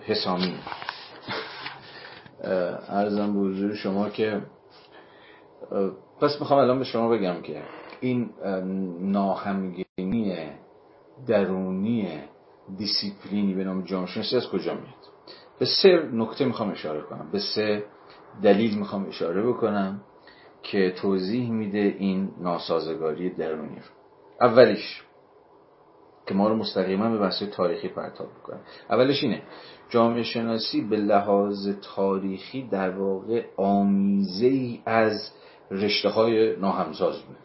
[0.06, 0.54] حسامی.
[2.88, 4.42] ارزم به حضور شما که
[6.20, 7.62] پس می‌خوام الان به شما بگم که
[8.00, 8.30] این
[9.00, 10.36] ناهمگینی
[11.26, 12.18] درونی
[12.78, 15.04] دیسیپلینی به نام جامعه از کجا میاد؟
[15.58, 17.28] به سه نکته می‌خوام اشاره کنم.
[17.32, 17.84] به سه
[18.42, 20.00] دلیل می‌خوام اشاره بکنم
[20.62, 23.90] که توضیح میده این ناسازگاری درونی رو.
[24.40, 25.03] اولیش
[26.26, 28.60] که ما رو مستقیما به بحث تاریخی پرتاب بکنم
[28.90, 29.42] اولش اینه
[29.90, 35.30] جامعه شناسی به لحاظ تاریخی در واقع آمیزه ای از
[35.70, 37.36] رشته های ناهمساز بود.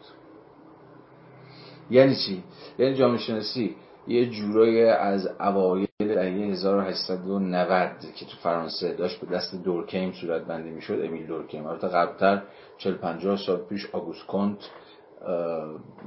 [1.90, 2.42] یعنی چی؟
[2.78, 3.76] یعنی جامعه شناسی
[4.08, 10.70] یه جورایی از اوایل دهه 1890 که تو فرانسه داشت به دست دورکیم صورت بندی
[10.70, 12.42] می‌شد امیل دورکیم البته قبلتر
[12.78, 14.58] 40 50 سال پیش آگوست کنت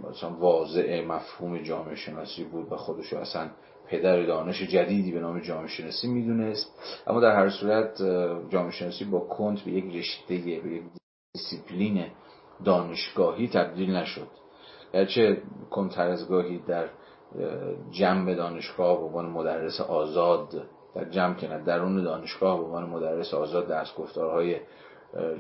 [0.09, 3.49] مثلا واضع مفهوم جامعه شناسی بود و خودشو اصلا
[3.87, 6.79] پدر دانش جدیدی به نام جامعه شناسی می‌دونست.
[7.07, 8.01] اما در هر صورت
[8.49, 10.83] جامعه شناسی با کنت به یک رشته به یک
[11.33, 12.05] دیسیپلین
[12.65, 14.27] دانشگاهی تبدیل نشد.
[14.93, 15.41] گرچه
[15.71, 16.15] کنت هر
[16.67, 16.89] در
[17.91, 20.63] جمع دانشگاه به عنوان مدرس آزاد
[20.95, 24.55] در جمع کنه درون دانشگاه به عنوان مدرس آزاد درس گفتارهای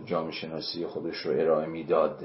[0.05, 2.23] جامعه شناسی خودش رو ارائه می‌داد.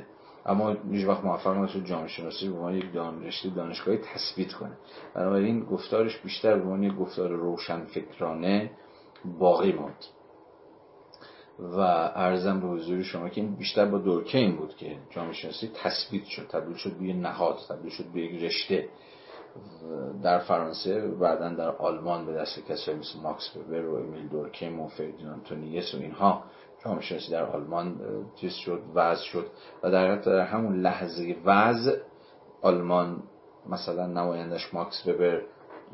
[0.49, 4.73] اما هیچ وقت موفق نشد جامعه شناسی به عنوان یک دانشگاه دانشگاهی تثبیت کنه.
[5.15, 8.70] بنابراین گفتارش بیشتر به عنوان یک گفتار روشن فکرانه
[9.39, 10.05] باقی ماند
[11.59, 11.81] و
[12.15, 16.47] ارزم به حضور شما که این بیشتر با دورکین بود که جامعه شناسی تثبیت شد
[16.47, 18.89] تبدیل شد به نهاد تبدیل شد به یک رشته.
[20.23, 24.89] در فرانسه بعدا در آلمان به دست کسایی مثل ماکس وبر و امیل دورکیم و
[24.89, 26.45] فردیناند تونیس و اینها.
[26.82, 28.00] شناسی در آلمان
[28.36, 29.46] چیز شد وضع شد.
[29.82, 31.98] و در در همون لحظه وضع
[32.62, 33.22] آلمان
[33.68, 35.42] مثلا نمایندش ماکس وبر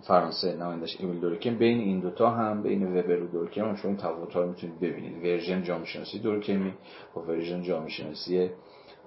[0.03, 4.01] فرانسه نمایندش امیل دورکیم بین این دوتا هم بین وبر و دورکیم هم شما این
[4.01, 5.25] تفاوت ها رو می‌تونید ببینید.
[5.25, 6.75] version جامعه شناسی دورکیمی
[7.17, 8.51] و version جامعه شناسی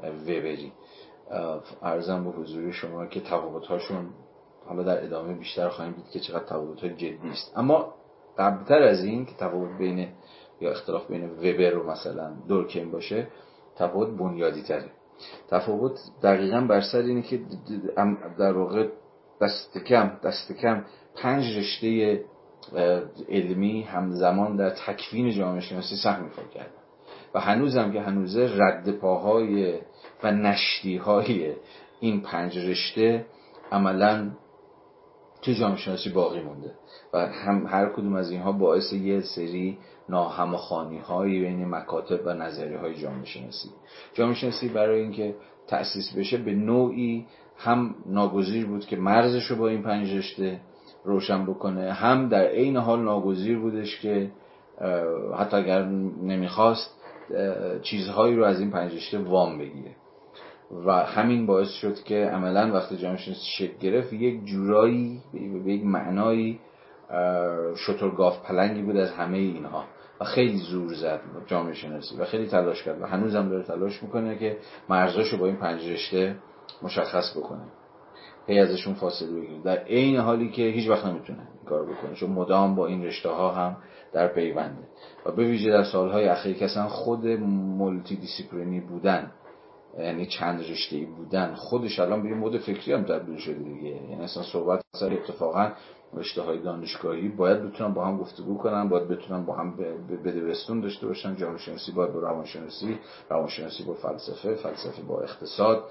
[0.04, 0.72] وبری
[1.82, 4.10] عرضم به حضور شما که تفاوت هاشون
[4.68, 7.54] حالا در ادامه بیشتر خواهیم دید که چقدر تفاوت های جدی است.
[7.56, 7.94] اما
[8.38, 10.08] قبلتر از این که تفاوت بین
[10.62, 13.28] یا اختلاف بین وبر و مثلا دورکیم باشه
[13.76, 14.92] تفاوت بنیادی تره
[15.50, 17.40] تفاوت دقیقا بر سر اینه که
[18.40, 18.88] در واقع
[19.42, 20.86] دست کم دست کم
[21.16, 22.22] پنج رشته
[23.30, 26.72] علمی همزمان در تکوین جامعه شناسی سهم ایفا کردن.
[27.34, 29.80] و هنوزم که هنوزه رد پاهای
[30.24, 31.54] و نشتی های
[32.00, 33.26] این پنج رشته
[33.72, 34.32] عملا
[35.42, 36.72] تو جامعه شناسی باقی مونده.
[37.14, 39.78] و هم هر کدوم از اینها باعث یه سری
[40.10, 43.70] ناهمخانی هایی بین مکاتب و نظریه های جامعه شناسی
[44.14, 45.36] جامعه شناسی برای اینکه
[45.68, 47.26] تأسیس بشه به نوعی
[47.58, 50.60] هم ناگزیر بود که مرزش رو با این پنج رشته
[51.04, 54.32] روشن بکنه هم در عین حال ناگزیر بودش که
[55.38, 55.86] حتی اگر
[56.24, 56.98] نمی‌خواست
[57.82, 59.92] چیزهایی رو از این پنج رشته وام بگیره.
[60.86, 65.86] و همین باعث شد که عملا وقتی جامعه شناسی شکل گرفت یک جورایی به یک
[65.86, 66.60] معنایی
[67.76, 69.84] شترگاو پلنگی بود از همه اینها.
[70.20, 74.38] و خیلی زور زد جامعه شناسی و خیلی تلاش کرد و هنوزم داره تلاش می‌کنه
[74.38, 74.58] که
[74.90, 76.36] مرزاشو با این پنج رشته
[76.82, 77.66] مشخص بکنه.
[78.48, 79.62] هی ازشون فاصله بگیره.
[79.64, 83.30] در عین حالی که هیچ وقت نمی‌تونه این کار بکنه چون مدام با این رشته
[83.30, 83.78] ها هم
[84.14, 84.84] در پیونده.
[85.26, 89.32] و به ویژه در سالهای اخیر که اصلا خود multi discipline ی بودن
[90.00, 93.90] یعنی چند رشته بودن خودش الان به مود فکری هم تبدیل شده دیگه.
[93.90, 95.72] یعنی اصلا صحبت سر اتفاقا
[96.14, 99.76] رشته های دانشگاهی باید بتونن با هم گفتگو کنن باید بتونن با هم
[100.26, 101.36] بدوستون داشته باشن.
[101.36, 105.84] جامعه شناسی باید با روانشناسی روانشناسی با فلسفه فلسفه با اقتصاد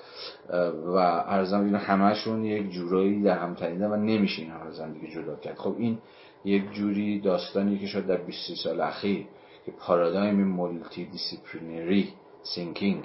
[0.86, 5.36] و ارزم اینا همشون یک جورایی در هم تنیدن و نمیشه این از دیگه جدا
[5.36, 5.58] کرد.
[5.58, 5.98] خب این
[6.44, 9.26] یک جوری داستانی که شد در 20 سال اخیر
[9.66, 12.08] که پارادایم multidisciplinary
[12.42, 13.04] thinking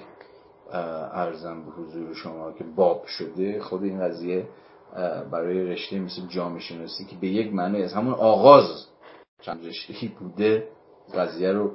[1.13, 4.47] عرضم به حضور شما که باب شده خود این قضیه
[5.31, 8.87] برای رشته مثل جامعه شناسی که به یک معنی از همون آغاز
[9.41, 10.67] چند رشته بوده
[11.15, 11.71] قضیه رو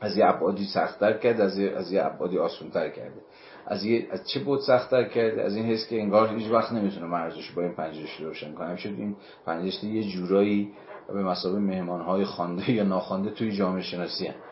[0.00, 3.20] از یه ابعادی سختتر کرد از یه از یه ابعادی آسونتر کرده.
[3.66, 7.06] از یه از چه بعد سختتر کرده از این حیث که انگار هیچ وقت نمی‌تونه
[7.06, 9.16] مرزش با این پنج رشته روشن کنه شد این
[9.46, 10.72] پنج رشته یه جورایی
[11.08, 14.51] به مسابقه مهمانهای خوانده یا ناخوانده توی جامعه شناسی هست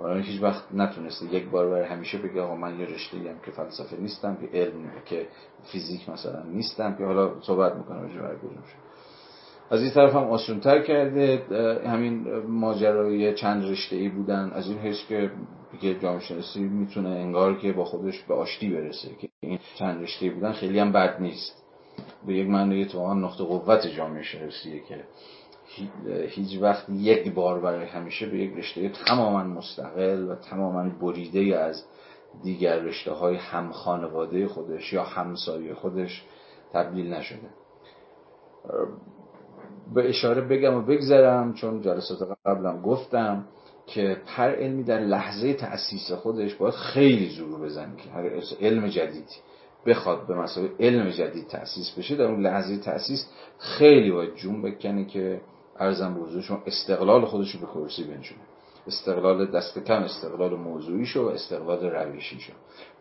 [0.00, 3.50] برای هیچ وقت نتونسته یک بار برای همیشه بگه آقا من یه رشته هم که
[3.50, 5.26] فلسفه نیستم که علم که
[5.72, 8.36] فیزیک مثلا نیستم که حالا صحبت می‌کنم راجع برای
[9.70, 11.42] از این طرف هم آسونتر کرده
[11.86, 14.50] همین ماجرای چند رشته ای بودن.
[14.54, 15.30] از این حس که
[15.80, 20.26] که جامعه شناسی می‌تونه انگار که با خودش به آشتی برسه که این چند رشته
[20.26, 21.64] ای بودن خیلی هم بد نیست.
[22.26, 25.04] به یک معنی تو نقطه قوت جامعه شناسیه که
[26.28, 31.84] هیچ وقت یک بار برای همیشه به یک رشته تماما مستقل و تماما بریده از
[32.42, 36.24] دیگر رشته های هم خانواده خودش یا همسایه خودش
[36.72, 37.48] تبدیل نشده.
[39.94, 43.44] به اشاره بگم و بگذرم چون جلسات قبلم گفتم
[43.86, 48.30] که هر علمی در لحظه تأسیس خودش باید خیلی زور بزنه که هر
[48.60, 49.36] علم جدیدی
[49.86, 53.26] بخواد به مسابقه علم جدید تأسیس بشه در اون لحظه تأسیس
[53.58, 55.40] خیلی باید جون بکنه که
[55.78, 58.40] ارزم به شما استقلال خودش رو به کرسی بنشونه.
[58.86, 62.52] استقلال دست کم استقلال موضوعی شو و استقلال روشی شو.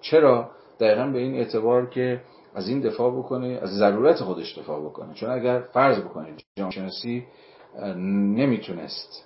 [0.02, 2.22] چرا؟ دقیقا به این اعتبار که
[2.56, 5.14] از این دفاع بکنه از ضرورت خودش دفاع بکنه.
[5.14, 7.26] چون اگر فرض بکنید جامعه شناسی
[8.36, 9.24] نمی‌تونست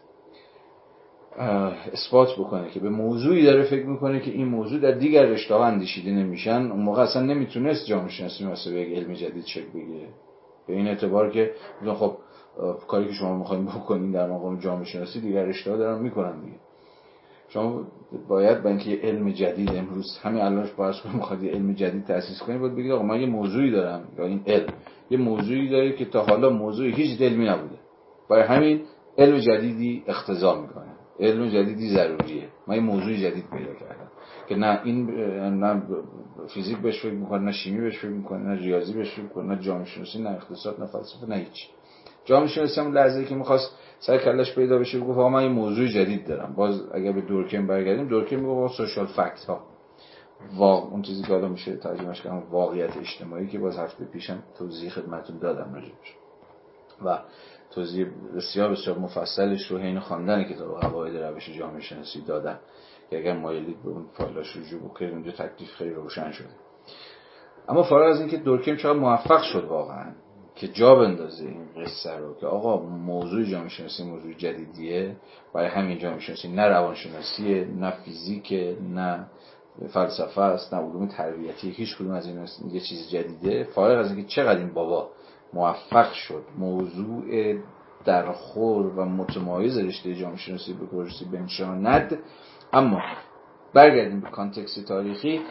[1.94, 5.65] اثبات بکنه که به موضوعی داره فکر می‌کنه که این موضوع در دیگر رشته ها
[5.65, 10.07] اندیشیده نمیشن اون موقع اصلا نمی‌تونست جامعه شناسی مثلا یک علم جدید شکل بگیره.
[10.68, 11.52] به این اعتبار که
[11.94, 12.18] خب
[12.88, 16.57] کاری که شما می‌خوایم بکنین در مقام جامعه شناسی دیگر ها دارن می‌کنن دیگه.
[17.49, 17.88] شما
[18.28, 22.60] باید با اینکه علم جدید امروز همین الانش باید می‌خواد یه علم جدید تاسیس کنید
[22.61, 24.73] باید بگید آقا من یه موضوعی دارم یا این علم.
[25.10, 27.76] یه موضوعی داره که تا حالا موضوع هیچ علمی نبوده.
[28.30, 28.82] برای همین
[29.18, 30.91] علم جدیدی اختزا می‌کنه.
[31.19, 32.48] علم جدیدی ضروریه.
[32.68, 34.11] من یه موضوع جدید پیدا کردم
[34.49, 35.10] که نه این
[35.60, 35.82] نه
[36.53, 39.61] فیزیک بهش فکر می‌کنه نه شیمی بهش فکر می‌کنه نه ریاضی بهش فکر می‌کنه نه
[39.61, 41.69] جامعه شناسی نه اقتصاد نه فلسفه نه هیچ
[42.26, 46.27] جامعه شناسی هم لحظه که می‌خواست سر کلش پیدا بشه گفت من یه موضوع جدید
[46.27, 46.53] دارم.
[46.53, 49.61] باز اگر به دورکیم برگردیم دورکیم میگه سوشال فکت ها.
[50.56, 54.89] واقع اون چیزی که حالا میشه ترجمهش کردم واقعیت اجتماعی که باز هفته پیشم توضیح
[54.89, 56.15] خدمتتون دادم راجبش
[57.06, 57.19] و
[57.72, 62.60] توضیح بسیار بسیار مفصلش رو حین خواندن کتاب قواعد روش جامعه شناسی دادم
[63.10, 66.49] که اگر مایلید به اون فایلاش رجوع بکنید اونجا تکلیف خیلی روشن شده.
[67.69, 70.11] اما فارغ از اینکه دورکیم چقدر موفق شد واقعا
[70.61, 75.15] که جا بندازه این قصه رو که آقا موضوع جامعه شناسی موضوع جدیدیه
[75.53, 78.53] برای همین جامعه شناسی نه روانشناسیه نه فیزیک
[78.93, 79.25] نه
[79.93, 81.69] فلسفه است نه علوم تربیتی.
[81.69, 83.63] هیچ کدوم از این یه چیز جدیده.
[83.63, 85.09] فارغ از اینکه چقدر این بابا
[85.53, 87.55] موفق شد موضوع
[88.05, 92.19] درخور و متمایز رشته جامعه شناسی به کرسی بنشاند
[92.73, 93.01] اما
[93.73, 95.41] برگردیم به کانتکست تاریخی.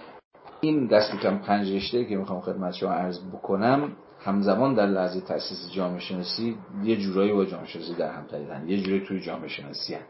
[0.60, 3.92] این دست کم پنج رشته که می‌خوام خدمت شما عرض بکنم
[4.24, 8.82] همزمان در لحظه تاسیس جامعه شناسی یه جورایی با جامعه شناسی در هم تاییدن یه
[8.82, 10.02] جورایی توی جامعه شناسی هن.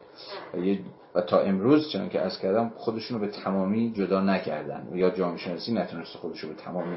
[0.55, 0.77] و,
[1.15, 4.89] و تا امروز چون که از کردم خودشون رو به تمامی جدا نکردن.
[4.95, 6.97] یا جامعه شناسی نتونسته خودش رو به تمامی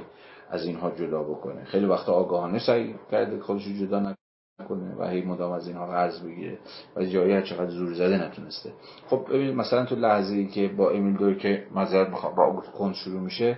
[0.49, 1.63] از اینها جدا بکنه.
[1.63, 4.15] خیلی وقتا آگاهانه سعی کرده خودش رو جدا
[4.59, 6.59] نکنه و هی مدام از اینها قرض بگیره
[6.95, 8.73] و جایی هر چقدر زور زده نتونسته.
[9.07, 13.57] خب مثلا تو لحظه ای که با امیل دور که مذارت با کن شروع میشه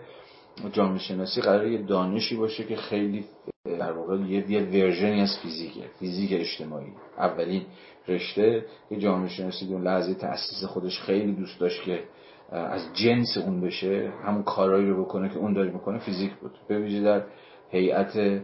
[0.72, 3.26] جامعه شناسی قرار یه دانشی باشه که خیلی
[3.66, 6.92] در واقع یه, یه ورژنی از فیزیکه فیزیک اجتماعی.
[7.18, 7.62] اولین
[8.08, 12.04] رشته که جامعه شناسی اون لحظه تأسیس خودش خیلی دوست داشت که
[12.52, 16.52] از جنس اون بشه همون کارایی رو بکنه که اون داره می‌کنه فیزیک بود.
[16.68, 17.24] به ویژه در
[17.70, 18.42] هیئت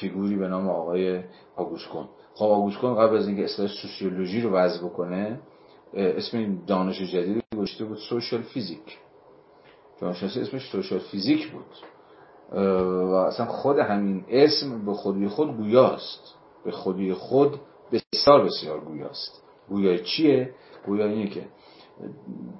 [0.00, 1.22] فیگوری به نام آقای
[1.56, 5.40] آگوستکون خب آگوستکون قبل از اینکه اصطلاح سوسیولوژی رو وضع بکنه
[5.94, 8.98] اسم دانش جدید گذاشته بود سوشال فیزیک.
[10.00, 11.64] جانشناسی اسمش سوشال فیزیک بود.
[12.52, 16.34] و اصلا خود همین اسم به خودی خود گویاست.
[16.64, 17.60] به خودی خود
[17.92, 19.44] بسیار بسیار گویاست.
[19.68, 20.50] گویا چیه؟
[20.86, 21.42] گویا اینه که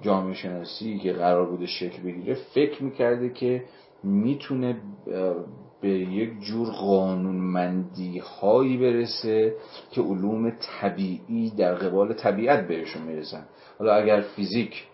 [0.03, 3.65] جامعه شناسی که قرار بوده شکل بگیره فکر می‌کرده که
[4.03, 4.81] می‌تونه
[5.81, 9.55] به یک جور قانونمندی هایی برسه
[9.91, 13.45] که علوم طبیعی در قبال طبیعت بهشون می‌رسن.
[13.79, 14.87] حالا اگر فیزیک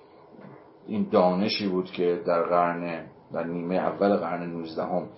[0.86, 5.09] این دانشی بود که در قرن در نیمه اول قرن 19 هم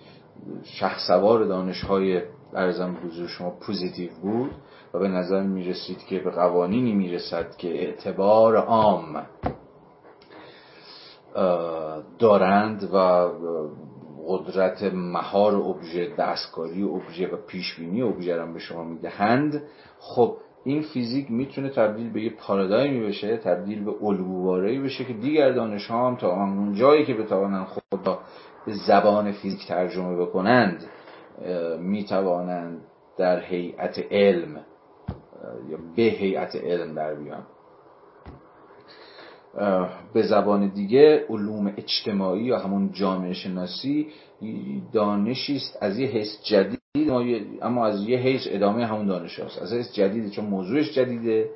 [0.63, 2.21] شخصوار دانش های
[2.53, 4.51] ارزم حضور شما پوزیتیو بود
[4.93, 9.25] و به نظر می رسید که به قوانینی می رسد که اعتبار عام
[12.19, 13.29] دارند و
[14.27, 19.63] قدرت مهار ابژه دستکاری ابژه و پیشبینی ابژه را به شما می‌دهند.
[19.99, 25.51] خب این فیزیک می‌تونه تبدیل به یه پارادایمی بشه تبدیل به الگوواره‌ای بشه که دیگر
[25.51, 28.19] دانش ها هم تا اون جایی که بتوانند خود را
[28.65, 30.83] به زبان فیزیک ترجمه بکنند
[31.79, 32.81] می‌توانند
[33.17, 34.55] در هیئت علم
[35.69, 37.43] یا به هیئت علم در بیان.
[40.13, 44.07] به زبان دیگه علوم اجتماعی یا همون جامعه شناسی
[44.93, 46.82] دانشی است از یه حیث جدید.
[47.61, 51.49] اما از یه حیث ادامه همون دانش هست از حیث جدیده چون موضوعش جدیده.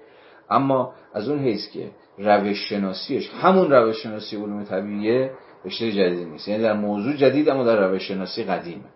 [0.49, 5.31] اما از اون حیث که روش شناسیش همون روش شناسی علوم طبیعیه
[5.65, 6.47] رشته جدیدی نیست.
[6.47, 8.89] یعنی در موضوع جدید اما در روش شناسی قدیمه.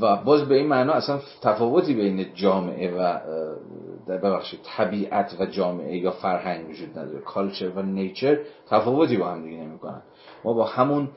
[0.00, 3.18] و باز به این معنا اصلا تفاوتی بین جامعه و
[4.08, 7.20] ببخشید طبیعت و جامعه یا فرهنگ وجود نداره.
[7.20, 8.38] کالچر و نیچر
[8.70, 10.02] تفاوتی با هم دیگه نمی‌کنن.
[10.44, 11.08] ما با همون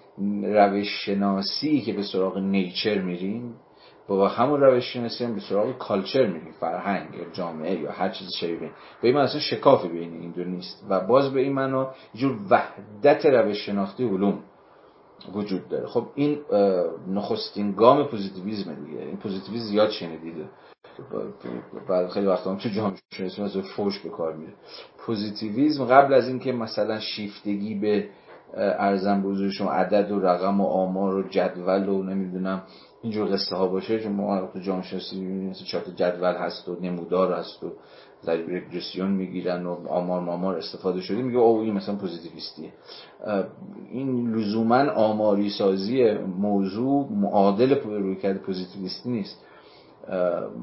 [0.44, 3.56] روش شناسی که به سراغ نیچر میریم
[4.08, 8.28] با همون روش شناسی هم به سراغ کالچر میریم فرهنگ یا جامعه یا هر چیز
[8.40, 8.60] شبیه
[9.02, 9.18] به این.
[9.18, 14.04] اصلا شکاف بین این دو نیست و باز به این معنا جور وحدت روش شناختی
[14.04, 14.40] علوم
[15.34, 15.88] وجود داره.
[15.88, 16.40] خب این
[17.08, 19.02] نخستین گام پوزیتیویزم دیگه.
[19.02, 20.46] این پوزیتیویزم زیاد شنیدید دیگه.
[21.90, 24.54] بعد خیلی وقتا هم تو جامعه شناسی مثل فوش به کار میره.
[24.98, 28.10] پوزیتیویزم قبل از اینکه مثلا شیفتگی به
[28.58, 32.62] عرضم به شما عدد و رقم و آمار و جدول و نمی‌دونم
[33.02, 37.34] اینجور قصه ها باشه چون ما تو جامعه شناسی مثل چارت جدول هست و نمودار
[37.34, 37.72] هست و
[38.24, 42.74] ضریب رگرسیون می‌گیرن و آمار مامار استفاده شده میگه او این مثلا پوزیتیویستیه.
[43.92, 49.46] این لزوما آماری سازی موضوع معادل روی کرده پوزیتیویستی نیست.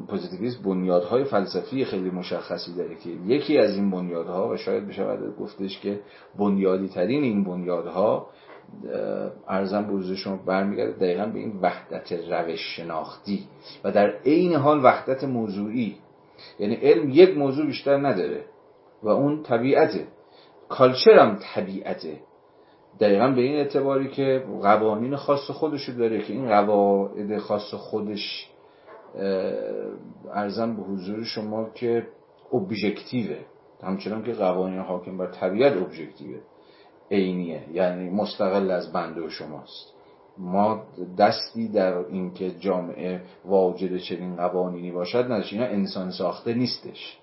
[0.09, 5.81] پوزیتیویسم بنیادهای فلسفی خیلی مشخصی داره که یکی از این بنیادها و شاید بشه گفتش
[5.81, 6.01] که
[6.39, 8.27] بنیادی ترین این بنیادها
[9.49, 13.47] ارزم حضور شما برمیگرده دقیقا به این وحدت روش شناختی
[13.85, 15.97] و در عین حال وحدت موضوعی.
[16.59, 18.45] یعنی علم یک موضوع بیشتر نداره
[19.03, 20.07] و اون طبیعته
[20.69, 22.21] کالچر هم طبیعته
[23.01, 28.49] دقیقا به این اعتباری که قوانین خاص خودشو داره که این قواعد خاص خودش
[30.35, 32.07] ارزم به حضور شما که
[32.53, 33.39] ابژکتیوه.
[33.83, 36.39] همچنان که قوانین حاکم بر طبیعت ابژکتیوه.
[37.11, 39.93] عینیه یعنی مستقل از بنده و شماست.
[40.39, 40.83] ما
[41.19, 45.53] دستی در اینکه جامعه واجد چنین قوانینی باشد نداشت.
[45.53, 47.19] اینا انسان ساخته نیستش.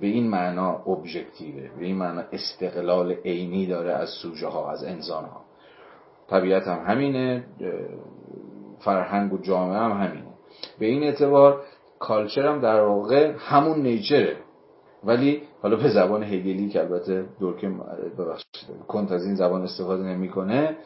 [0.00, 1.68] به این معنا ابژکتیوه.
[1.78, 5.40] به این معنا استقلال عینی داره از سوژه ها از انسان ها.
[6.28, 7.44] طبیعت هم همینه
[8.78, 10.27] فرهنگ و جامعه هم همینه.
[10.78, 11.62] به این اعتبار
[11.98, 14.36] کالچر هم در واقع همون نیچره.
[15.04, 17.80] ولی حالا به زبان هگلی که البته دورکم
[18.88, 20.76] کنت از این زبان استفاده نمی‌کنه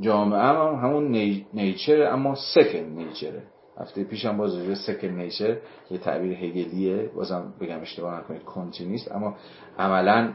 [0.00, 1.08] جامعه هم همون
[1.52, 3.42] نیچر اما سکن نیچره.
[3.80, 5.56] هفته پیش هم باز روی سکن نیچر
[5.90, 9.34] یه تعبیر هگلیه بازم بگم اشتباه نکنید کنتی نیست اما
[9.78, 10.32] عملا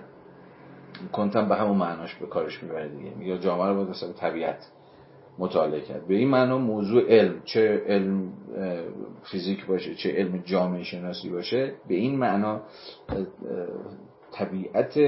[1.11, 3.11] کنتم به همون معناش به کارش می‌بره دیگه.
[3.17, 4.71] میگه جامعه رو باید طبیعت.
[5.39, 6.07] مطالعه کرد.
[6.07, 8.33] به این معنا موضوع علم چه علم
[9.31, 12.61] فیزیک باشه چه علم جامعه شناسی باشه به این معنا
[14.31, 14.99] طبیعت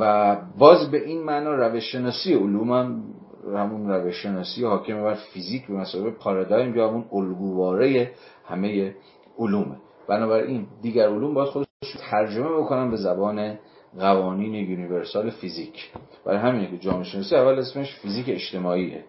[0.00, 3.02] و باز به این معنا روش شناسی علوم هم
[3.46, 8.10] همون روش شناسی حاکم بر فیزیک به مثابه پارادایم یا همون الگوواره
[8.44, 8.94] همه
[9.38, 9.76] علومه.
[10.08, 11.66] بنابراین دیگر علوم باید خودش
[12.10, 13.58] ترجمه بکنن به زبان
[13.98, 15.92] قوانین universal فیزیک.
[16.24, 19.04] برای همینه که جامعه شناسی اول اسمش فیزیک اجتماعیه.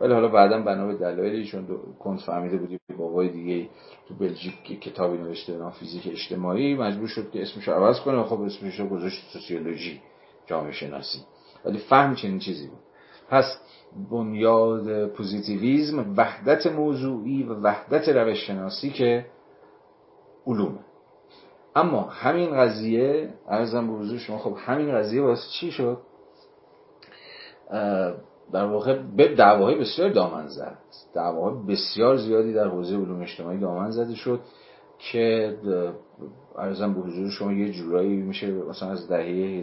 [0.00, 1.66] ولی حالا بعدا بنا به دلایلی چون
[1.98, 3.68] کنت فهمیده بود یه بابای دیگه
[4.08, 8.80] تو بلژیک کتابی نوشته به فیزیک اجتماعی مجبور شد که اسمش عوض کنه خب اسمش
[8.80, 10.00] رو گذاشت سوسیولوژی
[10.46, 11.18] جامعه شناسی.
[11.64, 12.78] ولی فهم چنین چیزی بود.
[13.28, 13.60] پس
[14.10, 19.26] بنیاد پوزیتیویزم وحدت موضوعی و وحدت روش شناسیک
[20.46, 20.78] علومه.
[21.76, 25.98] اما همین قضیه عرضم به حضور شما خب همین قضیه واسه چی شد؟
[28.52, 30.78] در واقع به دعواهای بسیار دامن زد.
[31.14, 34.40] دعواهای بسیار زیادی در حوزه علوم اجتماعی دامن زده شد
[34.98, 35.56] که
[36.58, 39.62] ارزم به حضور شما یه جورایی میشه مثلا از دهه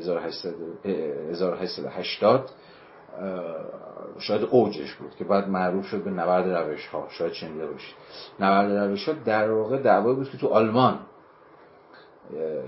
[1.32, 2.50] 1880
[4.20, 7.96] شاید اوجش بود که بعد معروف شد به نبرد روش ها شاید شنیده باشید.
[8.40, 11.00] نبرد روش ها در واقع دعوایی بود که تو آلمان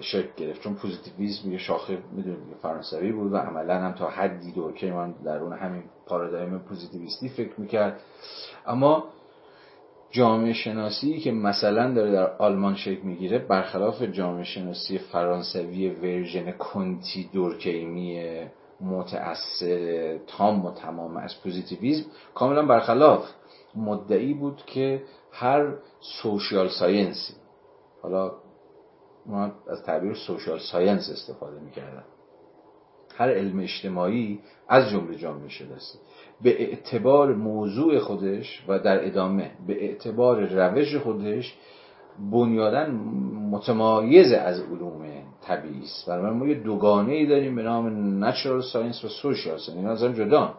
[0.02, 0.62] شکل گرفت.
[0.62, 5.38] چون پوزیتیویسم یه شاخه می‌دونید فرانسوی بود و عملا هم تا حدی دورکه من در
[5.38, 8.00] اون همین پارادایم پوزیتیویستی فکر می‌کرد.
[8.66, 9.04] اما
[10.12, 17.30] جامعه شناسی که مثلا داره در آلمان شکل می‌گیره برخلاف جامعه شناسی فرانسوی version کنتی
[17.34, 18.40] دورکیمی
[18.82, 23.30] متأثر تام و تمام از پوزیتیویسم کاملا برخلاف.
[23.76, 25.74] مدعی بود که هر
[26.22, 27.34] social science ی
[28.02, 28.32] حالا
[29.26, 32.04] ما از تعبیر social science استفاده می‌کردن
[33.18, 34.40] هر علم اجتماعی
[34.70, 35.98] از جمله جامعه شناسی.
[36.42, 41.58] به اعتبار موضوع خودش و در ادامه به اعتبار روش خودش
[42.32, 42.92] بنیاداً
[43.52, 45.02] متمایز از علوم
[45.42, 46.10] طبیعی است.
[46.10, 50.04] برای ما یه دوگانه ای داریم به نام natural science و social science اینا از
[50.04, 50.54] هم جدا.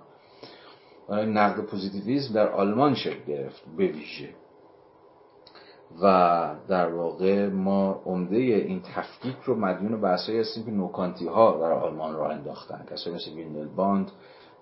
[1.10, 4.28] نقد پوزیتیویسم در آلمان شکل گرفت به ویژه.
[6.02, 11.72] و در واقع ما عمده این تفکیک رو مدیون بحثایی هستیم که نوکانتی ها در
[11.72, 12.84] آلمان راه انداختن.
[12.90, 14.10] کسایی مثل ویندلباند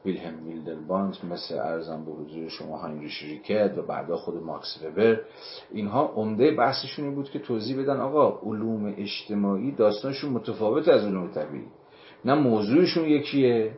[0.05, 5.21] ویلهلم ویندلباند مثل عرضم به حضور شما هاینریش ریکرت و بعدا خود ماکس وبر.
[5.73, 11.67] اینها عمده بحثشون بود که توضیح بدن آقا علوم اجتماعی داستانشون متفاوت از علوم طبیعی.
[12.25, 13.73] نه موضوعشون یکیه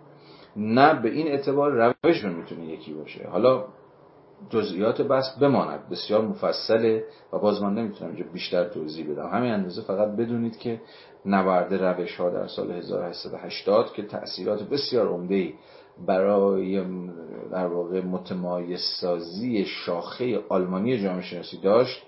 [0.57, 3.29] نه به این اعتبار روششون می‌تونه یکی باشه.
[3.29, 3.65] حالا
[4.51, 5.89] جزئیات بحث بماند.
[5.89, 9.29] بسیار مفصله و باز من نمی‌تونم اینجا بیشتر توضیح بدم.
[9.29, 10.81] همین اندازه فقط بدونید که
[11.27, 15.53] نبرد روش ها در سال 1880 که تأثیرات بسیار عمده
[16.07, 16.85] برای
[17.53, 22.03] در واقع متمایز سازی شاخه آلمانی جامعه شناسی داشت.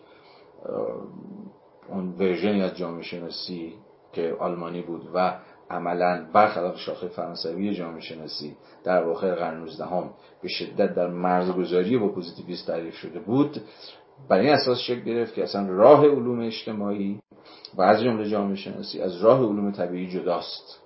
[1.89, 3.74] اون ورژنی از جامعه شناسی
[4.12, 5.39] که آلمانی بود و
[5.71, 10.11] عملا برخلاف شاخه فرانسوی جامعه شناسی در واقع قرن 19 هم
[10.43, 13.61] به شدت در مرزگذاری با پوزیتیویست تعریف شده بود
[14.29, 17.21] بر این اساس شکل گرفت که اصلا راه علوم اجتماعی
[17.75, 20.83] و از جمله جامعه شناسی از راه علوم طبیعی جداست.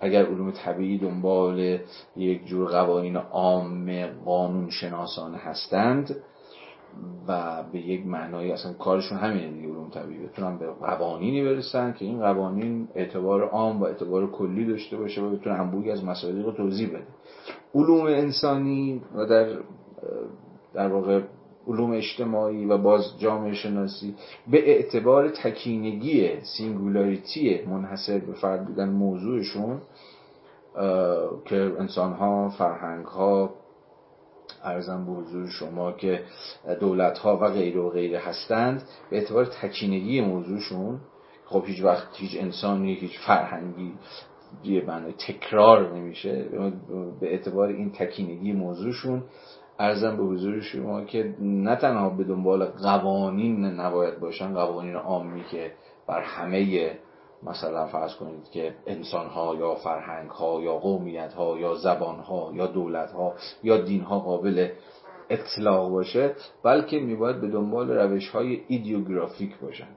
[0.00, 1.78] اگر علوم طبیعی دنبال
[2.16, 6.16] یک جور قوانین عام قانون شناسانه هستند
[7.28, 10.26] و به یک معنایی اصلا کارشون همینه دیگه علوم طبیعی.
[10.26, 15.30] بتونن به قوانینی برسن که این قوانین اعتبار عام و اعتبار کلی داشته باشه و
[15.30, 17.06] بتونن انبوهی از مسائل رو توضیح بده
[17.74, 19.58] علوم انسانی و در
[20.74, 21.20] در واقع
[21.68, 24.14] علوم اجتماعی و باز جامعه شناسی
[24.50, 29.80] به اعتبار تکینگی singularity منحصر به فرد بودن موضوعشون
[31.44, 33.54] که انسان ها فرهنگ ها
[34.64, 36.22] عرضم به حضور شما که
[36.80, 38.82] دولت ها و غیر و غیره هستند.
[39.10, 41.00] به اعتبار تکینگی موضوعشون
[41.46, 43.92] خب هیچ وقت هیچ انسانی هیچ فرهنگی
[44.64, 46.44] یه معنی تکرار نمیشه.
[47.20, 49.22] به اعتبار این تکینگی موضوعشون
[49.78, 55.72] ارزم به حضور شما که نه تنها به دنبال قوانین نباید باشن قوانین عامی که
[56.08, 56.96] بر همه
[57.46, 62.50] مثلا فرض کنید که انسان ها یا فرهنگ ها یا قومیت ها یا زبان ها
[62.54, 64.68] یا دولت ها یا دین ها قابل
[65.30, 69.88] اطلاق باشه بلکه میباید به دنبال روش های ایدیوگرافیک باشن.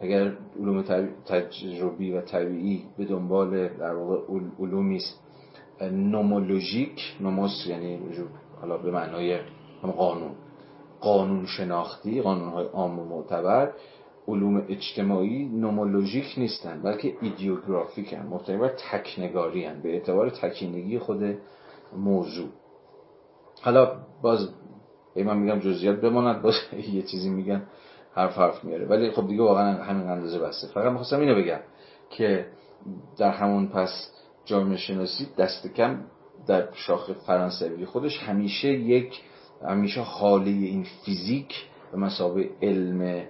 [0.00, 0.82] اگر علوم
[1.26, 4.16] تجربی و طبیعی به دنبال در واقع
[4.58, 5.00] علومی
[5.90, 8.00] نومولوژیک نوموس یعنی
[8.60, 9.40] حالا به معنای
[9.82, 10.30] قانون
[11.00, 13.72] قانون شناختی قانون های عام و معتبر
[14.28, 21.38] علوم اجتماعی نومولوژیک نیستن بلکه ایدیوگرافیک هن مبتنی بر تکنگاری هن به اعتبار تکینگی خود
[21.96, 22.48] موضوع.
[23.62, 24.48] حالا باز
[25.14, 26.54] ای من میگم جزئیات بماند باز
[26.94, 27.62] یه چیزی میگن
[28.14, 28.86] حرف حرف میاره.
[28.86, 30.68] ولی خب دیگه واقعا همین اندازه بسته.
[30.68, 31.60] فقط می‌خواستم اینو بگم
[32.10, 32.46] که
[33.18, 34.10] در همون پس
[34.44, 36.04] جامعه شناسی دست کم
[36.46, 39.20] در شاخ فرانسوی خودش همیشه یک
[39.68, 41.54] همیشه حاله این فیزیک
[41.92, 43.24] به مسابه علم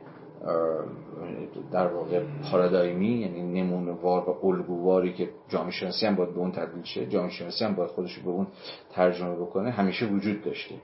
[1.73, 6.53] در واقع پارادایمی یعنی نمونه وار و الگوواری که جامعه شناسی هم باید به اون
[6.53, 8.47] تبدیل شه جامعه شناسی هم باید خودش به اون
[8.93, 10.75] ترجمه بکنه همیشه وجود داشته.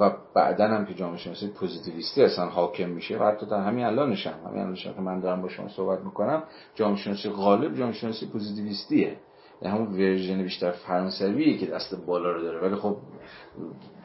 [0.00, 4.26] و بعدا هم که جامعه شناسی پوزیتیویستی اصلا حاکم میشه و حتی در همین الانش
[4.26, 6.42] هم همین الانش که من دارم با شما صحبت می‌کنم
[6.74, 9.16] جامعه شناسی غالب جامعه شناسی پوزیتیویستیه.
[9.62, 12.96] همون version بیشتر فرانسویه که دست بالا رو داره ولی خب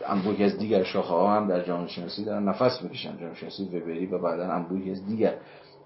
[0.05, 4.05] انبوهی از دیگر شاخه ها هم در جامعه شناسی دارن نفس می‌کشن جامعه شناسی وبری
[4.05, 5.37] و بعدا انبوهی از دیگر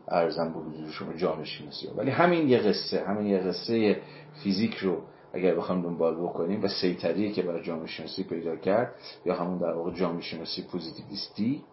[0.08, 1.88] عرضم به حضور شما جامعه شناسی.
[1.98, 4.02] ولی همین یه قصه همین یه قصه
[4.44, 5.02] فیزیک رو
[5.34, 9.74] اگر بخوام دنبال بکنیم و سیطره‌ای که بر جامعه شناسی پیدا کرد یا همون در
[9.74, 11.64] واقع جامعه شناسی پوزیتیویستی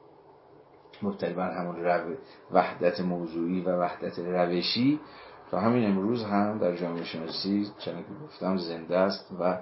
[1.03, 2.15] مبتنی بر همون رو...
[2.53, 5.01] وحدت موضوعی و وحدت روشی
[5.53, 9.59] تا همین امروز هم در جامعه شناسی چنانکه گفتم زنده است و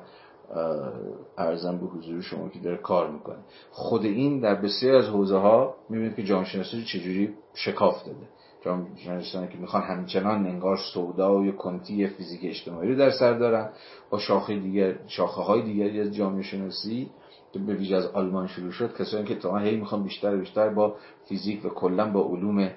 [1.38, 3.38] ارزم به حضور شما که داره کار می‌کنه.
[3.70, 8.28] خود این در بسیار از حوزه ها می‌بینید که جامعه شناسی چجوری شکاف داده.
[8.64, 13.68] جامعه شناسی که می‌خوان همچنان انگار سودا و کنتی فیزیک اجتماعی رو در سر دارن.
[14.10, 17.10] با شاخه دیگر شاخه های دیگری از جامعه شناسی
[17.52, 20.68] که به ویژه از آلمان شروع شد کسانی که تا هی می‌خوان بیشتر و بیشتر
[20.68, 20.96] با
[21.28, 22.70] فیزیک و کلا با علوم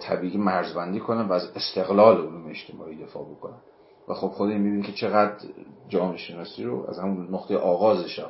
[0.00, 3.58] طبیعی مرزبندی کنن و از استقلال علوم اجتماعی دفاع بکنن
[4.08, 5.34] و خب خود این می‌بینید که چقدر
[5.88, 8.20] جامعه شناسی رو از همون نقطه آغازش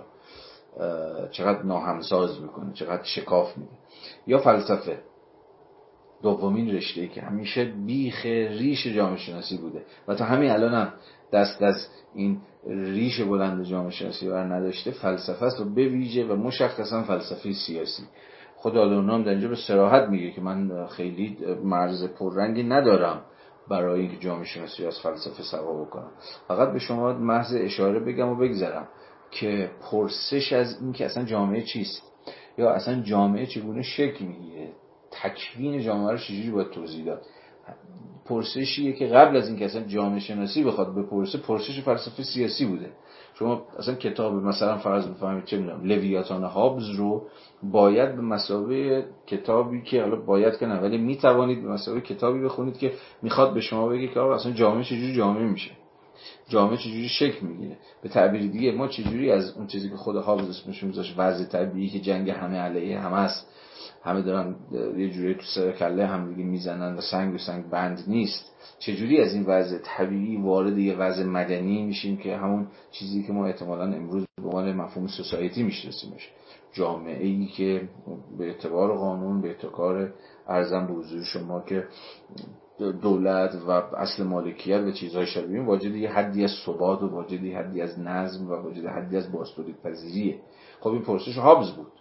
[1.30, 3.72] چقدر ناهمساز می‌کنه چقدر شکاف میده.
[4.26, 4.98] یا فلسفه.
[6.22, 9.84] دومین رشته ای که همیشه بیخ ریش جامعه شناسی بوده.
[10.08, 10.92] و تا همین الان هم
[11.32, 16.36] دست از این ریش بلند جامعه شناسی بر نداشته فلسفه است و به ویژه و
[16.36, 18.02] مشخصا فلسفه سیاسی.
[18.64, 23.22] خود آدورنو در اینجا به سراحت میگه که من خیلی مرز پررنگی ندارم
[23.70, 26.10] برای اینکه جامعه شناسی از فلسفه سوا بکنم.
[26.48, 28.88] فقط به شما محض اشاره بگم و بگذرم
[29.30, 32.02] که پرسش از این که اصلا جامعه چیست
[32.58, 34.68] یا اصلا جامعه چگونه شکل می‌گیره
[35.10, 37.22] تکوین جامعه رو چجوری باید توضیح داد؟
[38.24, 42.92] پرسشیه که قبل از اینکه اصلا جامعه شناسی بخواد بپرسه پرسش فلسفه سیاسی بوده.
[43.38, 47.26] شما اصلا کتاب مثلا فرض بفهمید چه می‌دونم لویاتان هابز رو
[47.62, 52.78] باید به مسابقه کتابی که حالا باید که نه ولی می‌توانید به مسابقه کتابی بخونید
[52.78, 52.92] که
[53.22, 55.70] می‌خواد به شما بگه که اصلا جامعه چجوری جامعه میشه.
[56.48, 57.76] جامعه چجوری شکل می‌گیره.
[58.02, 61.88] به تعبیر دیگه ما چجوری از اون چیزی که خود هابز اسمش میذاش وضع طبیعی
[61.88, 63.48] که جنگ همه علیه همه است.
[64.04, 64.56] همه دارن
[64.96, 68.54] یه جوری تو سر کله هم دیگه می‌زنن و سنگ و سنگ بند نیست.
[68.78, 73.46] چجوری از این وضع طبیعی وارد یه وضع مدنی میشیم که همون چیزی که ما
[73.46, 76.30] احتمالا امروز به عنوان مفهوم سوسایتی میشناسیمش؟
[76.72, 77.88] جامعه ای که
[78.38, 80.14] به اعتبار قانون به اعتبار
[80.48, 81.84] ارزم به حضور شما که
[82.78, 87.80] دولت و اصل مالکیت و چیزهای شبیه واجد یه حدی از ثبات و واجد حدی
[87.80, 90.38] از نظم و واجد حدی از باستولید پذیریه
[90.80, 91.92] خب این پرسش هابز بود.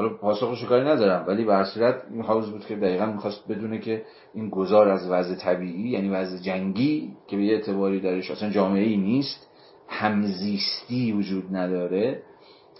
[0.00, 4.04] حالا پاسخش کاری ندارم ولی به صورت این هابز بود که دقیقا می‌خواست بدونه که
[4.34, 8.82] این گذار از وضع طبیعی یعنی وضع جنگی که به یه اعتباری درش اصلا جامعه
[8.82, 9.50] ای نیست
[9.88, 12.22] همزیستی وجود نداره.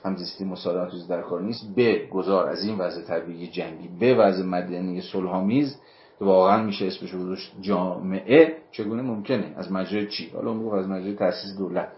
[0.05, 1.75] همزیستی مسالمت در کار نیست.
[1.75, 5.77] به گذار از این وضع طبیعی جنگی به وضع مدنی صلحآمیز
[6.21, 8.57] واقعا میشه اسمش رو جامعه.
[8.73, 9.55] چگونه؟ ممکنه.
[9.57, 11.93] از مجرد چی؟ حالا اون از مجرد تاسیس دولت.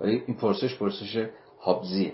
[0.00, 1.26] ولی این پرسش پرسش
[1.60, 2.12] هابزیه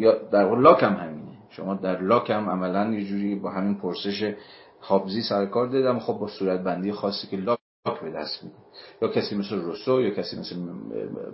[0.00, 1.38] یا در واقع لاک هم همینه.
[1.50, 4.34] شما در لاک هم عملا یه جوری با همین پرسش
[4.80, 7.58] هابزی سرکار دادم خب با صورت بندی خاصی که لاک
[8.02, 8.56] به دست میده
[9.02, 10.56] یا کسی مثل روسو یا کسی مثل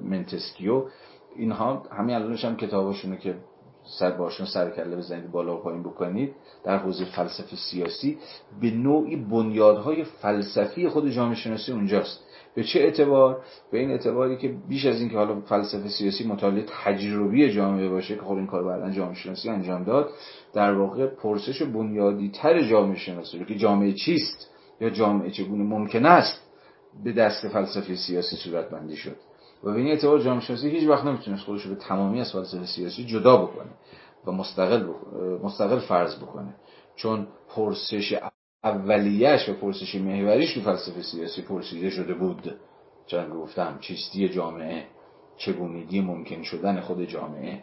[0.02, 0.84] منتسکیو
[1.36, 3.34] اینها همین الانش هم کتاباشونه که
[3.98, 6.34] سر باشون سر کله بزنید بالا و پایین بکنید
[6.64, 8.18] در حوزه فلسفه سیاسی
[8.60, 12.25] به نوعی بنیادهای فلسفی خود جامعه شناسی اونجاست.
[12.56, 13.42] به چه اعتبار؟
[13.72, 18.20] به این اعتباری که بیش از اینکه حالا فلسفه سیاسی مطالعه تجربی جامعه باشه که
[18.20, 20.10] خب این کار بعدا جامعه شناسی انجام داد
[20.54, 24.50] در واقع پرسش بنیادی تر جامعه شناسی که جامعه چیست
[24.80, 26.40] یا جامعه چگونه ممکن است
[27.04, 29.16] به دست فلسفه سیاسی صورت بندی شد.
[29.64, 32.66] و به این اعتبار جامعه شناسی هیچ وقت نمی‌تونست خودش رو به تمامی از فلسفه
[32.66, 33.70] سیاسی جدا بکنه
[34.26, 34.86] و مستقل,
[35.42, 36.54] مستقل فرض بکنه.
[36.96, 38.18] چون پرسش
[38.64, 42.54] اولیش و پرسش محوریش تو فلسفه سیاسی پرسیده شده بود.
[43.06, 44.84] چون گفتم چیستی جامعه؟
[45.36, 47.62] چگونگی ممکن شدن خود جامعه؟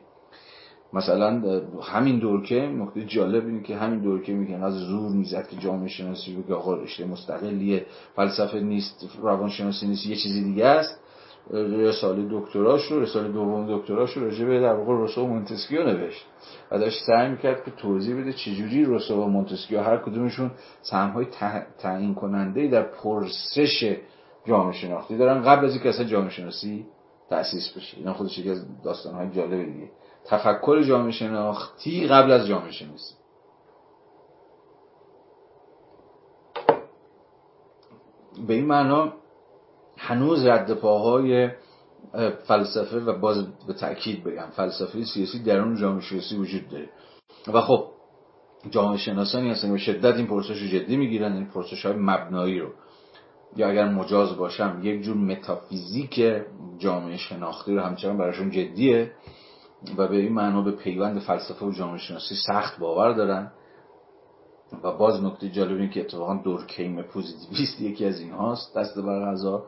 [0.94, 1.42] مثلا
[1.82, 6.36] همین دورکه نکته جالب اینه که همین دورکه میگه از زور می‌زد که جامعه شناسی
[6.36, 11.03] بگه آقا رشته مستقلیه فلسفه نیست روانشناسی نیست یه چیزی دیگه است.
[11.52, 16.26] رساله دکتراش رو رساله دوم دکتراش رو راجع به در واقع روسو و مونتسکیو نوشت.
[16.72, 20.52] و داشت سعی می‌کرد که توضیح بده چجوری روسو و مونتسکیو هر کدومشون
[20.82, 21.28] سهمهای
[21.80, 23.98] تعیین کننده در پرسش
[24.46, 26.86] جامعه شناختی دارن قبل از اینکه اصلا جامعه شناسی
[27.30, 27.98] تأسیس بشه.
[27.98, 29.90] اینا خودش یکی از داستانهای جالب دیگه.
[30.26, 33.14] تفکر جامعه شناختی قبل از جامعه شناسی
[38.48, 39.14] به این معنا
[40.06, 41.50] هنوز رد پاهای
[42.48, 46.90] فلسفه و باز به تاکید بگم فلسفه سیاسی درون جامعه شناسی وجود داره.
[47.48, 47.88] و خب
[48.70, 52.70] جامعه شناسانی هستن به شدت این پرسش رو جدی می‌گیرن این پرسش های مبنایی رو.
[53.56, 56.22] یا اگر مجاز باشم یک جور متافیزیک
[56.78, 59.12] جامعه شناختی رو همچنان براشون جدیه
[59.98, 63.52] و به این معنا به پیوند فلسفه و جامعه شناسی سخت باور دارن.
[64.84, 69.32] و باز نکته جالب این که اتفاقا دورکیم پوزیتیویست یکی از این هاست دست بر
[69.32, 69.66] قضا.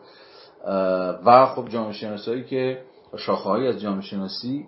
[1.25, 2.81] و خب جامعه شناسایی که
[3.17, 4.67] شاخه از جامعه شناسی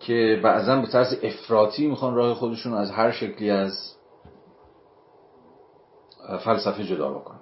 [0.00, 3.96] که بعضا به طرز افراطی می‌خوان راه خودشون از هر شکلی از
[6.44, 7.40] فلسفه جدا بکنن.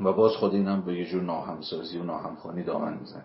[0.00, 3.24] و باز خود اینم به یه جور ناهمسازی و ناهمخوانی دامن میزن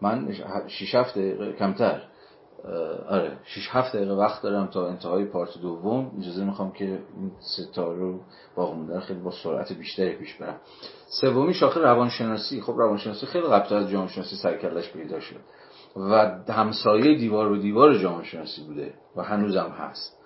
[0.00, 0.34] من
[0.68, 2.02] شیش هفته کمتر
[3.08, 6.12] آره 6 7 دقیقه وقت دارم تا انتهای پارت دوم.
[6.18, 8.20] اجازه می‌خوام که این ستا رو
[8.56, 10.60] باقی مونده خیلی با سرعت بیشتری پیش برم.
[11.20, 12.60] سومی شاخه روانشناسی.
[12.60, 15.40] خب روانشناسی خیلی قبل از جامعه شناسی سرکلش پیدا شد
[15.96, 20.18] و همسایه دیوار و دیوار جامعه شناسی بوده و هنوزم هست.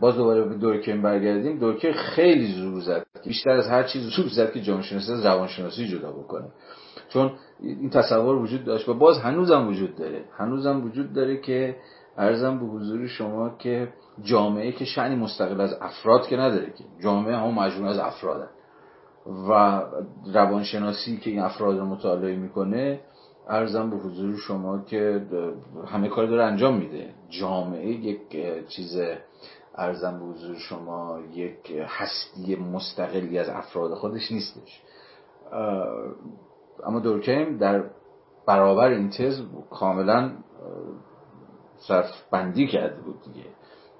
[0.00, 1.58] باز دوباره به دورکیم برگردیم.
[1.58, 3.06] دورکیم خیلی زور زد.
[3.24, 6.48] بیشتر از هر چیز زور زد که جامعه شناسی روانشناسی جدا بکنه.
[7.12, 7.30] چون
[7.60, 10.24] این تصور وجود داشت و باز هنوزم وجود داره.
[10.36, 11.76] هنوزم وجود داره که
[12.16, 13.88] ارزم به حضور شما که
[14.22, 18.48] جامعه که شعنی مستقل از افراد که نداره که جامعه هم مجموعه از افرادن.
[19.48, 19.82] و
[20.34, 23.00] روانشناسی که این افراد رو مطالعه می‌کنه
[23.48, 25.26] ارزم به حضور شما که
[25.86, 27.14] همه کار داره انجام میده.
[27.28, 28.20] جامعه یک
[28.68, 29.00] چیز
[29.74, 34.82] ارزم به حضور شما یک هستی مستقلی از افراد خودش نیستش.
[36.86, 37.84] اما دورکیم در
[38.46, 40.30] برابر این تز کاملا
[41.78, 43.46] صرف بندی کرده بود دیگه.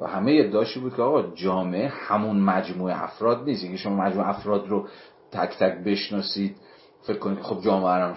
[0.00, 3.62] و همه ادعاشی بود که آقا جامعه همون مجموعه افراد نیست.
[3.62, 4.88] اینکه شما مجموعه افراد رو
[5.32, 6.56] تک تک بشناسید
[7.02, 8.14] فکر کنید خب جامعه رو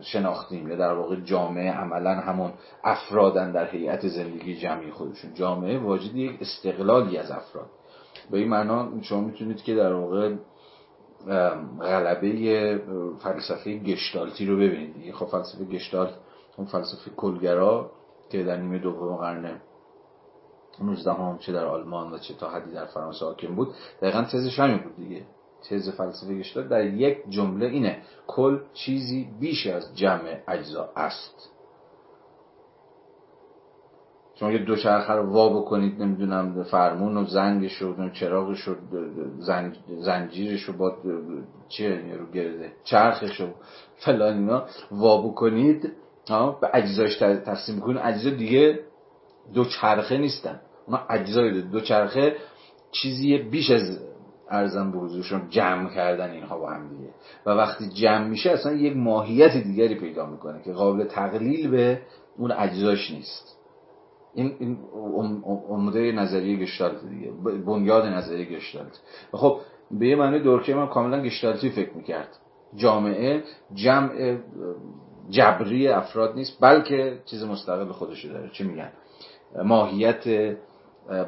[0.00, 2.52] شناختیم یا در واقع جامعه عملا همون
[2.84, 5.34] افرادن در هیئت زندگی جمعی خودشون.
[5.34, 7.66] جامعه واجد یک استقلالی از افراد.
[8.30, 10.34] به این معنا شما می‌تونید که در واقع
[11.80, 12.80] غلبه
[13.18, 15.14] فلسفه گشتالتی رو ببینید.
[15.14, 16.14] خب فلسفه گشتالت
[16.56, 17.90] اون فلسفه کلگرا
[18.30, 19.60] که در نیمه دوم قرن
[20.80, 23.74] 19 هم چه در آلمان و چه تا حدی در فرانسه حاکم بود.
[24.02, 25.22] دقیقا تزش همین بود دیگه.
[25.70, 28.02] تز فلسفه گشتالت در یک جمله اینه.
[28.26, 31.55] کل چیزی بیش از جمع اجزا است.
[34.40, 38.74] شما یه دوچرخه رو وا بکنید نمی‌دونم فرمون و زنگش و چراغش و
[39.98, 40.96] زنجیرش رو با
[41.68, 43.46] چیه رو گرده چرخش و
[43.96, 45.92] فلان اینا وا بکنید
[46.60, 48.80] به اجزاش تقسیم کنید اجزا دیگه
[49.54, 50.60] دو چرخه نیستن.
[50.86, 52.36] اونا اجزای دو چرخه
[52.90, 54.00] چیزی بیش از
[54.50, 57.10] ارزم به حضورشون جمع کردن اینها با هم دیگه.
[57.46, 62.00] و وقتی جمع میشه اصلا یک ماهیت دیگری پیدا می‌کنه که قابل تقلیل به
[62.38, 63.55] اون اجزاش نیست.
[64.36, 64.78] این این
[65.68, 67.30] عمده نظریه گشتالت دیگه.
[67.66, 69.00] بنیاد نظریه گشتالت.
[69.32, 69.60] خب
[69.90, 72.28] به یه معنی دورکه من کاملا گشتالتی فکر می‌کرد.
[72.74, 73.42] جامعه
[73.74, 74.38] جمع
[75.30, 78.50] جبری افراد نیست بلکه چیز مستقل خودشو داره.
[78.52, 78.92] چی میگن؟
[79.64, 80.56] ماهیت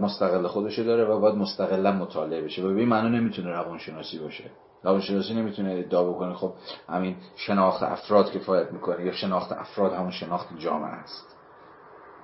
[0.01, 2.63] مستقل خودشو داره و باید مستقلا مطالعه بشه.
[2.63, 4.45] و به این معنی نمی‌تونه روانشناسی باشه.
[4.83, 6.53] روانشناسی نمی‌تونه ادعا بکنه خب
[6.89, 11.38] همین شناخت افراد کفایت می‌کنه یا شناخت افراد همون شناخت جامعه است.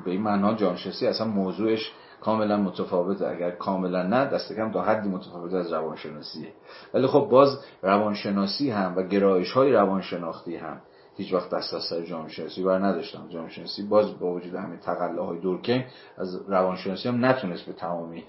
[0.05, 3.29] به این معنا جانشناسی اصلا موضوعش کاملا متفاوته.
[3.29, 6.53] اگر کاملا نه دست کم تا حدی متفاوت از روانشناسیه.
[6.95, 10.81] ولی خب باز روانشناسی هم و گرایش های روانشناختی هم
[11.17, 13.53] هیچ وقت دست از سر جامعه بر نداشتم جامعه
[13.89, 14.79] باز با وجود همین
[15.19, 15.85] های دورکیم
[16.19, 18.25] از روانشناسی هم نتونست به تمامی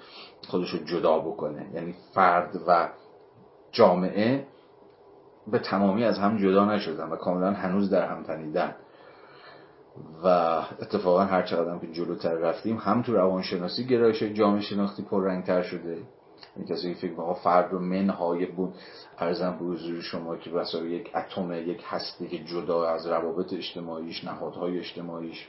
[0.47, 1.69] خودش رو جدا بکنه.
[1.73, 2.89] یعنی فرد و
[3.71, 4.47] جامعه
[5.47, 8.75] به تمامی از هم جدا نشدن و کاملا هنوز در هم تنیدن.
[10.23, 10.27] و
[10.81, 15.97] اتفاقا هر چقدر که جلوتر رفتیم هم تو روانشناسی گرایش جامعه شناختی پررنگتر شده.
[16.55, 18.73] این کسی فکر فرد و منهای بود
[19.17, 24.23] ارزم به حضور شما که بسا یک اتم یک هستی که جدا از روابط اجتماعیش
[24.23, 25.47] نهادهای اجتماعیش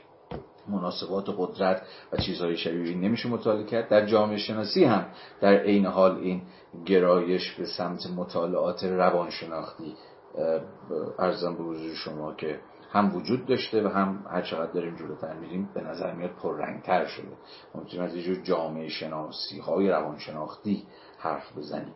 [0.67, 5.05] مناسبات قدرت و چیزهای شبیه این نمیشه مطالعه کرد در جامعه شناسی هم
[5.41, 6.41] در عین حال این
[6.85, 9.95] گرایش به سمت مطالعات روانشناختی
[11.19, 12.59] ارزم به حضور شما که
[12.89, 17.37] هم وجود داشته و هم هر چقدر داریم جلوتر میریم به نظر میاد پررنگتر شده.
[17.75, 20.83] ما از یه جامعه شناسی های روانشناختی
[21.17, 21.95] حرف بزنیم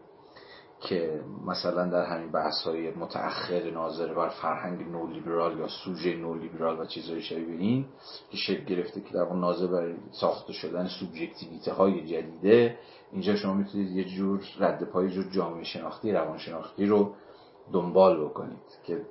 [0.81, 6.85] که مثلا در همین بحث های متأخر ناظر بر فرهنگ نولیبرال یا سوژه نولیبرال و
[6.85, 7.85] چیزهای شبیه این
[8.31, 12.77] که شکل گرفته که در اون ناظر بر ساخته شدن سوبژکتیویته های جدیده
[13.11, 17.15] اینجا شما می‌تونید یه جور رد پای جور جامعه شناختی روانشناختی رو
[17.73, 19.01] دنبال بکنید که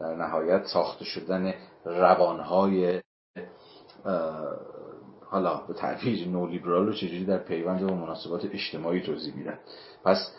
[0.00, 1.54] در نهایت ساخته شدن
[1.84, 3.02] روانهای
[5.30, 9.58] حالا به تعبیر نولیبرال رو چجوری در پیوند و مناسبات اجتماعی توضیح میدن.
[10.04, 10.34] پس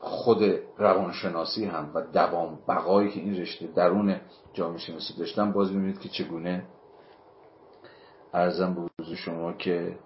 [0.00, 0.42] خود
[0.78, 4.20] روانشناسی هم و دوام بقایی که این رشته درون
[4.52, 6.64] جامعه شناسی داشتن باز می‌بینید که چگونه
[8.34, 9.98] ارزم به حضور شما که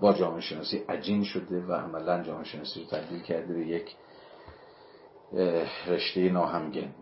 [0.00, 3.96] با جامعه شناسی عجین شده و عملا جامعه شناسی رو تبدیل کرده به یک
[5.86, 6.94] رشته ناهمگن.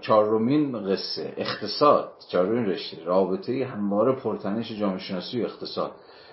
[0.00, 2.12] چهارمین قصه اقتصاد.
[2.28, 5.92] چهارمین رشته رابطه همواره پرتنش جامعه شناسی و اقتصاد.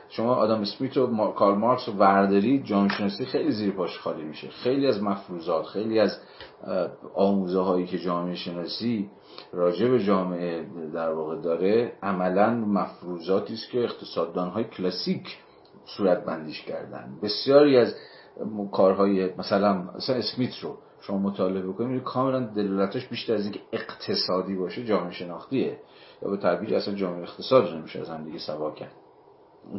[0.09, 4.49] شما آدم اسمیت و کارل مارکس و ورداری جامعه شناسی خیلی زیر پاش خالی میشه.
[4.49, 6.17] خیلی از مفروضات خیلی از
[7.15, 9.09] آموزه هایی که جامعه شناسی
[9.53, 15.37] راجع به جامعه در واقع داره عملا مفروضاتی است که اقتصاددان های کلاسیک
[15.85, 17.19] صورت بندیش کردن.
[17.23, 17.95] بسیاری از
[18.71, 24.85] کارهای مثلا مثلا اسمیت رو شما مطالعه بکنید کاملا دلالتش بیشتر از اینکه اقتصادی باشه
[24.85, 25.77] جامعه شناختیه.
[26.21, 28.91] یا به تعبیر اصلا جامعه اقتصاد نمیشه از هم دیگه سوا کرد.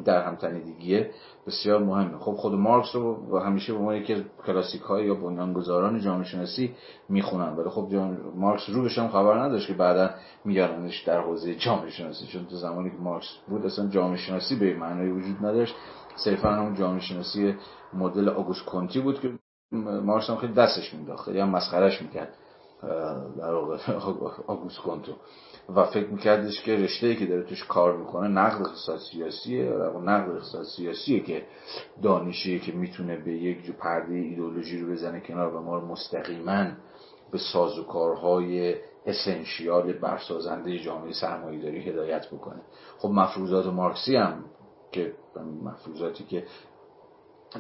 [0.04, 1.10] در هم تنیدگیه
[1.46, 2.18] بسیار مهمه.
[2.18, 6.74] خب خود مارکس رو همیشه به ما یکی کلاسیک های یا بنیانگذاران جامعه شناسی
[7.08, 7.56] می‌خونن.
[7.56, 7.88] ولی خب
[8.34, 10.10] مارکس رو بشم خبر نداشت که بعدا
[10.44, 12.26] میارنش در حوزه جامعه شناسی.
[12.26, 15.74] چون تو زمانی که مارکس بود اصلا جامعه شناسی به معنی وجود نداشت.
[16.16, 17.54] صرفا همون جامعه شناسی
[17.94, 19.32] مدل آگوست کنتی بود که
[19.72, 22.34] مارکس هم خیلی دستش مینداخت یا مسخرش می‌کرد
[23.38, 23.78] در واقع
[24.46, 25.12] آگوست کنتو
[25.76, 29.64] و فکر میکردش که رشته که داره توش کار می‌کنه نقد اقتصاد سیاسیه
[30.04, 31.42] نقد اقتصاد سیاسیه که
[32.02, 36.66] دانشیه که می‌تونه به یک جو پرده ایدولوژی رو بزنه کنار و ما رو مستقیما
[37.30, 38.74] به سازوکارهای
[39.06, 42.60] اسنشیال برسازنده جامعه سرمایه‌داری هدایت بکنه.
[42.98, 44.44] خب مفروضات مارکسی هم
[44.92, 45.12] که
[45.62, 46.44] مفروضاتی که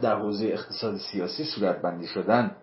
[0.00, 2.56] در حوزه اقتصاد سیاسی صورت بندی شدن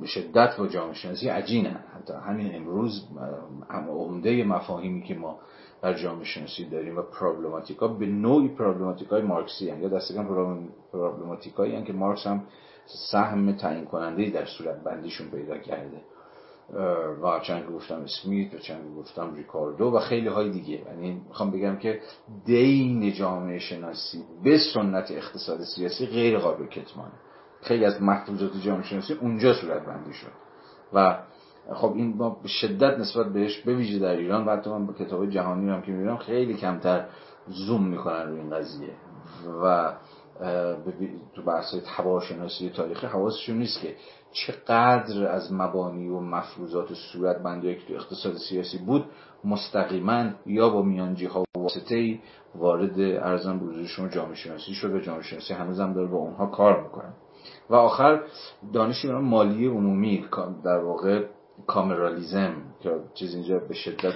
[0.00, 3.02] به شدت با جامعه شناسی عجینن حتی همین امروز
[3.88, 5.38] عمده مفاهیمی که ما
[5.82, 9.80] در جامعه شناسی داریم و پرابلماتیکا به نوعی پرابلماتیکای مارکسی هن.
[9.80, 12.42] یا دستگان پرابلماتیکایی که مارکس هم
[13.10, 16.00] سهم تعیین کننده در صورت بندیشون پیدا کرده
[17.22, 20.82] و چند گفتم اسمیت و چند گفتم ریکاردو و خیلی های دیگه.
[20.86, 22.00] یعنی می‌خوام بگم که
[22.44, 27.12] دین جامعه شناسی به سنت اقتصاد سیاسی غیر قابل کتمانه.
[27.62, 30.32] خیلی از مفروضات جامعه شناسی اونجا صورت بندی شد.
[30.92, 31.18] و
[31.74, 35.30] خب این با شدت نسبت بهش به ویژه در ایران و حتی من با کتاب
[35.30, 37.06] جهانی هم که می‌بینم خیلی کمتر
[37.46, 38.94] زوم می‌کنن روی این قضیه.
[39.62, 39.92] و
[41.34, 43.96] تو بحث تبارشناسی تاریخی حواسشون نیست که
[44.36, 49.04] چقدر از مبانی و مفروضات صورت بندی که تو اقتصاد سیاسی بود
[49.44, 52.18] مستقیما یا با میانجی ها و واسطه
[52.54, 56.82] وارد ارزان به شما جامعه شناسی شد و جامعه شناسی هنوزم داره با اونها کار
[56.82, 57.12] می‌کنه.
[57.70, 58.22] و آخر
[58.72, 60.24] دانش مالی عمومی
[60.64, 61.24] در واقع
[61.66, 64.14] کامرالیزم که چیز اینجا به شدت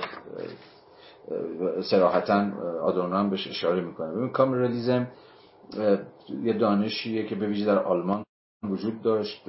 [1.91, 2.51] سراحتا
[2.83, 4.15] آدورنو هم بهش اشاره می‌کنه.
[4.15, 5.07] ببین کامرالیزم
[6.43, 8.25] یه دانشیه که به ویژه در آلمان
[8.63, 9.45] وجود داشت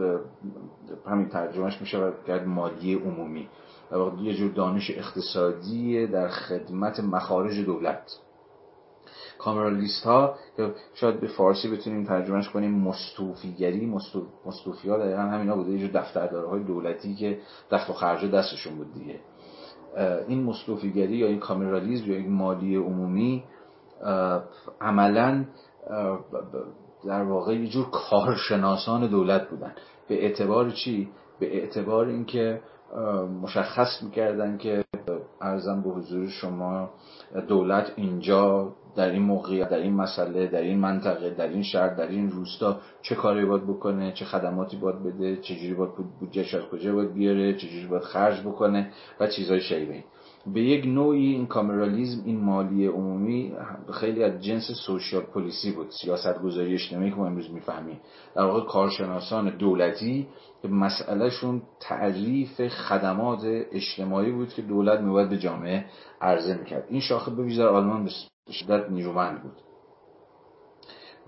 [1.05, 3.49] همین ترجمهش میشه کرد مالی عمومی.
[3.91, 8.19] و یه جور دانش اقتصادی در خدمت مخارج دولت.
[9.37, 14.25] کامرالیست ها که شاید به فارسی بتونیم ترجمهش کنیم مستوفیگری مستو...
[14.45, 15.71] مستوفی ها دقیقا همینا بوده.
[15.71, 16.01] یه جور
[16.45, 17.39] های دولتی که
[17.71, 19.19] دخل و خرج دستشون بود دیگه.
[20.27, 23.43] این مستوفیگری یا این کامرالیزم یا این مالی عمومی
[24.81, 25.45] عملا
[27.05, 29.73] در واقع یه جور کارشناسان دولت بودن
[30.07, 31.09] به اعتبار چی؟
[31.39, 32.61] به اعتبار اینکه
[33.41, 34.83] مشخص می‌کردن که
[35.41, 36.89] ارزم به حضور شما
[37.47, 42.07] دولت اینجا در این موقعیت در این مسئله در این منطقه در این شهر در
[42.07, 46.95] این روستا چه کاری باید بکنه چه خدماتی باید بده چجوری باید بودجهش از کجا
[46.95, 50.03] باید بیاره چجوری باید خرج بکنه و چیزهای شیوه
[50.47, 53.53] به یک نوعی این کامرالیزم این مالی عمومی
[53.93, 57.99] خیلی از جنس سوشیال پلیسی بود سیاست گذاری اجتماعی که ما امروز می‌فهمیم.
[58.35, 60.27] در واقع کارشناسان دولتی
[60.61, 63.39] که مسئلهشون تعریف خدمات
[63.71, 65.85] اجتماعی بود که دولت میباید به جامعه
[66.21, 66.85] عرضه می‌کرد.
[66.89, 68.11] این شاخه به ویژه آلمان به
[68.51, 69.55] شدت نیرومند بود.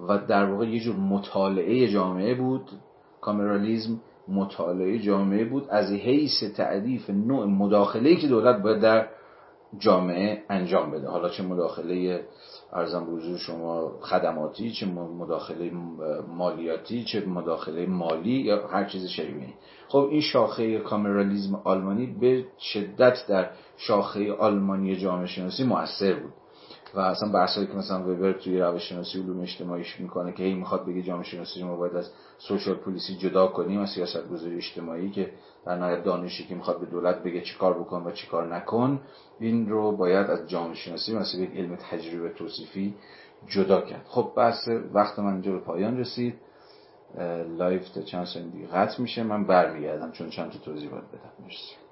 [0.07, 2.69] و در واقع یه جور مطالعه جامعه بود.
[3.21, 9.07] کامرالیزم مطالعه جامعه بود از حیث تعریف نوع مداخله که دولت باید در
[9.79, 11.07] جامعه انجام بده.
[11.07, 12.23] حالا چه مداخله
[12.73, 15.71] ارزم بزرگ شما خدماتی چه مداخله
[16.27, 19.53] مالیاتی چه مداخله مالی یا هر چیز شبیه
[19.87, 26.33] خب این شاخه کامرالیزم آلمانی به شدت در شاخه آلمانی جامعه شناسی مؤثر بود.
[26.95, 30.85] و اصلا بحثایی که مثلا وبر توی روش شناسی علوم اجتماعیش می‌کنه که هی می‌خواد
[30.85, 35.33] بگه جامعه شناسی ما باید از social policy جدا کنیم و سیاست گذاری اجتماعی که
[35.65, 39.01] در نهایت دانشی که می‌خواد به دولت بگه چیکار بکن و چیکار نکن
[39.39, 42.95] این رو باید از جامعه شناسی مثل یک علم تجربی توصیفی
[43.47, 44.05] جدا کرد.
[44.07, 46.35] خب بحث وقت من اینجا به پایان رسید.
[47.57, 49.23] live تا چند دیگه قطع میشه.
[49.23, 51.31] من برمیگردم چون چند تا توضیح باید بدم.
[51.43, 51.82] مرسی.